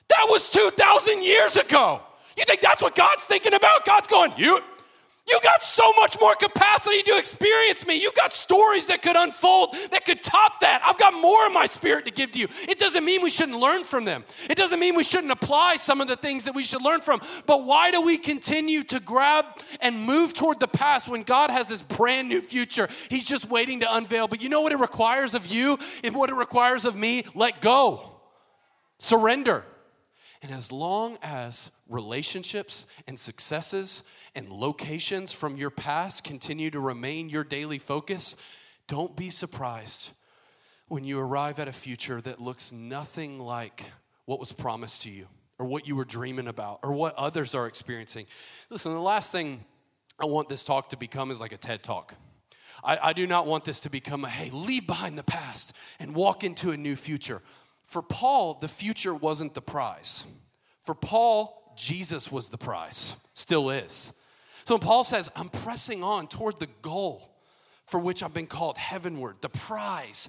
That 0.09 0.26
was 0.28 0.48
2,000 0.50 1.22
years 1.22 1.56
ago. 1.56 2.02
You 2.37 2.44
think 2.44 2.61
that's 2.61 2.82
what 2.82 2.94
God's 2.94 3.24
thinking 3.24 3.54
about? 3.54 3.85
God's 3.85 4.09
going, 4.09 4.32
you, 4.37 4.61
you 5.28 5.40
got 5.42 5.62
so 5.62 5.92
much 5.96 6.16
more 6.20 6.34
capacity 6.36 7.02
to 7.02 7.18
experience 7.18 7.84
me. 7.86 8.00
You've 8.00 8.14
got 8.14 8.32
stories 8.32 8.86
that 8.86 9.02
could 9.02 9.16
unfold 9.16 9.74
that 9.90 10.04
could 10.04 10.22
top 10.22 10.60
that. 10.60 10.82
I've 10.84 10.98
got 10.98 11.14
more 11.14 11.46
of 11.46 11.52
my 11.52 11.66
spirit 11.66 12.04
to 12.06 12.12
give 12.12 12.30
to 12.32 12.38
you. 12.38 12.46
It 12.68 12.78
doesn't 12.78 13.04
mean 13.04 13.22
we 13.22 13.30
shouldn't 13.30 13.58
learn 13.58 13.82
from 13.82 14.04
them. 14.04 14.24
It 14.48 14.56
doesn't 14.56 14.78
mean 14.78 14.94
we 14.94 15.02
shouldn't 15.02 15.32
apply 15.32 15.76
some 15.76 16.00
of 16.00 16.06
the 16.06 16.16
things 16.16 16.44
that 16.44 16.54
we 16.54 16.62
should 16.62 16.82
learn 16.82 17.00
from. 17.00 17.20
But 17.46 17.64
why 17.64 17.90
do 17.90 18.02
we 18.02 18.18
continue 18.18 18.84
to 18.84 19.00
grab 19.00 19.46
and 19.80 20.00
move 20.00 20.32
toward 20.32 20.60
the 20.60 20.68
past 20.68 21.08
when 21.08 21.22
God 21.22 21.50
has 21.50 21.66
this 21.66 21.82
brand 21.82 22.28
new 22.28 22.40
future? 22.40 22.88
He's 23.10 23.24
just 23.24 23.50
waiting 23.50 23.80
to 23.80 23.96
unveil. 23.96 24.28
But 24.28 24.42
you 24.42 24.48
know 24.48 24.60
what 24.60 24.72
it 24.72 24.78
requires 24.78 25.34
of 25.34 25.46
you 25.46 25.78
and 26.04 26.14
what 26.14 26.30
it 26.30 26.34
requires 26.34 26.84
of 26.84 26.94
me? 26.94 27.24
Let 27.34 27.60
go, 27.60 28.12
surrender. 28.98 29.64
And 30.42 30.53
as 30.53 30.70
long 30.70 31.18
as 31.22 31.70
relationships 31.88 32.87
and 33.07 33.18
successes 33.18 34.03
and 34.35 34.49
locations 34.49 35.33
from 35.33 35.57
your 35.57 35.70
past 35.70 36.25
continue 36.25 36.70
to 36.70 36.81
remain 36.81 37.29
your 37.29 37.44
daily 37.44 37.79
focus, 37.79 38.37
don't 38.87 39.16
be 39.16 39.31
surprised 39.31 40.12
when 40.88 41.05
you 41.05 41.18
arrive 41.18 41.59
at 41.59 41.68
a 41.68 41.72
future 41.72 42.20
that 42.20 42.40
looks 42.40 42.72
nothing 42.72 43.40
like 43.40 43.85
what 44.25 44.38
was 44.38 44.53
promised 44.53 45.03
to 45.03 45.11
you 45.11 45.27
or 45.59 45.66
what 45.66 45.88
you 45.88 45.96
were 45.96 46.05
dreaming 46.05 46.49
about 46.49 46.81
or 46.83 46.92
what 46.92 47.14
others 47.16 47.55
are 47.55 47.66
experiencing. 47.66 48.27
Listen, 48.70 48.92
the 48.92 49.01
last 49.01 49.33
thing 49.33 49.64
I 50.20 50.27
want 50.27 50.49
this 50.49 50.64
talk 50.64 50.90
to 50.90 50.96
become 50.96 51.31
is 51.31 51.40
like 51.40 51.53
a 51.53 51.57
TED 51.57 51.83
talk. 51.83 52.14
I, 52.85 52.99
I 53.03 53.12
do 53.12 53.27
not 53.27 53.46
want 53.46 53.64
this 53.64 53.81
to 53.81 53.90
become 53.90 54.25
a 54.25 54.29
hey, 54.29 54.51
leave 54.51 54.87
behind 54.87 55.18
the 55.18 55.25
past 55.25 55.75
and 55.99 56.14
walk 56.14 56.44
into 56.44 56.70
a 56.70 56.77
new 56.77 56.94
future. 56.96 57.42
For 57.87 58.03
Paul, 58.03 58.59
the 58.61 58.68
future 58.68 59.14
wasn't 59.14 59.55
the 59.55 59.62
prize. 59.62 60.27
For 60.81 60.94
Paul, 60.94 61.72
Jesus 61.77 62.31
was 62.31 62.51
the 62.51 62.59
prize, 62.59 63.16
still 63.33 63.70
is. 63.70 64.12
So 64.64 64.75
when 64.75 64.81
Paul 64.81 65.05
says, 65.05 65.31
I'm 65.37 65.49
pressing 65.49 66.03
on 66.03 66.27
toward 66.27 66.59
the 66.59 66.68
goal 66.83 67.37
for 67.87 68.01
which 68.01 68.22
I've 68.22 68.35
been 68.35 68.49
called 68.49 68.77
heavenward, 68.77 69.37
the 69.40 69.49
prize. 69.49 70.29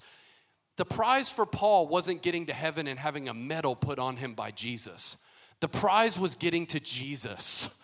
The 0.75 0.85
prize 0.85 1.31
for 1.31 1.45
Paul 1.45 1.87
wasn't 1.87 2.21
getting 2.21 2.45
to 2.45 2.53
heaven 2.53 2.87
and 2.87 2.99
having 2.99 3.27
a 3.27 3.33
medal 3.33 3.75
put 3.75 3.97
on 3.97 4.15
him 4.15 4.35
by 4.35 4.51
Jesus. 4.51 5.17
The 5.59 5.67
prize 5.67 6.19
was 6.19 6.35
getting 6.35 6.67
to 6.67 6.79
Jesus. 6.79 7.75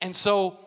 And 0.00 0.16
so 0.16 0.58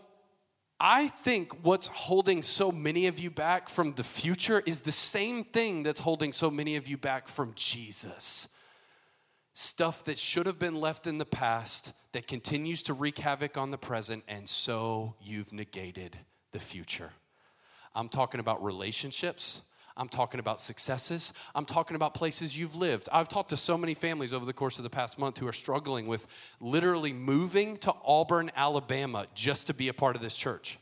I 0.79 1.07
think 1.07 1.63
what's 1.63 1.87
holding 1.87 2.43
so 2.43 2.71
many 2.71 3.07
of 3.07 3.19
you 3.19 3.29
back 3.29 3.69
from 3.69 3.93
the 3.93 4.03
future 4.03 4.61
is 4.65 4.81
the 4.81 4.91
same 4.91 5.43
thing 5.43 5.83
that's 5.83 6.01
holding 6.01 6.33
so 6.33 6.51
many 6.51 6.75
of 6.75 6.87
you 6.87 6.97
back 6.97 7.27
from 7.27 7.53
Jesus. 7.55 8.49
Stuff 9.53 10.03
that 10.05 10.17
should 10.17 10.45
have 10.45 10.59
been 10.59 10.75
left 10.75 11.07
in 11.07 11.19
the 11.19 11.25
past 11.25 11.93
that 12.11 12.27
continues 12.27 12.83
to 12.83 12.93
wreak 12.93 13.19
havoc 13.19 13.57
on 13.57 13.71
the 13.71 13.77
present, 13.77 14.23
and 14.27 14.49
so 14.49 15.15
you've 15.21 15.53
negated 15.53 16.17
the 16.51 16.59
future. 16.59 17.11
I'm 17.95 18.09
talking 18.09 18.39
about 18.39 18.63
relationships. 18.63 19.61
I'm 19.95 20.09
talking 20.09 20.39
about 20.39 20.59
successes. 20.59 21.33
I'm 21.53 21.65
talking 21.65 21.95
about 21.95 22.13
places 22.13 22.57
you've 22.57 22.75
lived. 22.75 23.09
I've 23.11 23.27
talked 23.27 23.49
to 23.51 23.57
so 23.57 23.77
many 23.77 23.93
families 23.93 24.33
over 24.33 24.45
the 24.45 24.53
course 24.53 24.77
of 24.77 24.83
the 24.83 24.89
past 24.89 25.19
month 25.19 25.37
who 25.37 25.47
are 25.47 25.53
struggling 25.53 26.07
with 26.07 26.25
literally 26.59 27.13
moving 27.13 27.77
to 27.77 27.93
Auburn, 28.03 28.51
Alabama 28.55 29.27
just 29.35 29.67
to 29.67 29.73
be 29.73 29.89
a 29.89 29.93
part 29.93 30.15
of 30.15 30.21
this 30.21 30.35
church. 30.35 30.79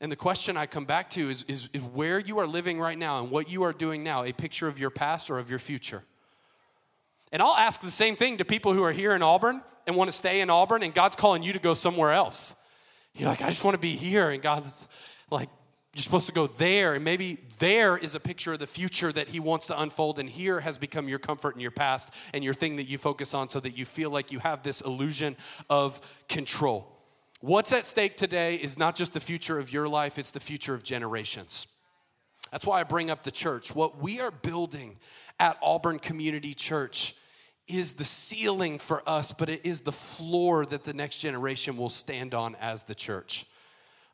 And 0.00 0.10
the 0.10 0.16
question 0.16 0.56
I 0.56 0.64
come 0.64 0.86
back 0.86 1.10
to 1.10 1.28
is, 1.28 1.44
is, 1.44 1.68
is 1.74 1.82
where 1.82 2.18
you 2.18 2.38
are 2.38 2.46
living 2.46 2.80
right 2.80 2.96
now 2.96 3.20
and 3.20 3.30
what 3.30 3.50
you 3.50 3.64
are 3.64 3.74
doing 3.74 4.02
now 4.02 4.24
a 4.24 4.32
picture 4.32 4.66
of 4.66 4.78
your 4.78 4.88
past 4.88 5.30
or 5.30 5.38
of 5.38 5.50
your 5.50 5.58
future? 5.58 6.02
And 7.32 7.42
I'll 7.42 7.56
ask 7.56 7.82
the 7.82 7.90
same 7.90 8.16
thing 8.16 8.38
to 8.38 8.44
people 8.44 8.72
who 8.72 8.82
are 8.82 8.92
here 8.92 9.14
in 9.14 9.22
Auburn 9.22 9.62
and 9.86 9.96
want 9.96 10.10
to 10.10 10.16
stay 10.16 10.40
in 10.40 10.50
Auburn, 10.50 10.82
and 10.82 10.94
God's 10.94 11.16
calling 11.16 11.42
you 11.42 11.52
to 11.52 11.58
go 11.58 11.74
somewhere 11.74 12.12
else. 12.12 12.54
You're 13.14 13.28
like, 13.28 13.42
I 13.42 13.46
just 13.46 13.64
want 13.64 13.74
to 13.74 13.80
be 13.80 13.96
here. 13.96 14.30
And 14.30 14.42
God's 14.42 14.88
like, 15.30 15.48
you're 15.94 16.02
supposed 16.02 16.28
to 16.28 16.32
go 16.32 16.46
there. 16.46 16.94
And 16.94 17.04
maybe 17.04 17.38
there 17.58 17.96
is 17.96 18.14
a 18.14 18.20
picture 18.20 18.52
of 18.52 18.60
the 18.60 18.66
future 18.66 19.12
that 19.12 19.28
He 19.28 19.40
wants 19.40 19.66
to 19.68 19.80
unfold. 19.80 20.18
And 20.18 20.30
here 20.30 20.60
has 20.60 20.78
become 20.78 21.08
your 21.08 21.18
comfort 21.18 21.54
and 21.54 21.62
your 21.62 21.72
past 21.72 22.14
and 22.32 22.44
your 22.44 22.54
thing 22.54 22.76
that 22.76 22.84
you 22.84 22.96
focus 22.96 23.34
on 23.34 23.48
so 23.48 23.58
that 23.60 23.76
you 23.76 23.84
feel 23.84 24.10
like 24.10 24.30
you 24.30 24.38
have 24.38 24.62
this 24.62 24.80
illusion 24.80 25.36
of 25.68 26.00
control. 26.28 26.96
What's 27.40 27.72
at 27.72 27.86
stake 27.86 28.16
today 28.16 28.56
is 28.56 28.78
not 28.78 28.94
just 28.94 29.14
the 29.14 29.20
future 29.20 29.58
of 29.58 29.72
your 29.72 29.88
life, 29.88 30.18
it's 30.18 30.30
the 30.30 30.40
future 30.40 30.74
of 30.74 30.82
generations. 30.82 31.66
That's 32.52 32.66
why 32.66 32.80
I 32.80 32.84
bring 32.84 33.10
up 33.10 33.22
the 33.22 33.30
church. 33.30 33.74
What 33.74 34.00
we 34.00 34.20
are 34.20 34.30
building 34.30 34.98
at 35.38 35.56
Auburn 35.62 35.98
Community 35.98 36.52
Church 36.52 37.14
is 37.66 37.94
the 37.94 38.04
ceiling 38.04 38.78
for 38.78 39.08
us, 39.08 39.32
but 39.32 39.48
it 39.48 39.64
is 39.64 39.80
the 39.80 39.92
floor 39.92 40.66
that 40.66 40.84
the 40.84 40.92
next 40.92 41.20
generation 41.20 41.76
will 41.76 41.88
stand 41.88 42.34
on 42.34 42.56
as 42.60 42.84
the 42.84 42.94
church. 42.94 43.46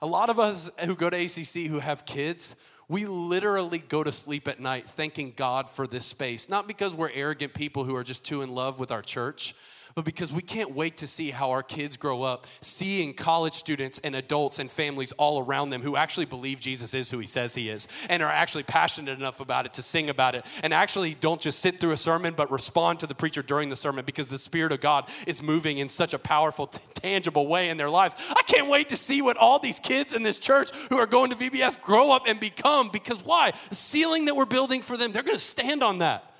A 0.03 0.07
lot 0.07 0.29
of 0.29 0.39
us 0.39 0.71
who 0.85 0.95
go 0.95 1.09
to 1.09 1.17
ACC 1.17 1.71
who 1.71 1.79
have 1.79 2.05
kids, 2.05 2.55
we 2.87 3.07
literally 3.07 3.79
go 3.79 4.05
to 4.05 4.13
sleep 4.13 4.47
at 4.47 4.61
night 4.61 4.85
thanking 4.85 5.33
God 5.35 5.71
for 5.71 5.87
this 5.87 6.05
space. 6.05 6.51
Not 6.51 6.69
because 6.69 6.95
we're 6.95 7.11
arrogant 7.11 7.55
people 7.55 7.85
who 7.85 7.97
are 7.97 8.05
just 8.05 8.23
too 8.23 8.43
in 8.43 8.55
love 8.55 8.79
with 8.79 8.91
our 8.91 9.01
church, 9.01 9.55
but 9.97 10.05
because 10.05 10.31
we 10.31 10.43
can't 10.43 10.73
wait 10.73 10.99
to 10.99 11.07
see 11.07 11.31
how 11.31 11.51
our 11.51 11.63
kids 11.63 11.97
grow 11.97 12.23
up, 12.23 12.47
seeing 12.61 13.15
college 13.15 13.55
students 13.55 13.99
and 14.01 14.15
adults 14.15 14.59
and 14.59 14.71
families 14.71 15.13
all 15.13 15.43
around 15.43 15.71
them 15.71 15.81
who 15.81 15.97
actually 15.97 16.27
believe 16.27 16.61
Jesus 16.61 16.93
is 16.93 17.11
who 17.11 17.19
he 17.19 17.27
says 17.27 17.55
he 17.55 17.71
is 17.71 17.89
and 18.11 18.23
are 18.23 18.31
actually 18.31 18.65
passionate 18.65 19.19
enough 19.19 19.41
about 19.41 19.65
it 19.65 19.73
to 19.73 19.83
sing 19.83 20.11
about 20.11 20.35
it 20.35 20.45
and 20.63 20.75
actually 20.75 21.15
don't 21.15 21.41
just 21.41 21.61
sit 21.61 21.81
through 21.81 21.93
a 21.93 21.97
sermon 21.97 22.35
but 22.37 22.51
respond 22.51 23.01
to 23.01 23.07
the 23.07 23.15
preacher 23.15 23.43
during 23.43 23.71
the 23.71 23.77
sermon 23.77 24.05
because 24.05 24.29
the 24.29 24.37
Spirit 24.37 24.71
of 24.71 24.83
God 24.83 25.09
is 25.27 25.43
moving 25.43 25.79
in 25.79 25.89
such 25.89 26.13
a 26.13 26.19
powerful, 26.19 26.67
t- 26.67 26.79
tangible 26.93 27.47
way 27.47 27.71
in 27.71 27.79
their 27.79 27.89
lives. 27.89 28.17
I 28.37 28.43
can't 28.43 28.69
wait 28.69 28.91
to 28.91 28.97
see 28.97 29.23
what 29.23 29.39
all 29.39 29.59
these 29.59 29.81
kids 29.81 30.13
in 30.13 30.23
this 30.23 30.39
church 30.39 30.73
who 30.91 30.99
are 30.99 31.07
going 31.07 31.31
to 31.31 31.37
VBS 31.37 31.81
grow 31.81 32.13
up 32.13 32.25
and 32.27 32.39
become 32.39 32.91
because 32.91 33.25
why? 33.25 33.53
The 33.71 33.75
ceiling 33.75 34.27
that 34.27 34.37
we're 34.37 34.45
building 34.45 34.83
for 34.83 34.99
them, 34.99 35.13
they're 35.13 35.23
going 35.23 35.39
to 35.39 35.43
stand 35.43 35.83
on 35.83 36.01
that. 36.01 36.36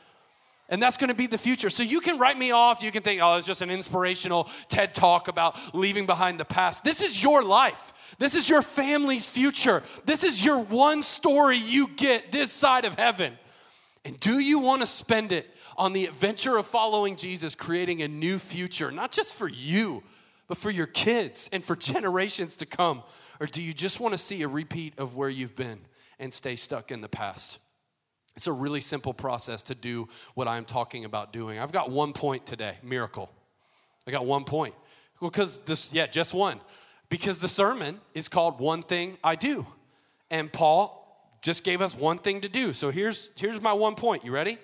And 0.69 0.83
that's 0.83 0.97
going 0.97 1.09
to 1.09 1.15
be 1.15 1.27
the 1.27 1.39
future. 1.39 1.71
So 1.71 1.83
you 1.83 2.01
can 2.01 2.19
write 2.19 2.37
me 2.37 2.51
off. 2.51 2.83
You 2.83 2.91
can 2.91 3.03
think, 3.03 3.21
oh, 3.23 3.39
it's 3.39 3.47
just 3.47 3.63
an 3.63 3.71
inspirational 3.71 4.45
TED 4.69 4.95
talk 4.95 5.29
about 5.29 5.57
leaving 5.75 6.07
behind 6.07 6.41
the 6.41 6.45
past. 6.45 6.83
This 6.83 7.03
is 7.03 7.23
your 7.23 7.45
life. 7.45 7.93
This 8.19 8.35
is 8.35 8.49
your 8.49 8.63
family's 8.63 9.29
future. 9.29 9.83
This 10.05 10.25
is 10.25 10.45
your 10.45 10.59
one 10.59 11.03
story 11.03 11.57
you 11.57 11.89
get 11.89 12.33
this 12.33 12.53
side 12.53 12.85
of 12.85 12.99
heaven. 12.99 13.39
And 14.05 14.19
do 14.19 14.39
you 14.39 14.59
want 14.59 14.83
to 14.83 14.87
spend 14.87 15.33
it 15.33 15.49
on 15.77 15.93
the 15.93 16.07
adventure 16.07 16.57
of 16.57 16.67
following 16.67 17.17
Jesus, 17.17 17.55
creating 17.55 18.03
a 18.03 18.09
new 18.09 18.39
future, 18.39 18.91
not 18.91 19.13
just 19.13 19.35
for 19.35 19.49
you, 19.49 20.03
but 20.49 20.57
for 20.57 20.71
your 20.71 20.87
kids 20.87 21.51
and 21.53 21.63
for 21.63 21.77
generations 21.77 22.57
to 22.59 22.67
come? 22.67 23.03
Or 23.41 23.47
do 23.47 23.63
you 23.63 23.73
just 23.73 24.01
want 24.01 24.15
to 24.15 24.19
see 24.19 24.43
a 24.43 24.49
repeat 24.49 24.99
of 24.99 25.17
where 25.17 25.29
you've 25.29 25.57
been 25.57 25.81
and 26.19 26.33
stay 26.33 26.57
stuck 26.57 26.91
in 26.91 27.03
the 27.03 27.09
past? 27.09 27.59
It's 28.37 28.47
a 28.47 28.53
really 28.53 28.83
simple 28.83 29.15
process 29.15 29.63
to 29.65 29.75
do 29.75 30.09
what 30.35 30.47
I'm 30.47 30.67
talking 30.67 31.07
about 31.07 31.33
doing. 31.33 31.59
I've 31.59 31.73
got 31.73 31.91
one 31.91 32.13
point 32.13 32.45
today 32.45 32.77
miracle. 32.83 33.31
I 34.07 34.11
got 34.11 34.27
one 34.27 34.45
point. 34.45 34.75
Well, 35.21 35.31
because 35.31 35.59
this, 35.61 35.93
yeah, 35.93 36.07
just 36.07 36.35
one. 36.35 36.61
Because 37.09 37.41
the 37.41 37.49
sermon 37.49 37.99
is 38.15 38.29
called 38.29 38.61
One 38.61 38.83
Thing 38.83 39.17
I 39.25 39.37
Do. 39.37 39.67
And 40.31 40.53
Paul 40.53 41.03
just 41.41 41.65
gave 41.65 41.81
us 41.81 41.97
one 41.97 42.19
thing 42.19 42.43
to 42.43 42.49
do. 42.49 42.73
So 42.73 42.91
here's, 42.91 43.31
here's 43.37 43.63
my 43.63 43.73
one 43.73 43.95
point. 43.95 44.25
You 44.25 44.33
ready? 44.33 44.59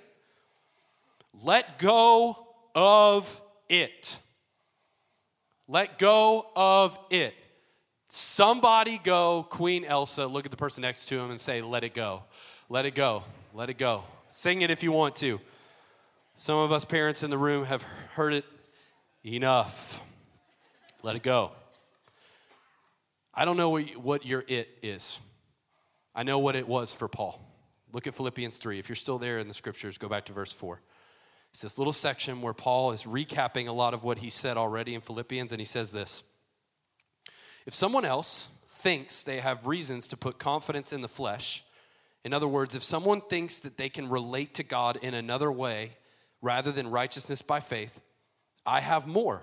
Let 1.42 1.78
go 1.78 2.46
of 2.74 3.40
it. 3.68 4.18
Let 5.66 5.98
go 5.98 6.46
of 6.54 6.98
it. 7.10 7.34
Somebody 8.08 8.98
go, 8.98 9.46
Queen 9.48 9.84
Elsa, 9.86 10.26
look 10.26 10.44
at 10.44 10.50
the 10.50 10.56
person 10.56 10.82
next 10.82 11.06
to 11.06 11.18
him 11.18 11.30
and 11.30 11.40
say, 11.40 11.62
Let 11.62 11.84
it 11.84 11.94
go. 11.94 12.24
Let 12.68 12.84
it 12.84 12.94
go. 12.94 13.22
Let 13.54 13.68
it 13.68 13.76
go. 13.76 14.04
Sing 14.30 14.62
it 14.62 14.70
if 14.70 14.82
you 14.82 14.92
want 14.92 15.14
to. 15.16 15.38
Some 16.34 16.56
of 16.56 16.72
us 16.72 16.86
parents 16.86 17.22
in 17.22 17.28
the 17.28 17.36
room 17.36 17.66
have 17.66 17.82
heard 18.14 18.32
it 18.32 18.46
enough. 19.24 20.00
Let 21.02 21.16
it 21.16 21.22
go. 21.22 21.52
I 23.34 23.44
don't 23.44 23.58
know 23.58 23.78
what 23.78 24.24
your 24.24 24.42
it 24.48 24.68
is. 24.82 25.20
I 26.14 26.22
know 26.22 26.38
what 26.38 26.56
it 26.56 26.66
was 26.66 26.94
for 26.94 27.08
Paul. 27.08 27.40
Look 27.92 28.06
at 28.06 28.14
Philippians 28.14 28.56
3. 28.56 28.78
If 28.78 28.88
you're 28.88 28.96
still 28.96 29.18
there 29.18 29.38
in 29.38 29.48
the 29.48 29.54
scriptures, 29.54 29.98
go 29.98 30.08
back 30.08 30.24
to 30.26 30.32
verse 30.32 30.52
4. 30.52 30.80
It's 31.52 31.60
this 31.60 31.76
little 31.76 31.92
section 31.92 32.40
where 32.40 32.54
Paul 32.54 32.92
is 32.92 33.04
recapping 33.04 33.68
a 33.68 33.72
lot 33.72 33.92
of 33.92 34.02
what 34.02 34.18
he 34.18 34.30
said 34.30 34.56
already 34.56 34.94
in 34.94 35.02
Philippians, 35.02 35.52
and 35.52 35.60
he 35.60 35.66
says 35.66 35.92
this 35.92 36.24
If 37.66 37.74
someone 37.74 38.06
else 38.06 38.50
thinks 38.66 39.22
they 39.22 39.40
have 39.40 39.66
reasons 39.66 40.08
to 40.08 40.16
put 40.16 40.38
confidence 40.38 40.94
in 40.94 41.02
the 41.02 41.08
flesh, 41.08 41.64
in 42.24 42.32
other 42.32 42.48
words, 42.48 42.74
if 42.74 42.82
someone 42.82 43.20
thinks 43.20 43.60
that 43.60 43.76
they 43.76 43.88
can 43.88 44.08
relate 44.08 44.54
to 44.54 44.62
God 44.62 44.98
in 45.02 45.14
another 45.14 45.50
way 45.50 45.92
rather 46.40 46.70
than 46.70 46.88
righteousness 46.88 47.42
by 47.42 47.60
faith, 47.60 48.00
I 48.64 48.80
have 48.80 49.06
more. 49.06 49.42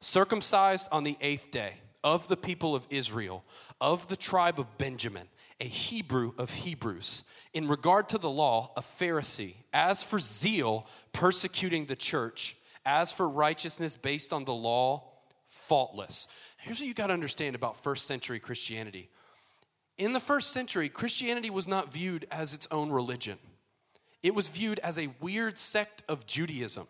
Circumcised 0.00 0.88
on 0.92 1.04
the 1.04 1.16
eighth 1.20 1.50
day 1.50 1.74
of 2.04 2.28
the 2.28 2.36
people 2.36 2.74
of 2.74 2.86
Israel, 2.90 3.44
of 3.80 4.08
the 4.08 4.16
tribe 4.16 4.58
of 4.58 4.76
Benjamin, 4.76 5.28
a 5.60 5.64
Hebrew 5.64 6.32
of 6.38 6.50
Hebrews. 6.50 7.24
In 7.54 7.68
regard 7.68 8.08
to 8.10 8.18
the 8.18 8.30
law, 8.30 8.72
a 8.76 8.80
Pharisee. 8.80 9.54
As 9.72 10.02
for 10.02 10.18
zeal, 10.18 10.86
persecuting 11.12 11.86
the 11.86 11.96
church. 11.96 12.56
As 12.84 13.12
for 13.12 13.28
righteousness 13.28 13.96
based 13.96 14.32
on 14.32 14.44
the 14.44 14.54
law, 14.54 15.04
faultless. 15.46 16.28
Here's 16.58 16.80
what 16.80 16.88
you 16.88 16.94
got 16.94 17.08
to 17.08 17.12
understand 17.12 17.54
about 17.54 17.82
first 17.82 18.06
century 18.06 18.40
Christianity 18.40 19.08
in 19.98 20.12
the 20.12 20.20
first 20.20 20.52
century, 20.52 20.88
Christianity 20.88 21.50
was 21.50 21.68
not 21.68 21.92
viewed 21.92 22.26
as 22.30 22.54
its 22.54 22.66
own 22.70 22.90
religion, 22.90 23.38
it 24.22 24.34
was 24.34 24.48
viewed 24.48 24.78
as 24.80 24.98
a 24.98 25.08
weird 25.20 25.58
sect 25.58 26.02
of 26.08 26.26
Judaism. 26.26 26.86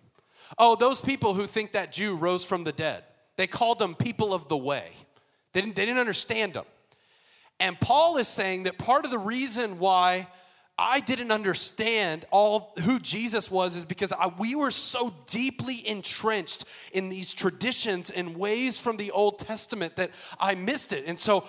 Oh, 0.58 0.76
those 0.76 1.00
people 1.00 1.32
who 1.34 1.46
think 1.46 1.72
that 1.72 1.92
Jew 1.92 2.14
rose 2.14 2.44
from 2.44 2.64
the 2.64 2.72
dead, 2.72 3.04
they 3.36 3.46
called 3.46 3.78
them 3.78 3.94
people 3.94 4.34
of 4.34 4.48
the 4.48 4.56
way. 4.56 4.90
They 5.52 5.62
didn't, 5.62 5.76
they 5.76 5.86
didn't 5.86 6.00
understand 6.00 6.54
them. 6.54 6.64
And 7.58 7.80
Paul 7.80 8.16
is 8.16 8.28
saying 8.28 8.64
that 8.64 8.78
part 8.78 9.04
of 9.04 9.10
the 9.10 9.18
reason 9.18 9.78
why 9.78 10.26
I 10.78 11.00
didn't 11.00 11.30
understand 11.30 12.24
all 12.30 12.72
who 12.80 12.98
Jesus 12.98 13.50
was 13.50 13.76
is 13.76 13.84
because 13.84 14.12
I, 14.12 14.32
we 14.38 14.54
were 14.54 14.70
so 14.70 15.14
deeply 15.26 15.86
entrenched 15.86 16.64
in 16.92 17.08
these 17.08 17.34
traditions 17.34 18.10
and 18.10 18.36
ways 18.36 18.78
from 18.78 18.96
the 18.96 19.10
Old 19.10 19.38
Testament 19.38 19.96
that 19.96 20.10
I 20.40 20.54
missed 20.54 20.92
it. 20.92 21.04
And 21.06 21.18
so 21.18 21.44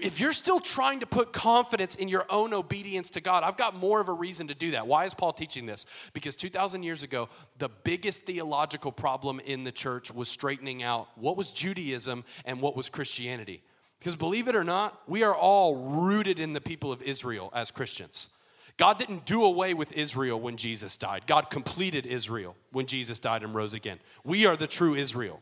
if 0.00 0.20
you're 0.20 0.32
still 0.32 0.60
trying 0.60 1.00
to 1.00 1.06
put 1.06 1.32
confidence 1.32 1.96
in 1.96 2.08
your 2.08 2.24
own 2.30 2.54
obedience 2.54 3.10
to 3.10 3.20
God, 3.20 3.42
I've 3.42 3.56
got 3.56 3.74
more 3.74 4.00
of 4.00 4.08
a 4.08 4.12
reason 4.12 4.48
to 4.48 4.54
do 4.54 4.72
that. 4.72 4.86
Why 4.86 5.04
is 5.04 5.14
Paul 5.14 5.32
teaching 5.32 5.66
this? 5.66 5.86
Because 6.12 6.36
2,000 6.36 6.82
years 6.82 7.02
ago, 7.02 7.28
the 7.58 7.68
biggest 7.68 8.24
theological 8.24 8.92
problem 8.92 9.40
in 9.40 9.64
the 9.64 9.72
church 9.72 10.12
was 10.14 10.28
straightening 10.28 10.82
out 10.82 11.08
what 11.16 11.36
was 11.36 11.52
Judaism 11.52 12.24
and 12.44 12.60
what 12.60 12.76
was 12.76 12.88
Christianity. 12.88 13.62
Because 13.98 14.16
believe 14.16 14.48
it 14.48 14.56
or 14.56 14.64
not, 14.64 15.00
we 15.06 15.22
are 15.22 15.34
all 15.34 15.76
rooted 15.76 16.40
in 16.40 16.52
the 16.52 16.60
people 16.60 16.90
of 16.90 17.02
Israel 17.02 17.50
as 17.54 17.70
Christians. 17.70 18.30
God 18.76 18.98
didn't 18.98 19.26
do 19.26 19.44
away 19.44 19.74
with 19.74 19.92
Israel 19.92 20.40
when 20.40 20.56
Jesus 20.56 20.96
died. 20.96 21.26
God 21.26 21.50
completed 21.50 22.06
Israel 22.06 22.56
when 22.72 22.86
Jesus 22.86 23.18
died 23.18 23.42
and 23.42 23.54
rose 23.54 23.74
again. 23.74 23.98
We 24.24 24.46
are 24.46 24.56
the 24.56 24.66
true 24.66 24.94
Israel. 24.94 25.40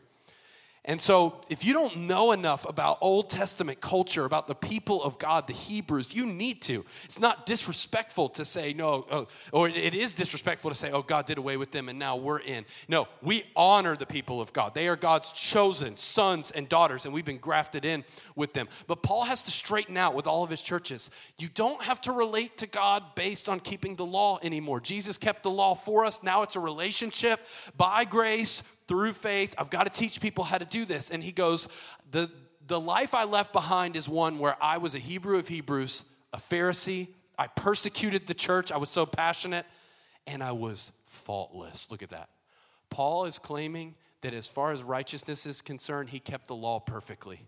And 0.83 0.99
so, 0.99 1.39
if 1.47 1.63
you 1.63 1.73
don't 1.73 1.95
know 2.07 2.31
enough 2.31 2.67
about 2.67 2.97
Old 3.01 3.29
Testament 3.29 3.81
culture, 3.81 4.25
about 4.25 4.47
the 4.47 4.55
people 4.55 5.03
of 5.03 5.19
God, 5.19 5.45
the 5.45 5.53
Hebrews, 5.53 6.15
you 6.15 6.25
need 6.25 6.59
to. 6.63 6.83
It's 7.03 7.19
not 7.19 7.45
disrespectful 7.45 8.29
to 8.29 8.43
say, 8.43 8.73
no, 8.73 9.05
oh, 9.11 9.27
or 9.53 9.69
it 9.69 9.93
is 9.93 10.13
disrespectful 10.13 10.71
to 10.71 10.75
say, 10.75 10.89
oh, 10.91 11.03
God 11.03 11.27
did 11.27 11.37
away 11.37 11.55
with 11.55 11.71
them 11.71 11.87
and 11.87 11.99
now 11.99 12.15
we're 12.15 12.39
in. 12.39 12.65
No, 12.87 13.07
we 13.21 13.43
honor 13.55 13.95
the 13.95 14.07
people 14.07 14.41
of 14.41 14.53
God. 14.53 14.73
They 14.73 14.87
are 14.87 14.95
God's 14.95 15.31
chosen 15.31 15.97
sons 15.97 16.49
and 16.49 16.67
daughters, 16.67 17.05
and 17.05 17.13
we've 17.13 17.25
been 17.25 17.37
grafted 17.37 17.85
in 17.85 18.03
with 18.35 18.53
them. 18.53 18.67
But 18.87 19.03
Paul 19.03 19.25
has 19.25 19.43
to 19.43 19.51
straighten 19.51 19.97
out 19.97 20.15
with 20.15 20.25
all 20.25 20.43
of 20.43 20.49
his 20.49 20.63
churches. 20.63 21.11
You 21.37 21.49
don't 21.53 21.83
have 21.83 22.01
to 22.01 22.11
relate 22.11 22.57
to 22.57 22.65
God 22.65 23.03
based 23.13 23.49
on 23.49 23.59
keeping 23.59 23.97
the 23.97 24.05
law 24.05 24.39
anymore. 24.41 24.79
Jesus 24.79 25.19
kept 25.19 25.43
the 25.43 25.51
law 25.51 25.75
for 25.75 26.05
us. 26.05 26.23
Now 26.23 26.41
it's 26.41 26.55
a 26.55 26.59
relationship 26.59 27.39
by 27.77 28.03
grace 28.03 28.63
through 28.91 29.13
faith. 29.13 29.55
I've 29.57 29.69
got 29.69 29.85
to 29.85 29.89
teach 29.89 30.19
people 30.19 30.43
how 30.43 30.57
to 30.57 30.65
do 30.65 30.83
this. 30.83 31.11
And 31.11 31.23
he 31.23 31.31
goes, 31.31 31.69
the, 32.11 32.29
the 32.67 32.77
life 32.77 33.15
I 33.15 33.23
left 33.23 33.53
behind 33.53 33.95
is 33.95 34.09
one 34.09 34.37
where 34.37 34.61
I 34.61 34.79
was 34.79 34.95
a 34.95 34.99
Hebrew 34.99 35.39
of 35.39 35.47
Hebrews, 35.47 36.03
a 36.33 36.37
Pharisee. 36.37 37.07
I 37.37 37.47
persecuted 37.47 38.27
the 38.27 38.33
church. 38.33 38.69
I 38.69 38.75
was 38.75 38.89
so 38.89 39.05
passionate, 39.05 39.65
and 40.27 40.43
I 40.43 40.51
was 40.51 40.91
faultless. 41.05 41.89
Look 41.89 42.03
at 42.03 42.09
that. 42.09 42.27
Paul 42.89 43.23
is 43.23 43.39
claiming 43.39 43.95
that 44.23 44.33
as 44.33 44.49
far 44.49 44.73
as 44.73 44.83
righteousness 44.83 45.45
is 45.45 45.61
concerned, 45.61 46.09
he 46.09 46.19
kept 46.19 46.47
the 46.47 46.55
law 46.55 46.81
perfectly. 46.81 47.47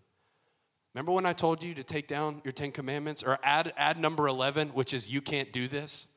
Remember 0.93 1.11
when 1.11 1.25
I 1.25 1.33
told 1.33 1.61
you 1.61 1.73
to 1.73 1.83
take 1.83 2.07
down 2.07 2.41
your 2.45 2.53
10 2.53 2.71
commandments 2.71 3.21
or 3.21 3.37
add, 3.43 3.73
add 3.75 3.99
number 3.99 4.29
11, 4.29 4.69
which 4.69 4.93
is 4.93 5.09
you 5.09 5.19
can't 5.19 5.51
do 5.51 5.67
this? 5.67 6.07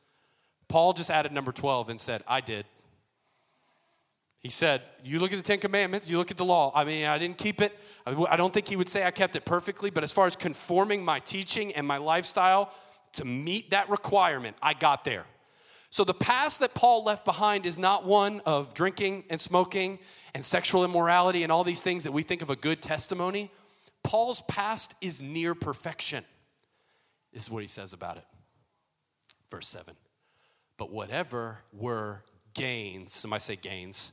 Paul 0.68 0.92
just 0.92 1.10
added 1.10 1.32
number 1.32 1.50
12 1.50 1.88
and 1.88 2.00
said, 2.00 2.22
I 2.28 2.40
did. 2.40 2.64
He 4.40 4.50
said, 4.50 4.82
You 5.02 5.18
look 5.18 5.32
at 5.32 5.36
the 5.36 5.42
Ten 5.42 5.58
Commandments, 5.58 6.10
you 6.10 6.18
look 6.18 6.30
at 6.30 6.36
the 6.36 6.44
law. 6.44 6.72
I 6.74 6.84
mean, 6.84 7.06
I 7.06 7.18
didn't 7.18 7.38
keep 7.38 7.60
it. 7.60 7.76
I 8.06 8.36
don't 8.36 8.54
think 8.54 8.68
he 8.68 8.76
would 8.76 8.88
say 8.88 9.04
I 9.04 9.10
kept 9.10 9.34
it 9.36 9.44
perfectly, 9.44 9.90
but 9.90 10.04
as 10.04 10.12
far 10.12 10.26
as 10.26 10.36
conforming 10.36 11.04
my 11.04 11.18
teaching 11.18 11.72
and 11.74 11.86
my 11.86 11.96
lifestyle 11.96 12.72
to 13.14 13.24
meet 13.24 13.70
that 13.70 13.88
requirement, 13.88 14.56
I 14.62 14.74
got 14.74 15.04
there. 15.04 15.26
So 15.90 16.04
the 16.04 16.14
past 16.14 16.60
that 16.60 16.74
Paul 16.74 17.04
left 17.04 17.24
behind 17.24 17.64
is 17.64 17.78
not 17.78 18.04
one 18.04 18.40
of 18.44 18.74
drinking 18.74 19.24
and 19.30 19.40
smoking 19.40 19.98
and 20.34 20.44
sexual 20.44 20.84
immorality 20.84 21.42
and 21.42 21.50
all 21.50 21.64
these 21.64 21.80
things 21.80 22.04
that 22.04 22.12
we 22.12 22.22
think 22.22 22.42
of 22.42 22.50
a 22.50 22.56
good 22.56 22.82
testimony. 22.82 23.50
Paul's 24.04 24.42
past 24.42 24.94
is 25.00 25.22
near 25.22 25.54
perfection, 25.54 26.24
is 27.32 27.50
what 27.50 27.62
he 27.62 27.68
says 27.68 27.92
about 27.92 28.18
it. 28.18 28.24
Verse 29.50 29.68
7. 29.68 29.94
But 30.76 30.90
whatever 30.90 31.60
were 31.72 32.22
gains, 32.52 33.14
somebody 33.14 33.40
say 33.40 33.56
gains, 33.56 34.12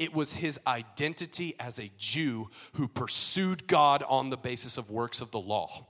It 0.00 0.14
was 0.14 0.32
his 0.32 0.58
identity 0.66 1.54
as 1.60 1.78
a 1.78 1.90
Jew 1.98 2.48
who 2.72 2.88
pursued 2.88 3.66
God 3.66 4.02
on 4.08 4.30
the 4.30 4.38
basis 4.38 4.78
of 4.78 4.90
works 4.90 5.20
of 5.20 5.30
the 5.30 5.38
law. 5.38 5.86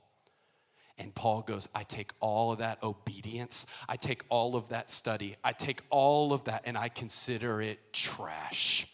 And 0.98 1.14
Paul 1.14 1.42
goes, 1.42 1.68
I 1.74 1.84
take 1.84 2.10
all 2.18 2.52
of 2.52 2.58
that 2.58 2.82
obedience, 2.82 3.66
I 3.88 3.96
take 3.96 4.24
all 4.28 4.56
of 4.56 4.68
that 4.70 4.90
study, 4.90 5.36
I 5.44 5.52
take 5.52 5.80
all 5.88 6.32
of 6.32 6.44
that, 6.44 6.62
and 6.66 6.76
I 6.76 6.88
consider 6.88 7.62
it 7.62 7.92
trash 7.92 8.86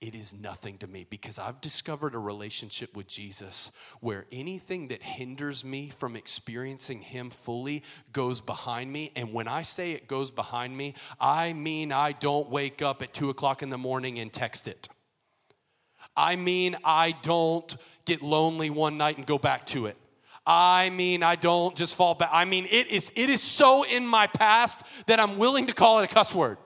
it 0.00 0.14
is 0.14 0.34
nothing 0.34 0.76
to 0.78 0.86
me 0.86 1.06
because 1.08 1.38
I've 1.38 1.60
discovered 1.60 2.14
a 2.14 2.18
relationship 2.18 2.94
with 2.96 3.06
Jesus 3.06 3.72
where 4.00 4.26
anything 4.30 4.88
that 4.88 5.02
hinders 5.02 5.64
me 5.64 5.88
from 5.88 6.16
experiencing 6.16 7.00
Him 7.00 7.30
fully 7.30 7.82
goes 8.12 8.40
behind 8.40 8.92
me. 8.92 9.12
And 9.16 9.32
when 9.32 9.48
I 9.48 9.62
say 9.62 9.92
it 9.92 10.06
goes 10.06 10.30
behind 10.30 10.76
me, 10.76 10.94
I 11.20 11.52
mean 11.52 11.90
I 11.90 12.12
don't 12.12 12.50
wake 12.50 12.82
up 12.82 13.02
at 13.02 13.14
two 13.14 13.30
o'clock 13.30 13.62
in 13.62 13.70
the 13.70 13.78
morning 13.78 14.18
and 14.18 14.32
text 14.32 14.68
it. 14.68 14.88
I 16.16 16.36
mean 16.36 16.76
I 16.84 17.14
don't 17.22 17.74
get 18.04 18.20
lonely 18.20 18.70
one 18.70 18.98
night 18.98 19.16
and 19.16 19.26
go 19.26 19.38
back 19.38 19.64
to 19.66 19.86
it. 19.86 19.96
I 20.46 20.90
mean, 20.90 21.22
I 21.22 21.36
don't 21.36 21.74
just 21.74 21.96
fall 21.96 22.14
back. 22.14 22.28
I 22.30 22.44
mean, 22.44 22.66
it 22.70 22.88
is, 22.88 23.10
it 23.16 23.30
is 23.30 23.42
so 23.42 23.82
in 23.82 24.06
my 24.06 24.26
past 24.26 24.82
that 25.06 25.18
I'm 25.18 25.38
willing 25.38 25.66
to 25.68 25.72
call 25.72 26.00
it 26.00 26.10
a 26.10 26.14
cuss 26.14 26.34
word. 26.34 26.58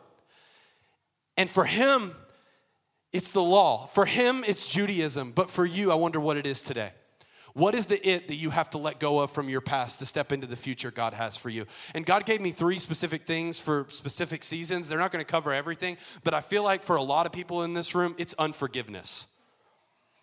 And 1.37 1.49
for 1.49 1.65
him, 1.65 2.13
it's 3.13 3.31
the 3.33 3.43
law. 3.43 3.87
For 3.87 4.05
him, 4.05 4.45
it's 4.47 4.69
Judaism. 4.69 5.33
But 5.33 5.51
for 5.51 5.65
you, 5.65 5.91
I 5.91 5.95
wonder 5.95 6.21
what 6.21 6.37
it 6.37 6.47
is 6.47 6.63
today. 6.63 6.93
What 7.55 7.75
is 7.75 7.87
the 7.87 8.07
it 8.09 8.29
that 8.29 8.37
you 8.37 8.51
have 8.51 8.71
to 8.71 8.79
let 8.79 9.01
go 9.01 9.19
of 9.21 9.31
from 9.31 9.49
your 9.49 9.61
past 9.61 9.99
to 9.99 10.07
step 10.07 10.33
into 10.33 10.47
the 10.47 10.55
future 10.55 10.91
God 10.91 11.15
has 11.15 11.37
for 11.37 11.49
you? 11.49 11.67
And 11.95 12.07
God 12.07 12.25
gave 12.25 12.41
me 12.41 12.53
three 12.53 12.79
specific 12.79 13.27
things 13.27 13.59
for 13.59 13.87
specific 13.89 14.45
seasons. 14.45 14.89
They're 14.89 14.99
not 14.99 15.11
going 15.11 15.25
to 15.25 15.31
cover 15.31 15.53
everything, 15.53 15.97
but 16.23 16.35
I 16.35 16.41
feel 16.41 16.63
like 16.63 16.83
for 16.83 16.97
a 16.97 17.03
lot 17.03 17.27
of 17.27 17.33
people 17.33 17.65
in 17.65 17.73
this 17.73 17.95
room, 17.95 18.15
it's 18.19 18.35
unforgiveness. 18.39 19.27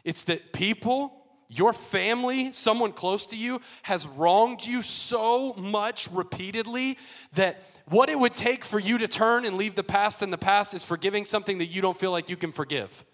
It's 0.04 0.24
that 0.26 0.54
people 0.54 1.26
your 1.48 1.74
family, 1.74 2.52
someone 2.52 2.92
close 2.92 3.28
to 3.28 3.36
you, 3.36 3.62
has 3.84 4.08
wronged 4.08 4.66
you 4.66 4.82
so 4.82 5.54
much 5.54 6.10
repeatedly 6.12 6.98
that 7.34 7.64
what 7.90 8.10
it 8.10 8.20
would 8.20 8.34
take 8.34 8.66
for 8.66 8.80
you 8.80 8.98
to 8.98 9.08
turn 9.08 9.46
and 9.46 9.58
leave 9.58 9.76
the 9.76 9.84
past 9.84 10.24
in 10.24 10.32
the 10.32 10.38
past 10.38 10.74
is 10.74 10.84
forgiving 10.84 11.26
something 11.26 11.60
that 11.60 11.68
you 11.68 11.82
don't 11.82 11.98
feel 11.98 12.12
like 12.12 12.30
you 12.30 12.38
can 12.38 12.52
forgive. 12.52 13.06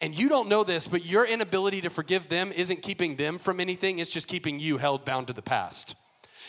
And 0.00 0.18
you 0.18 0.28
don't 0.28 0.48
know 0.48 0.64
this, 0.64 0.86
but 0.86 1.06
your 1.06 1.24
inability 1.24 1.80
to 1.82 1.90
forgive 1.90 2.28
them 2.28 2.52
isn't 2.52 2.82
keeping 2.82 3.16
them 3.16 3.38
from 3.38 3.60
anything, 3.60 3.98
it's 3.98 4.10
just 4.10 4.28
keeping 4.28 4.58
you 4.58 4.78
held 4.78 5.04
bound 5.04 5.28
to 5.28 5.32
the 5.32 5.42
past. 5.42 5.94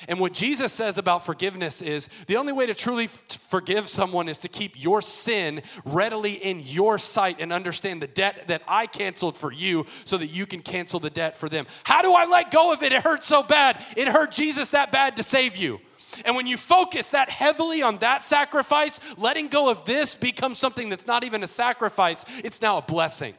And 0.08 0.20
what 0.20 0.34
Jesus 0.34 0.74
says 0.74 0.98
about 0.98 1.26
forgiveness 1.26 1.82
is 1.82 2.08
the 2.28 2.38
only 2.38 2.54
way 2.54 2.68
to 2.68 2.76
truly 2.76 3.06
f- 3.06 3.26
forgive 3.50 3.90
someone 3.90 4.30
is 4.30 4.38
to 4.40 4.48
keep 4.48 4.82
your 4.82 5.02
sin 5.02 5.64
readily 5.86 6.34
in 6.34 6.60
your 6.60 7.00
sight 7.00 7.38
and 7.40 7.52
understand 7.52 8.02
the 8.02 8.08
debt 8.08 8.48
that 8.48 8.62
I 8.68 8.86
canceled 8.86 9.38
for 9.38 9.52
you 9.52 9.86
so 10.06 10.18
that 10.18 10.28
you 10.28 10.46
can 10.46 10.62
cancel 10.62 11.00
the 11.00 11.10
debt 11.10 11.36
for 11.36 11.50
them. 11.50 11.66
How 11.84 12.04
do 12.04 12.14
I 12.14 12.26
let 12.26 12.52
go 12.52 12.74
of 12.74 12.84
it? 12.84 12.92
It 12.92 13.02
hurts 13.02 13.26
so 13.26 13.42
bad. 13.42 13.84
It 13.96 14.08
hurt 14.08 14.32
Jesus 14.32 14.70
that 14.70 14.92
bad 14.92 15.18
to 15.18 15.24
save 15.24 15.58
you. 15.58 15.80
And 16.26 16.36
when 16.36 16.48
you 16.48 16.58
focus 16.58 17.12
that 17.12 17.30
heavily 17.30 17.82
on 17.82 17.98
that 18.00 18.24
sacrifice, 18.24 19.00
letting 19.18 19.48
go 19.48 19.70
of 19.70 19.86
this 19.86 20.16
becomes 20.16 20.58
something 20.58 20.90
that's 20.90 21.08
not 21.08 21.24
even 21.24 21.44
a 21.44 21.48
sacrifice, 21.48 22.26
it's 22.44 22.62
now 22.62 22.78
a 22.78 22.82
blessing. 22.82 23.34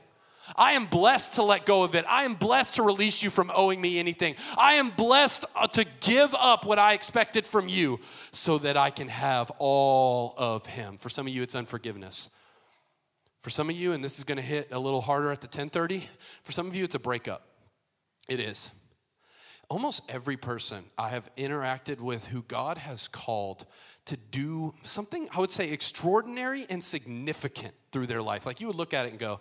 I 0.57 0.73
am 0.73 0.87
blessed 0.87 1.35
to 1.35 1.43
let 1.43 1.67
go 1.67 1.83
of 1.83 1.95
it. 1.95 2.05
I 2.09 2.25
am 2.25 2.35
blessed 2.35 2.77
to 2.77 2.83
release 2.83 3.23
you 3.23 3.31
from 3.31 3.51
owing 3.55 3.81
me 3.81 3.99
anything. 3.99 4.35
I 4.57 4.75
am 4.75 4.91
blessed 4.91 5.45
uh, 5.55 5.67
to 5.69 5.85
give 6.01 6.35
up 6.35 6.65
what 6.65 6.79
I 6.79 6.95
expected 6.95 7.47
from 7.47 7.69
you 7.69 8.01
so 8.33 8.59
that 8.59 8.77
I 8.77 8.91
can 8.91 9.09
have 9.09 9.53
all 9.59 10.35
of 10.37 10.67
Him. 10.67 10.97
For 10.97 11.09
some 11.09 11.27
of 11.27 11.35
you, 11.35 11.43
it's 11.43 11.55
unforgiveness. 11.55 12.31
For 13.41 13.51
some 13.51 13.71
of 13.71 13.77
you, 13.77 13.93
and 13.93 14.03
this 14.03 14.19
is 14.19 14.25
going 14.25 14.37
to 14.37 14.43
hit 14.43 14.69
a 14.73 14.79
little 14.79 15.01
harder 15.01 15.31
at 15.31 15.41
the 15.41 15.47
1030, 15.47 16.05
for 16.43 16.53
some 16.53 16.67
of 16.67 16.75
you, 16.75 16.85
it's 16.85 16.95
a 16.95 17.01
breakup. 17.01 17.47
It 18.29 18.41
is. 18.41 18.73
Almost 19.69 20.11
every 20.11 20.37
person 20.37 20.85
I 20.97 21.11
have 21.11 21.31
interacted 21.37 22.01
with 22.01 22.29
who 22.29 22.43
God 22.43 22.79
has 22.79 23.07
called 23.07 23.67
to 24.07 24.17
do 24.17 24.75
something, 24.83 25.29
I 25.35 25.41
would 25.41 25.51
say, 25.51 25.71
extraordinary 25.71 26.67
and 26.71 26.83
significant 26.83 27.75
through 27.93 28.07
their 28.07 28.23
life. 28.23 28.47
Like 28.47 28.61
you 28.61 28.67
would 28.69 28.77
look 28.77 28.95
at 28.95 29.05
it 29.07 29.11
and 29.11 29.19
go, 29.19 29.41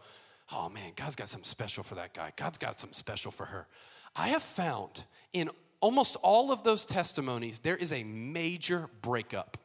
oh 0.52 0.68
man, 0.70 0.92
God's 0.96 1.16
got 1.16 1.30
something 1.30 1.46
special 1.46 1.84
for 1.84 1.96
that 1.96 2.14
guy. 2.14 2.34
God's 2.36 2.58
got 2.58 2.78
something 2.78 2.94
special 2.94 3.32
for 3.32 3.46
her. 3.46 3.68
I 4.16 4.28
have 4.30 4.44
found 4.44 5.06
in 5.32 5.50
almost 5.80 6.18
all 6.22 6.52
of 6.52 6.64
those 6.64 6.86
testimonies, 6.86 7.60
there 7.60 7.78
is 7.78 7.94
a 7.94 8.04
major 8.04 8.90
breakup 9.02 9.58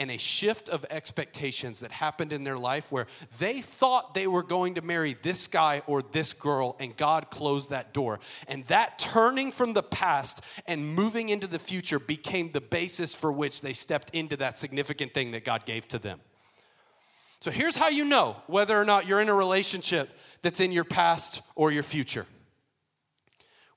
and 0.00 0.10
a 0.10 0.16
shift 0.16 0.70
of 0.70 0.86
expectations 0.88 1.80
that 1.80 1.92
happened 1.92 2.32
in 2.32 2.42
their 2.42 2.56
life 2.56 2.90
where 2.90 3.06
they 3.38 3.60
thought 3.60 4.14
they 4.14 4.26
were 4.26 4.42
going 4.42 4.74
to 4.76 4.82
marry 4.82 5.14
this 5.20 5.46
guy 5.46 5.82
or 5.86 6.00
this 6.00 6.32
girl, 6.32 6.74
and 6.80 6.96
God 6.96 7.30
closed 7.30 7.68
that 7.68 7.92
door. 7.92 8.18
And 8.48 8.64
that 8.64 8.98
turning 8.98 9.52
from 9.52 9.74
the 9.74 9.82
past 9.82 10.42
and 10.66 10.94
moving 10.94 11.28
into 11.28 11.46
the 11.46 11.58
future 11.58 11.98
became 11.98 12.50
the 12.50 12.62
basis 12.62 13.14
for 13.14 13.30
which 13.30 13.60
they 13.60 13.74
stepped 13.74 14.08
into 14.14 14.38
that 14.38 14.56
significant 14.56 15.12
thing 15.12 15.32
that 15.32 15.44
God 15.44 15.66
gave 15.66 15.86
to 15.88 15.98
them. 15.98 16.18
So 17.40 17.50
here's 17.50 17.76
how 17.76 17.88
you 17.88 18.06
know 18.06 18.36
whether 18.46 18.80
or 18.80 18.86
not 18.86 19.06
you're 19.06 19.20
in 19.20 19.28
a 19.28 19.34
relationship 19.34 20.08
that's 20.40 20.60
in 20.60 20.72
your 20.72 20.84
past 20.84 21.42
or 21.54 21.72
your 21.72 21.82
future. 21.82 22.24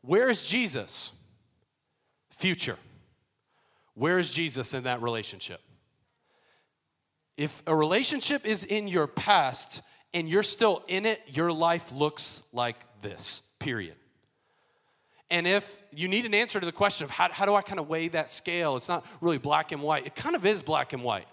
Where 0.02 0.30
is 0.30 0.46
Jesus? 0.46 1.12
Future. 2.32 2.78
Where 3.94 4.20
is 4.20 4.30
Jesus 4.30 4.74
in 4.74 4.84
that 4.84 5.02
relationship? 5.02 5.60
If 7.38 7.64
a 7.66 7.76
relationship 7.76 8.46
is 8.46 8.64
in 8.64 8.88
your 8.88 9.08
past 9.08 9.82
and 10.14 10.30
you're 10.30 10.44
still 10.44 10.84
in 10.88 11.06
it, 11.06 11.22
your 11.28 11.52
life 11.52 11.92
looks 11.92 12.44
like 12.54 12.78
this, 13.02 13.42
period. 13.60 13.96
And 15.32 15.48
if 15.48 15.82
you 15.92 16.08
need 16.08 16.26
an 16.26 16.36
answer 16.36 16.60
to 16.60 16.66
the 16.66 16.72
question 16.72 17.06
of 17.06 17.12
how, 17.12 17.30
how 17.32 17.46
do 17.48 17.56
I 17.56 17.64
kind 17.64 17.80
of 17.80 17.90
weigh 17.90 18.08
that 18.10 18.30
scale, 18.30 18.76
it's 18.76 18.90
not 18.90 19.06
really 19.20 19.40
black 19.40 19.72
and 19.72 19.82
white. 19.82 20.06
It 20.06 20.16
kind 20.16 20.36
of 20.36 20.46
is 20.46 20.62
black 20.62 20.94
and 20.94 21.04
white. 21.04 21.26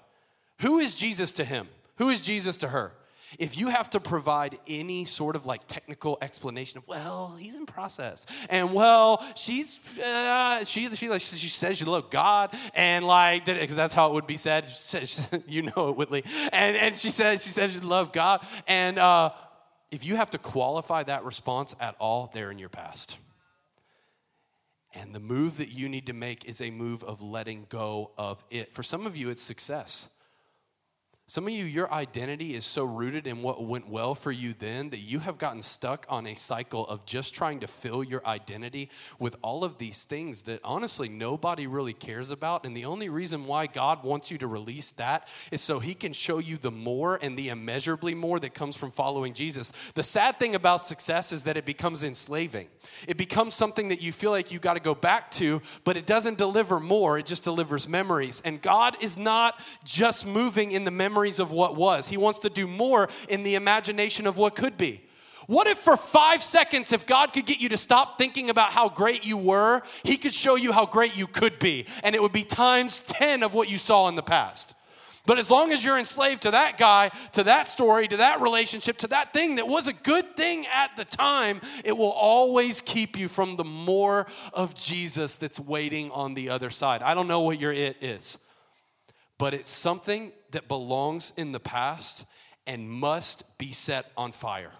Who 0.61 0.79
is 0.79 0.95
Jesus 0.95 1.33
to 1.35 1.45
him? 1.45 1.69
Who 1.97 2.09
is 2.09 2.23
Jesus 2.23 2.57
to 2.59 2.69
her? 2.69 2.93
If 3.39 3.59
you 3.59 3.69
have 3.69 3.91
to 3.91 4.01
provide 4.01 4.59
any 4.67 5.05
sort 5.05 5.37
of 5.37 5.47
like 5.47 5.67
technical 5.67 6.19
explanation 6.21 6.79
of, 6.79 6.89
well, 6.89 7.37
he's 7.39 7.55
in 7.55 7.67
process, 7.67 8.27
and 8.49 8.73
well, 8.73 9.25
she's 9.37 9.81
uh, 9.99 10.65
she 10.65 10.89
she 10.97 11.09
like 11.09 11.21
she 11.21 11.49
says 11.49 11.79
she 11.79 11.85
loves 11.85 12.07
God, 12.11 12.55
and 12.75 13.05
like 13.05 13.45
because 13.45 13.77
that's 13.77 13.95
how 13.95 14.09
it 14.11 14.15
would 14.15 14.27
be 14.27 14.37
said. 14.37 14.67
you 15.47 15.63
know 15.63 15.91
it, 15.91 15.97
Whitley, 15.97 16.25
and 16.53 16.77
and 16.77 16.97
she 16.97 17.11
says 17.11 17.43
she 17.43 17.51
says 17.51 17.73
she 17.73 17.81
love 17.81 18.13
God, 18.13 18.45
and 18.67 18.99
uh, 18.99 19.31
if 19.91 20.05
you 20.05 20.17
have 20.17 20.31
to 20.31 20.39
qualify 20.39 21.03
that 21.05 21.25
response 21.25 21.75
at 21.81 21.97
all, 21.99 22.31
they're 22.33 22.51
in 22.51 22.59
your 22.59 22.69
past. 22.69 23.19
And 24.95 25.15
the 25.15 25.21
move 25.21 25.59
that 25.59 25.71
you 25.71 25.89
need 25.89 26.07
to 26.07 26.13
make 26.13 26.45
is 26.47 26.61
a 26.61 26.71
move 26.71 27.05
of 27.05 27.23
letting 27.23 27.67
go 27.69 28.11
of 28.19 28.43
it. 28.51 28.73
For 28.73 28.83
some 28.83 29.07
of 29.07 29.17
you, 29.17 29.31
it's 29.31 29.43
success. 29.43 30.09
Some 31.31 31.47
of 31.47 31.53
you, 31.53 31.65
your 31.65 31.93
identity 31.93 32.55
is 32.57 32.65
so 32.65 32.83
rooted 32.83 33.29
in 33.29 33.41
what 33.41 33.63
went 33.63 33.89
well 33.89 34.17
for 34.17 34.33
you 34.33 34.53
then 34.53 34.91
that 34.91 34.99
you 34.99 35.21
have 35.21 35.39
gotten 35.39 35.63
stuck 35.63 36.05
on 36.09 36.27
a 36.27 36.35
cycle 36.35 36.85
of 36.89 37.07
just 37.07 37.37
trying 37.37 37.61
to 37.61 37.69
fill 37.69 38.03
your 38.03 38.27
identity 38.27 38.91
with 39.21 39.37
all 39.41 39.63
of 39.63 39.79
these 39.79 40.07
things 40.07 40.43
that 40.43 40.59
honestly 40.65 41.09
nobody 41.09 41.69
really 41.69 41.93
cares 41.93 42.33
about. 42.33 42.67
And 42.67 42.77
the 42.77 42.85
only 42.85 43.09
reason 43.09 43.47
why 43.47 43.69
God 43.69 44.03
wants 44.03 44.33
you 44.33 44.39
to 44.39 44.49
release 44.49 44.91
that 44.97 45.29
is 45.53 45.61
so 45.61 45.79
He 45.79 45.95
can 45.95 46.13
show 46.13 46.39
you 46.39 46.57
the 46.57 46.73
more 46.73 47.17
and 47.23 47.39
the 47.39 47.51
immeasurably 47.51 48.17
more 48.17 48.41
that 48.41 48.53
comes 48.53 48.75
from 48.75 48.91
following 48.91 49.33
Jesus. 49.33 49.71
The 49.95 50.03
sad 50.03 50.41
thing 50.41 50.57
about 50.57 50.83
success 50.83 51.31
is 51.31 51.45
that 51.45 51.57
it 51.57 51.65
becomes 51.65 52.03
enslaving, 52.03 52.67
it 53.07 53.17
becomes 53.17 53.55
something 53.55 53.87
that 53.91 54.03
you 54.03 54.11
feel 54.11 54.33
like 54.33 54.51
you 54.51 54.59
got 54.59 54.75
to 54.75 54.83
go 54.83 54.97
back 54.97 55.31
to, 55.33 55.63
but 55.85 55.97
it 55.97 56.07
doesn't 56.07 56.39
deliver 56.39 56.81
more, 56.81 57.21
it 57.21 57.27
just 57.27 57.45
delivers 57.45 57.87
memories. 57.87 58.43
And 58.45 58.61
God 58.61 58.97
is 59.01 59.17
not 59.17 59.61
just 59.85 60.27
moving 60.27 60.73
in 60.73 60.85
the 60.85 60.91
memory 60.91 61.20
memories 61.21 61.39
of 61.39 61.51
what 61.51 61.77
was. 61.77 62.09
He 62.09 62.17
wants 62.17 62.39
to 62.41 62.49
do 62.49 62.67
more 62.67 63.07
in 63.29 63.43
the 63.43 63.55
imagination 63.55 64.27
of 64.27 64.39
what 64.39 64.57
could 64.57 64.79
be. 64.79 65.03
What 65.49 65.67
if 65.67 65.77
for 65.77 65.95
five 65.95 66.43
seconds, 66.43 66.93
if 66.95 67.07
God 67.07 67.35
could 67.35 67.45
get 67.45 67.61
you 67.61 67.69
to 67.71 67.77
stop 67.77 68.17
thinking 68.17 68.49
about 68.49 68.71
how 68.73 68.89
great 68.89 69.27
you 69.27 69.37
were, 69.37 69.83
He 70.03 70.17
could 70.17 70.33
show 70.33 70.55
you 70.55 70.73
how 70.73 70.87
great 70.87 71.19
you 71.19 71.27
could 71.27 71.59
be, 71.59 71.87
and 72.03 72.15
it 72.15 72.23
would 72.23 72.33
be 72.33 72.45
times 72.45 73.03
10 73.03 73.43
of 73.43 73.53
what 73.53 73.69
you 73.69 73.77
saw 73.77 74.09
in 74.09 74.15
the 74.15 74.23
past. 74.23 74.75
But 75.27 75.39
as 75.39 75.51
long 75.51 75.73
as 75.73 75.85
you're 75.85 75.99
enslaved 75.99 76.43
to 76.43 76.53
that 76.53 76.79
guy, 76.79 77.11
to 77.33 77.43
that 77.45 77.69
story, 77.69 78.09
to 78.09 78.17
that 78.17 78.41
relationship, 78.41 78.97
to 78.99 79.09
that 79.09 79.35
thing 79.35 79.57
that 79.57 79.69
was 79.69 79.89
a 79.89 79.93
good 79.93 80.37
thing 80.37 80.67
at 80.73 80.97
the 80.97 81.05
time, 81.05 81.61
it 81.85 81.95
will 81.95 82.13
always 82.13 82.81
keep 82.81 83.19
you 83.19 83.29
from 83.29 83.57
the 83.57 83.65
more 83.65 84.27
of 84.55 84.75
Jesus 84.75 85.37
that's 85.37 85.61
waiting 85.61 86.11
on 86.13 86.33
the 86.33 86.49
other 86.49 86.71
side. 86.71 87.03
I 87.03 87.15
don't 87.15 87.29
know 87.29 87.41
what 87.41 87.61
your 87.61 87.73
it 87.73 87.99
is 88.01 88.39
but 89.41 89.55
it's 89.55 89.71
something 89.71 90.33
that 90.53 90.69
belongs 90.69 91.33
in 91.37 91.53
the 91.53 91.61
past 91.61 92.25
and 92.67 92.89
must 92.89 93.59
be 93.59 93.73
set 93.73 94.11
on 94.17 94.33
fire. 94.33 94.73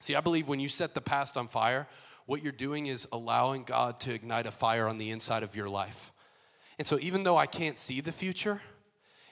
See, 0.00 0.14
I 0.14 0.20
believe 0.20 0.48
when 0.48 0.60
you 0.60 0.68
set 0.68 0.94
the 0.94 1.00
past 1.00 1.36
on 1.36 1.48
fire, 1.48 1.86
what 2.26 2.42
you're 2.42 2.52
doing 2.52 2.86
is 2.86 3.08
allowing 3.12 3.62
God 3.62 4.00
to 4.00 4.14
ignite 4.14 4.46
a 4.46 4.50
fire 4.50 4.88
on 4.88 4.98
the 4.98 5.10
inside 5.10 5.42
of 5.42 5.56
your 5.56 5.68
life. 5.68 6.12
And 6.78 6.86
so, 6.86 6.98
even 7.00 7.22
though 7.22 7.36
I 7.36 7.46
can't 7.46 7.78
see 7.78 8.00
the 8.00 8.12
future, 8.12 8.60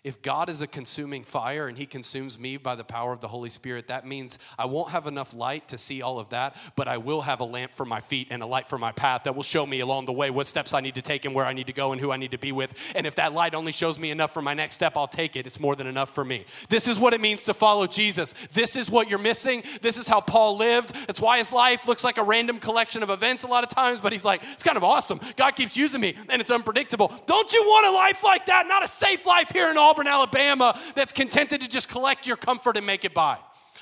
if 0.03 0.23
God 0.23 0.49
is 0.49 0.63
a 0.63 0.67
consuming 0.67 1.25
fire 1.25 1.69
and 1.69 1.77
He 1.77 1.85
consumes 1.85 2.39
me 2.39 2.57
by 2.57 2.75
the 2.75 2.85
power 2.85 3.13
of 3.13 3.21
the 3.21 3.29
Holy 3.29 3.51
Spirit, 3.51 3.89
that 3.89 4.07
means 4.07 4.39
I 4.59 4.65
won't 4.65 4.91
have 4.93 5.07
enough 5.07 5.35
light 5.35 5.69
to 5.69 5.79
see 5.79 6.01
all 6.01 6.19
of 6.19 6.31
that, 6.31 6.57
but 6.75 6.89
I 6.89 6.97
will 6.97 7.21
have 7.21 7.41
a 7.41 7.45
lamp 7.45 7.75
for 7.75 7.85
my 7.85 8.01
feet 8.01 8.29
and 8.31 8.43
a 8.43 8.47
light 8.47 8.67
for 8.67 8.79
my 8.79 8.93
path 8.93 9.25
that 9.25 9.37
will 9.37 9.43
show 9.43 9.67
me 9.67 9.81
along 9.81 10.07
the 10.07 10.13
way 10.13 10.31
what 10.31 10.47
steps 10.47 10.73
I 10.73 10.81
need 10.81 10.95
to 10.95 11.03
take 11.03 11.27
and 11.27 11.35
where 11.35 11.45
I 11.45 11.53
need 11.53 11.67
to 11.67 11.75
go 11.75 11.93
and 11.93 12.01
who 12.01 12.11
I 12.11 12.17
need 12.17 12.31
to 12.31 12.39
be 12.39 12.51
with. 12.51 12.93
And 12.97 13.07
if 13.07 13.17
that 13.17 13.35
light 13.35 13.55
only 13.55 13.73
shows 13.73 13.99
me 13.99 14.11
enough 14.11 14.33
for 14.33 14.41
my 14.41 14.55
next 14.55 14.77
step, 14.77 14.97
I'll 14.97 15.07
take 15.07 15.37
it. 15.37 15.47
It's 15.47 15.61
more 15.61 15.77
than 15.77 15.87
enough 15.87 16.15
for 16.15 16.25
me. 16.25 16.47
This 16.71 16.89
is 16.89 16.99
what 16.99 17.13
it 17.13 17.21
means 17.21 17.45
to 17.45 17.53
follow 17.53 17.87
Jesus. 17.87 18.33
This 18.53 18.77
is 18.77 18.91
what 18.91 19.11
you're 19.11 19.19
missing. 19.19 19.63
This 19.83 19.99
is 19.99 20.09
how 20.09 20.23
Paul 20.23 20.57
lived. 20.57 20.95
That's 21.07 21.21
why 21.21 21.39
his 21.39 21.53
life 21.53 21.87
looks 21.87 22.05
like 22.05 22.17
a 22.17 22.23
random 22.23 22.59
collection 22.59 23.03
of 23.03 23.11
events 23.11 23.45
a 23.45 23.49
lot 23.49 23.65
of 23.65 23.69
times, 23.69 24.01
but 24.01 24.13
he's 24.13 24.25
like, 24.25 24.43
it's 24.45 24.63
kind 24.63 24.79
of 24.79 24.85
awesome. 24.85 25.21
God 25.37 25.51
keeps 25.57 25.77
using 25.77 26.01
me 26.01 26.15
and 26.31 26.41
it's 26.41 26.51
unpredictable. 26.51 27.13
Don't 27.27 27.53
you 27.53 27.63
want 27.65 27.87
a 27.87 27.91
life 27.91 28.25
like 28.25 28.47
that? 28.47 28.67
Not 28.67 28.83
a 28.83 28.89
safe 28.89 29.27
life 29.27 29.51
here 29.51 29.71
in 29.71 29.77
all 29.77 29.90
Auburn, 29.91 30.07
Alabama 30.07 30.79
that's 30.95 31.13
contented 31.13 31.61
to 31.63 31.69
just 31.69 31.89
collect 31.89 32.27
your 32.27 32.37
comfort 32.37 32.77
and 32.77 32.87
make 32.87 33.05
it 33.05 33.13
by. 33.13 33.39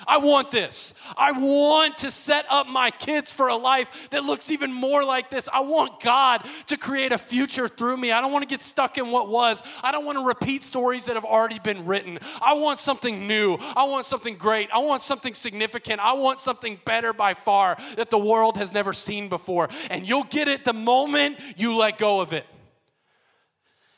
I 0.07 0.19
want 0.19 0.51
this. 0.51 0.95
I 1.17 1.33
want 1.33 1.99
to 1.99 2.11
set 2.11 2.47
up 2.51 2.69
my 2.69 2.91
kids 2.91 3.33
for 3.33 3.49
a 3.49 3.57
life 3.57 4.11
that 4.11 4.25
looks 4.25 4.51
even 4.51 4.73
more 4.73 5.05
like 5.05 5.31
this. 5.31 5.49
I 5.53 5.61
want 5.61 6.01
God 6.01 6.47
to 6.67 6.77
create 6.77 7.13
a 7.13 7.19
future 7.19 7.67
through 7.67 7.97
me. 7.97 8.13
I 8.13 8.21
don't 8.21 8.33
want 8.33 8.43
to 8.43 8.49
get 8.49 8.63
stuck 8.63 8.97
in 8.97 9.11
what 9.11 9.29
was. 9.29 9.63
I 9.83 9.91
don't 9.91 10.05
want 10.05 10.19
to 10.19 10.25
repeat 10.25 10.63
stories 10.63 11.07
that 11.07 11.17
have 11.17 11.25
already 11.25 11.59
been 11.59 11.85
written. 11.85 12.19
I 12.41 12.55
want 12.55 12.79
something 12.79 13.27
new. 13.27 13.59
I 13.77 13.85
want 13.89 14.07
something 14.07 14.37
great. 14.37 14.71
I 14.73 14.79
want 14.79 15.03
something 15.03 15.35
significant. 15.35 16.01
I 16.01 16.13
want 16.13 16.39
something 16.39 16.79
better 16.85 17.13
by 17.13 17.35
far 17.35 17.77
that 17.97 18.11
the 18.11 18.19
world 18.19 18.57
has 18.57 18.73
never 18.73 18.93
seen 18.93 19.29
before. 19.29 19.69
And 19.91 20.07
you'll 20.07 20.25
get 20.25 20.47
it 20.47 20.65
the 20.65 20.73
moment 20.73 21.39
you 21.57 21.77
let 21.77 21.99
go 21.99 22.21
of 22.21 22.33
it. 22.33 22.47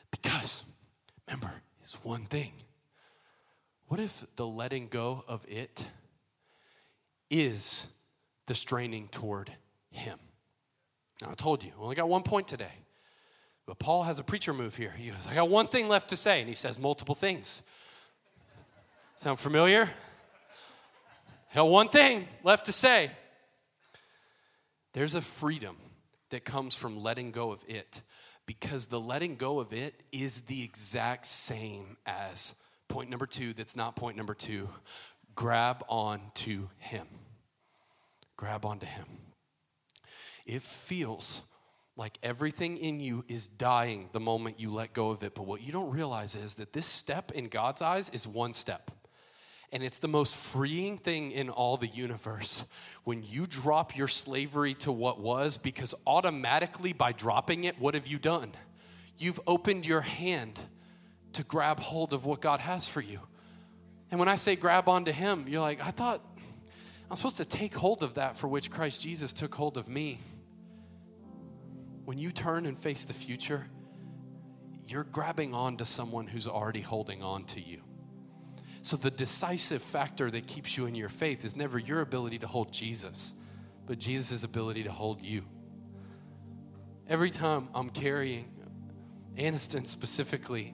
Because, 0.09 0.63
is 1.93 2.05
one 2.05 2.25
thing. 2.25 2.51
What 3.87 3.99
if 3.99 4.25
the 4.35 4.47
letting 4.47 4.87
go 4.87 5.23
of 5.27 5.45
it 5.49 5.87
is 7.29 7.87
the 8.45 8.55
straining 8.55 9.09
toward 9.09 9.51
Him? 9.89 10.17
Now, 11.21 11.29
I 11.31 11.33
told 11.33 11.63
you, 11.63 11.71
we 11.77 11.83
only 11.83 11.95
got 11.95 12.07
one 12.07 12.23
point 12.23 12.47
today. 12.47 12.71
But 13.65 13.77
Paul 13.79 14.03
has 14.03 14.19
a 14.19 14.23
preacher 14.23 14.53
move 14.53 14.75
here. 14.75 14.91
He 14.97 15.09
goes, 15.09 15.27
I 15.27 15.35
got 15.35 15.49
one 15.49 15.67
thing 15.67 15.87
left 15.87 16.09
to 16.09 16.17
say, 16.17 16.39
and 16.39 16.49
he 16.49 16.55
says 16.55 16.79
multiple 16.79 17.15
things. 17.15 17.61
Sound 19.15 19.39
familiar? 19.39 19.89
I 21.51 21.55
got 21.55 21.69
one 21.69 21.89
thing 21.89 22.27
left 22.43 22.65
to 22.65 22.71
say. 22.71 23.11
There's 24.93 25.15
a 25.15 25.21
freedom 25.21 25.75
that 26.29 26.43
comes 26.45 26.75
from 26.75 27.01
letting 27.01 27.31
go 27.31 27.51
of 27.51 27.63
it 27.67 28.01
because 28.59 28.87
the 28.87 28.99
letting 28.99 29.35
go 29.35 29.61
of 29.61 29.71
it 29.71 30.03
is 30.11 30.41
the 30.41 30.61
exact 30.61 31.25
same 31.25 31.95
as 32.05 32.53
point 32.89 33.09
number 33.09 33.25
two, 33.25 33.53
that's 33.53 33.77
not 33.77 33.95
point 33.95 34.17
number 34.17 34.33
two. 34.33 34.67
Grab 35.35 35.85
on 35.87 36.19
to 36.33 36.69
Him. 36.77 37.07
Grab 38.35 38.65
onto 38.65 38.85
Him. 38.85 39.05
It 40.45 40.63
feels 40.63 41.43
like 41.95 42.17
everything 42.21 42.75
in 42.75 42.99
you 42.99 43.23
is 43.29 43.47
dying 43.47 44.09
the 44.11 44.19
moment 44.19 44.59
you 44.59 44.69
let 44.69 44.91
go 44.91 45.11
of 45.11 45.23
it. 45.23 45.33
But 45.33 45.45
what 45.45 45.61
you 45.61 45.71
don't 45.71 45.89
realize 45.89 46.35
is 46.35 46.55
that 46.55 46.73
this 46.73 46.85
step 46.85 47.31
in 47.31 47.47
God's 47.47 47.81
eyes 47.81 48.09
is 48.09 48.27
one 48.27 48.51
step. 48.51 48.91
And 49.73 49.83
it's 49.83 49.99
the 49.99 50.07
most 50.07 50.35
freeing 50.35 50.97
thing 50.97 51.31
in 51.31 51.49
all 51.49 51.77
the 51.77 51.87
universe 51.87 52.65
when 53.05 53.23
you 53.23 53.47
drop 53.47 53.95
your 53.95 54.07
slavery 54.07 54.73
to 54.75 54.91
what 54.91 55.19
was, 55.19 55.57
because 55.57 55.95
automatically 56.05 56.91
by 56.91 57.13
dropping 57.13 57.63
it, 57.63 57.79
what 57.79 57.93
have 57.93 58.05
you 58.05 58.19
done? 58.19 58.51
You've 59.17 59.39
opened 59.47 59.85
your 59.85 60.01
hand 60.01 60.59
to 61.33 61.43
grab 61.43 61.79
hold 61.79 62.13
of 62.13 62.25
what 62.25 62.41
God 62.41 62.59
has 62.59 62.87
for 62.87 63.01
you. 63.01 63.19
And 64.09 64.19
when 64.19 64.27
I 64.27 64.35
say 64.35 64.57
grab 64.57 64.89
onto 64.89 65.11
Him, 65.11 65.45
you're 65.47 65.61
like, 65.61 65.79
I 65.85 65.91
thought 65.91 66.21
I'm 67.09 67.15
supposed 67.15 67.37
to 67.37 67.45
take 67.45 67.73
hold 67.73 68.03
of 68.03 68.15
that 68.15 68.37
for 68.37 68.47
which 68.47 68.69
Christ 68.69 69.01
Jesus 69.01 69.31
took 69.31 69.55
hold 69.55 69.77
of 69.77 69.87
me. 69.87 70.19
When 72.03 72.17
you 72.17 72.31
turn 72.31 72.65
and 72.65 72.77
face 72.77 73.05
the 73.05 73.13
future, 73.13 73.67
you're 74.85 75.05
grabbing 75.05 75.53
on 75.53 75.77
to 75.77 75.85
someone 75.85 76.27
who's 76.27 76.47
already 76.47 76.81
holding 76.81 77.23
on 77.23 77.45
to 77.45 77.61
you. 77.61 77.81
So, 78.83 78.97
the 78.97 79.11
decisive 79.11 79.81
factor 79.81 80.31
that 80.31 80.47
keeps 80.47 80.75
you 80.75 80.87
in 80.87 80.95
your 80.95 81.09
faith 81.09 81.45
is 81.45 81.55
never 81.55 81.77
your 81.77 82.01
ability 82.01 82.39
to 82.39 82.47
hold 82.47 82.73
Jesus, 82.73 83.35
but 83.85 83.99
Jesus' 83.99 84.43
ability 84.43 84.83
to 84.83 84.91
hold 84.91 85.21
you. 85.21 85.43
Every 87.07 87.29
time 87.29 87.69
I'm 87.75 87.89
carrying 87.89 88.49
Aniston 89.37 89.85
specifically, 89.85 90.73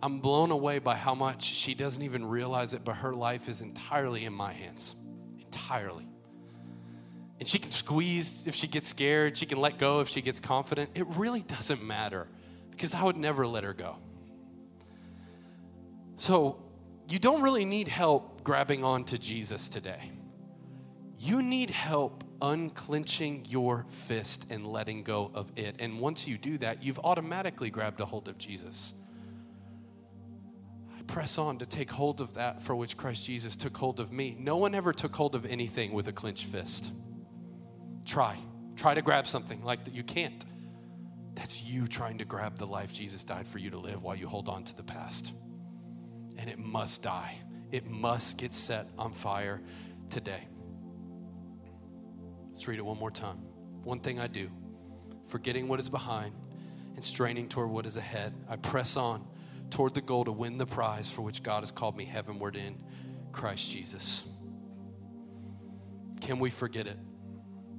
I'm 0.00 0.20
blown 0.20 0.52
away 0.52 0.78
by 0.78 0.94
how 0.94 1.14
much 1.14 1.42
she 1.42 1.74
doesn't 1.74 2.02
even 2.02 2.24
realize 2.24 2.74
it, 2.74 2.84
but 2.84 2.96
her 2.96 3.12
life 3.12 3.48
is 3.48 3.62
entirely 3.62 4.24
in 4.24 4.32
my 4.32 4.52
hands. 4.52 4.94
Entirely. 5.40 6.06
And 7.40 7.48
she 7.48 7.58
can 7.58 7.70
squeeze 7.70 8.46
if 8.46 8.54
she 8.54 8.68
gets 8.68 8.88
scared, 8.88 9.36
she 9.36 9.46
can 9.46 9.58
let 9.58 9.78
go 9.78 10.00
if 10.00 10.08
she 10.08 10.20
gets 10.20 10.38
confident. 10.38 10.90
It 10.94 11.06
really 11.16 11.42
doesn't 11.42 11.82
matter 11.82 12.28
because 12.70 12.94
I 12.94 13.02
would 13.02 13.16
never 13.16 13.46
let 13.46 13.64
her 13.64 13.74
go. 13.74 13.96
So, 16.16 16.62
you 17.08 17.18
don't 17.18 17.40
really 17.40 17.64
need 17.64 17.88
help 17.88 18.44
grabbing 18.44 18.84
onto 18.84 19.16
Jesus 19.16 19.68
today. 19.68 20.10
You 21.18 21.42
need 21.42 21.70
help 21.70 22.22
unclenching 22.42 23.46
your 23.48 23.86
fist 23.88 24.46
and 24.50 24.66
letting 24.66 25.02
go 25.02 25.30
of 25.34 25.50
it. 25.56 25.76
And 25.80 26.00
once 26.00 26.28
you 26.28 26.36
do 26.36 26.58
that, 26.58 26.82
you've 26.82 27.00
automatically 27.00 27.70
grabbed 27.70 28.00
a 28.00 28.04
hold 28.04 28.28
of 28.28 28.36
Jesus. 28.36 28.94
I 30.96 31.02
press 31.04 31.38
on 31.38 31.58
to 31.58 31.66
take 31.66 31.90
hold 31.90 32.20
of 32.20 32.34
that 32.34 32.62
for 32.62 32.76
which 32.76 32.96
Christ 32.96 33.26
Jesus 33.26 33.56
took 33.56 33.76
hold 33.76 34.00
of 34.00 34.12
me. 34.12 34.36
No 34.38 34.58
one 34.58 34.74
ever 34.74 34.92
took 34.92 35.16
hold 35.16 35.34
of 35.34 35.46
anything 35.46 35.92
with 35.92 36.08
a 36.08 36.12
clenched 36.12 36.44
fist. 36.44 36.92
Try. 38.04 38.36
Try 38.76 38.94
to 38.94 39.02
grab 39.02 39.26
something 39.26 39.64
like 39.64 39.84
that. 39.84 39.94
You 39.94 40.04
can't. 40.04 40.44
That's 41.34 41.64
you 41.64 41.86
trying 41.86 42.18
to 42.18 42.24
grab 42.24 42.58
the 42.58 42.66
life 42.66 42.92
Jesus 42.92 43.24
died 43.24 43.48
for 43.48 43.58
you 43.58 43.70
to 43.70 43.78
live 43.78 44.02
while 44.02 44.14
you 44.14 44.28
hold 44.28 44.48
on 44.48 44.62
to 44.64 44.76
the 44.76 44.82
past 44.82 45.32
and 46.38 46.48
it 46.48 46.58
must 46.58 47.02
die. 47.02 47.36
It 47.70 47.86
must 47.86 48.38
get 48.38 48.54
set 48.54 48.88
on 48.96 49.12
fire 49.12 49.60
today. 50.08 50.46
Let's 52.50 52.66
read 52.66 52.78
it 52.78 52.84
one 52.84 52.98
more 52.98 53.10
time. 53.10 53.38
One 53.82 54.00
thing 54.00 54.18
I 54.18 54.26
do, 54.28 54.50
forgetting 55.26 55.68
what 55.68 55.80
is 55.80 55.90
behind 55.90 56.32
and 56.94 57.04
straining 57.04 57.48
toward 57.48 57.70
what 57.70 57.86
is 57.86 57.96
ahead, 57.96 58.32
I 58.48 58.56
press 58.56 58.96
on 58.96 59.26
toward 59.70 59.94
the 59.94 60.00
goal 60.00 60.24
to 60.24 60.32
win 60.32 60.56
the 60.56 60.66
prize 60.66 61.10
for 61.10 61.22
which 61.22 61.42
God 61.42 61.60
has 61.60 61.70
called 61.70 61.96
me 61.96 62.04
heavenward 62.04 62.56
in 62.56 62.76
Christ 63.32 63.70
Jesus. 63.70 64.24
Can 66.20 66.38
we 66.38 66.50
forget 66.50 66.86
it? 66.86 66.98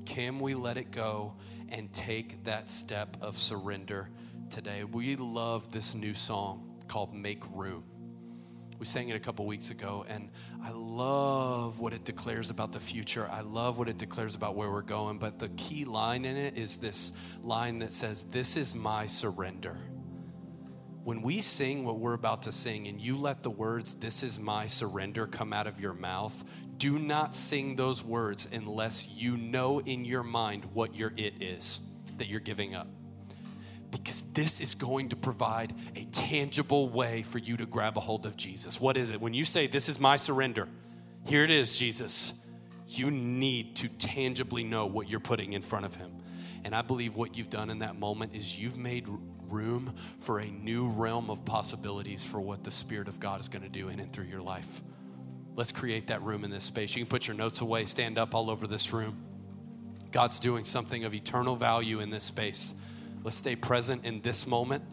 Can 0.05 0.39
we 0.39 0.53
let 0.53 0.77
it 0.77 0.91
go 0.91 1.35
and 1.69 1.91
take 1.91 2.43
that 2.45 2.69
step 2.69 3.17
of 3.21 3.37
surrender 3.37 4.09
today? 4.49 4.83
We 4.83 5.15
love 5.15 5.71
this 5.71 5.93
new 5.93 6.13
song 6.13 6.81
called 6.87 7.13
Make 7.13 7.43
Room 7.53 7.83
We 8.79 8.85
sang 8.85 9.09
it 9.09 9.15
a 9.17 9.19
couple 9.19 9.45
weeks 9.45 9.71
ago, 9.71 10.05
and 10.07 10.29
I 10.63 10.71
love 10.71 11.81
what 11.81 11.93
it 11.93 12.05
declares 12.05 12.49
about 12.49 12.71
the 12.71 12.79
future. 12.79 13.29
I 13.29 13.41
love 13.41 13.77
what 13.77 13.89
it 13.89 13.97
declares 13.97 14.35
about 14.35 14.55
where 14.55 14.71
we're 14.71 14.81
going. 14.81 15.17
But 15.17 15.37
the 15.37 15.49
key 15.49 15.83
line 15.83 16.23
in 16.23 16.37
it 16.37 16.57
is 16.57 16.77
this 16.77 17.11
line 17.43 17.79
that 17.79 17.93
says, 17.93 18.23
This 18.23 18.55
is 18.55 18.73
my 18.73 19.05
surrender. 19.05 19.77
When 21.03 21.21
we 21.21 21.41
sing 21.41 21.83
what 21.83 21.99
we're 21.99 22.13
about 22.13 22.43
to 22.43 22.53
sing, 22.53 22.87
and 22.87 23.01
you 23.01 23.17
let 23.17 23.43
the 23.43 23.49
words, 23.49 23.95
This 23.95 24.23
is 24.23 24.39
my 24.39 24.65
surrender, 24.65 25.27
come 25.27 25.51
out 25.51 25.67
of 25.67 25.81
your 25.81 25.93
mouth, 25.93 26.41
do 26.77 26.97
not 26.97 27.35
sing 27.35 27.75
those 27.75 28.01
words 28.01 28.47
unless 28.49 29.09
you 29.09 29.35
know 29.35 29.81
in 29.81 30.05
your 30.05 30.23
mind 30.23 30.63
what 30.71 30.95
your 30.95 31.11
it 31.17 31.43
is 31.43 31.81
that 32.15 32.27
you're 32.27 32.39
giving 32.39 32.75
up 32.75 32.87
because 33.91 34.23
this 34.33 34.59
is 34.59 34.75
going 34.75 35.09
to 35.09 35.15
provide 35.15 35.73
a 35.95 36.05
tangible 36.05 36.89
way 36.89 37.23
for 37.23 37.39
you 37.39 37.57
to 37.57 37.65
grab 37.65 37.97
a 37.97 37.99
hold 37.99 38.25
of 38.25 38.37
Jesus. 38.37 38.79
What 38.79 38.97
is 38.97 39.11
it? 39.11 39.19
When 39.19 39.33
you 39.33 39.45
say, 39.45 39.67
This 39.67 39.89
is 39.89 39.99
my 39.99 40.17
surrender, 40.17 40.67
here 41.25 41.43
it 41.43 41.51
is, 41.51 41.77
Jesus, 41.77 42.33
you 42.87 43.11
need 43.11 43.75
to 43.77 43.87
tangibly 43.87 44.63
know 44.63 44.85
what 44.85 45.09
you're 45.09 45.19
putting 45.19 45.53
in 45.53 45.61
front 45.61 45.85
of 45.85 45.95
Him. 45.95 46.11
And 46.63 46.75
I 46.75 46.81
believe 46.81 47.15
what 47.15 47.37
you've 47.37 47.49
done 47.49 47.69
in 47.69 47.79
that 47.79 47.97
moment 47.97 48.35
is 48.35 48.59
you've 48.59 48.77
made 48.77 49.07
room 49.47 49.93
for 50.19 50.39
a 50.39 50.45
new 50.45 50.89
realm 50.89 51.29
of 51.29 51.45
possibilities 51.45 52.23
for 52.23 52.39
what 52.39 52.63
the 52.63 52.71
Spirit 52.71 53.07
of 53.07 53.19
God 53.19 53.39
is 53.39 53.47
going 53.47 53.63
to 53.63 53.69
do 53.69 53.89
in 53.89 53.99
and 53.99 54.11
through 54.11 54.25
your 54.25 54.41
life. 54.41 54.81
Let's 55.55 55.71
create 55.71 56.07
that 56.07 56.21
room 56.21 56.43
in 56.43 56.51
this 56.51 56.63
space. 56.63 56.95
You 56.95 57.03
can 57.03 57.09
put 57.09 57.27
your 57.27 57.35
notes 57.35 57.61
away, 57.61 57.85
stand 57.85 58.17
up 58.17 58.33
all 58.35 58.49
over 58.49 58.67
this 58.67 58.93
room. 58.93 59.23
God's 60.11 60.39
doing 60.39 60.65
something 60.65 61.03
of 61.03 61.13
eternal 61.13 61.55
value 61.55 61.99
in 61.99 62.09
this 62.09 62.23
space. 62.23 62.73
Let's 63.23 63.35
stay 63.35 63.55
present 63.55 64.05
in 64.05 64.21
this 64.21 64.47
moment. 64.47 64.83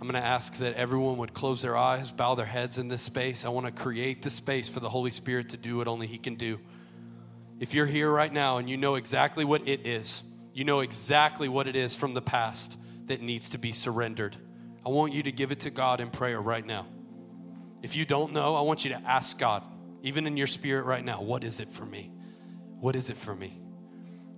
I'm 0.00 0.02
going 0.02 0.20
to 0.20 0.26
ask 0.26 0.54
that 0.56 0.74
everyone 0.74 1.16
would 1.18 1.32
close 1.32 1.62
their 1.62 1.76
eyes, 1.76 2.10
bow 2.10 2.34
their 2.34 2.46
heads 2.46 2.78
in 2.78 2.88
this 2.88 3.02
space. 3.02 3.44
I 3.44 3.48
want 3.48 3.66
to 3.66 3.72
create 3.72 4.22
the 4.22 4.30
space 4.30 4.68
for 4.68 4.80
the 4.80 4.88
Holy 4.88 5.10
Spirit 5.10 5.48
to 5.50 5.56
do 5.56 5.78
what 5.78 5.88
only 5.88 6.06
He 6.06 6.18
can 6.18 6.34
do. 6.34 6.60
If 7.58 7.72
you're 7.72 7.86
here 7.86 8.10
right 8.10 8.32
now 8.32 8.58
and 8.58 8.68
you 8.68 8.76
know 8.76 8.96
exactly 8.96 9.44
what 9.44 9.66
it 9.66 9.86
is, 9.86 10.22
you 10.52 10.64
know 10.64 10.80
exactly 10.80 11.48
what 11.48 11.66
it 11.66 11.74
is 11.74 11.96
from 11.96 12.14
the 12.14 12.20
past 12.20 12.78
that 13.06 13.22
needs 13.22 13.50
to 13.50 13.58
be 13.58 13.72
surrendered, 13.72 14.36
I 14.84 14.90
want 14.90 15.14
you 15.14 15.22
to 15.22 15.32
give 15.32 15.50
it 15.50 15.60
to 15.60 15.70
God 15.70 16.00
in 16.00 16.10
prayer 16.10 16.40
right 16.40 16.64
now. 16.64 16.86
If 17.82 17.96
you 17.96 18.04
don't 18.04 18.32
know, 18.32 18.54
I 18.54 18.60
want 18.60 18.84
you 18.84 18.90
to 18.90 19.02
ask 19.06 19.38
God, 19.38 19.62
even 20.02 20.26
in 20.26 20.36
your 20.36 20.46
spirit 20.46 20.84
right 20.84 21.04
now, 21.04 21.22
what 21.22 21.42
is 21.42 21.58
it 21.58 21.70
for 21.72 21.86
me? 21.86 22.10
What 22.80 22.94
is 22.94 23.10
it 23.10 23.16
for 23.16 23.34
me? 23.34 23.58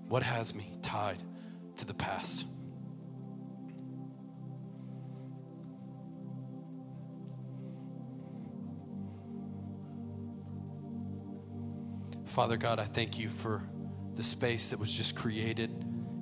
What 0.08 0.22
has 0.22 0.54
me 0.54 0.78
tied 0.80 1.22
to 1.76 1.84
the 1.84 1.94
past? 1.94 2.46
Father 12.38 12.56
God, 12.56 12.78
I 12.78 12.84
thank 12.84 13.18
you 13.18 13.30
for 13.30 13.68
the 14.14 14.22
space 14.22 14.70
that 14.70 14.78
was 14.78 14.92
just 14.92 15.16
created 15.16 15.70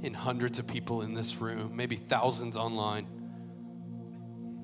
in 0.03 0.14
hundreds 0.14 0.59
of 0.59 0.67
people 0.67 1.03
in 1.03 1.12
this 1.12 1.43
room, 1.43 1.77
maybe 1.77 1.95
thousands 1.95 2.57
online. 2.57 3.07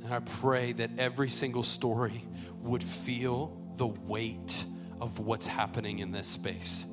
And 0.03 0.15
I 0.15 0.21
pray 0.21 0.73
that 0.73 0.93
every 0.97 1.29
single 1.29 1.63
story 1.63 2.25
would 2.63 2.83
feel 2.83 3.55
the 3.77 3.87
weight 3.87 4.65
of 4.99 5.19
what's 5.19 5.47
happening 5.47 5.99
in 5.99 6.11
this 6.11 6.27
space. 6.27 6.87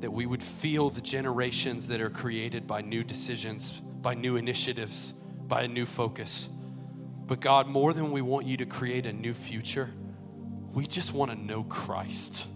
That 0.00 0.12
we 0.12 0.26
would 0.26 0.42
feel 0.42 0.90
the 0.90 1.00
generations 1.00 1.88
that 1.88 2.02
are 2.02 2.10
created 2.10 2.66
by 2.66 2.82
new 2.82 3.02
decisions, 3.02 3.80
by 4.02 4.12
new 4.12 4.36
initiatives, 4.36 5.12
by 5.48 5.62
a 5.62 5.68
new 5.68 5.86
focus. 5.86 6.50
But 7.24 7.40
God, 7.40 7.66
more 7.66 7.94
than 7.94 8.10
we 8.10 8.20
want 8.20 8.44
you 8.44 8.58
to 8.58 8.66
create 8.66 9.06
a 9.06 9.12
new 9.14 9.32
future, 9.32 9.88
we 10.74 10.86
just 10.86 11.14
want 11.14 11.30
to 11.30 11.38
know 11.38 11.62
Christ. 11.62 12.48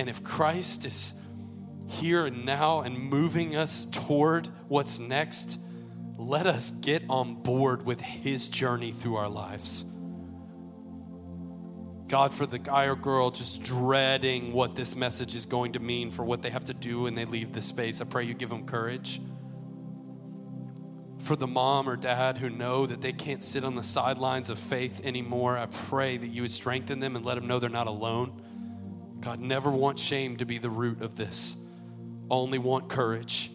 And 0.00 0.08
if 0.08 0.24
Christ 0.24 0.86
is 0.86 1.12
here 1.86 2.24
and 2.24 2.46
now 2.46 2.80
and 2.80 2.98
moving 2.98 3.54
us 3.54 3.84
toward 3.84 4.46
what's 4.66 4.98
next, 4.98 5.58
let 6.16 6.46
us 6.46 6.70
get 6.70 7.02
on 7.10 7.34
board 7.42 7.84
with 7.84 8.00
his 8.00 8.48
journey 8.48 8.92
through 8.92 9.16
our 9.16 9.28
lives. 9.28 9.84
God, 12.08 12.32
for 12.32 12.46
the 12.46 12.58
guy 12.58 12.84
or 12.84 12.96
girl 12.96 13.30
just 13.30 13.62
dreading 13.62 14.54
what 14.54 14.74
this 14.74 14.96
message 14.96 15.34
is 15.34 15.44
going 15.44 15.72
to 15.72 15.80
mean 15.80 16.10
for 16.10 16.24
what 16.24 16.40
they 16.40 16.48
have 16.48 16.64
to 16.64 16.74
do 16.74 17.02
when 17.02 17.14
they 17.14 17.26
leave 17.26 17.52
this 17.52 17.66
space, 17.66 18.00
I 18.00 18.06
pray 18.06 18.24
you 18.24 18.32
give 18.32 18.48
them 18.48 18.64
courage. 18.64 19.20
For 21.18 21.36
the 21.36 21.46
mom 21.46 21.86
or 21.86 21.96
dad 21.96 22.38
who 22.38 22.48
know 22.48 22.86
that 22.86 23.02
they 23.02 23.12
can't 23.12 23.42
sit 23.42 23.64
on 23.64 23.74
the 23.74 23.82
sidelines 23.82 24.48
of 24.48 24.58
faith 24.58 25.04
anymore, 25.04 25.58
I 25.58 25.66
pray 25.66 26.16
that 26.16 26.28
you 26.28 26.40
would 26.40 26.50
strengthen 26.50 27.00
them 27.00 27.16
and 27.16 27.24
let 27.26 27.34
them 27.34 27.46
know 27.46 27.58
they're 27.58 27.68
not 27.68 27.86
alone. 27.86 28.40
God, 29.20 29.40
never 29.40 29.70
want 29.70 29.98
shame 29.98 30.36
to 30.38 30.46
be 30.46 30.58
the 30.58 30.70
root 30.70 31.02
of 31.02 31.14
this. 31.14 31.56
Only 32.30 32.58
want 32.58 32.88
courage, 32.88 33.50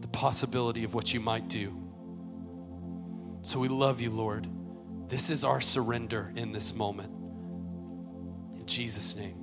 the 0.00 0.08
possibility 0.08 0.84
of 0.84 0.94
what 0.94 1.12
you 1.12 1.20
might 1.20 1.48
do. 1.48 1.76
So 3.42 3.58
we 3.58 3.68
love 3.68 4.00
you, 4.00 4.10
Lord. 4.10 4.46
This 5.08 5.30
is 5.30 5.44
our 5.44 5.60
surrender 5.60 6.32
in 6.36 6.52
this 6.52 6.74
moment. 6.74 7.10
In 8.56 8.66
Jesus' 8.66 9.16
name. 9.16 9.39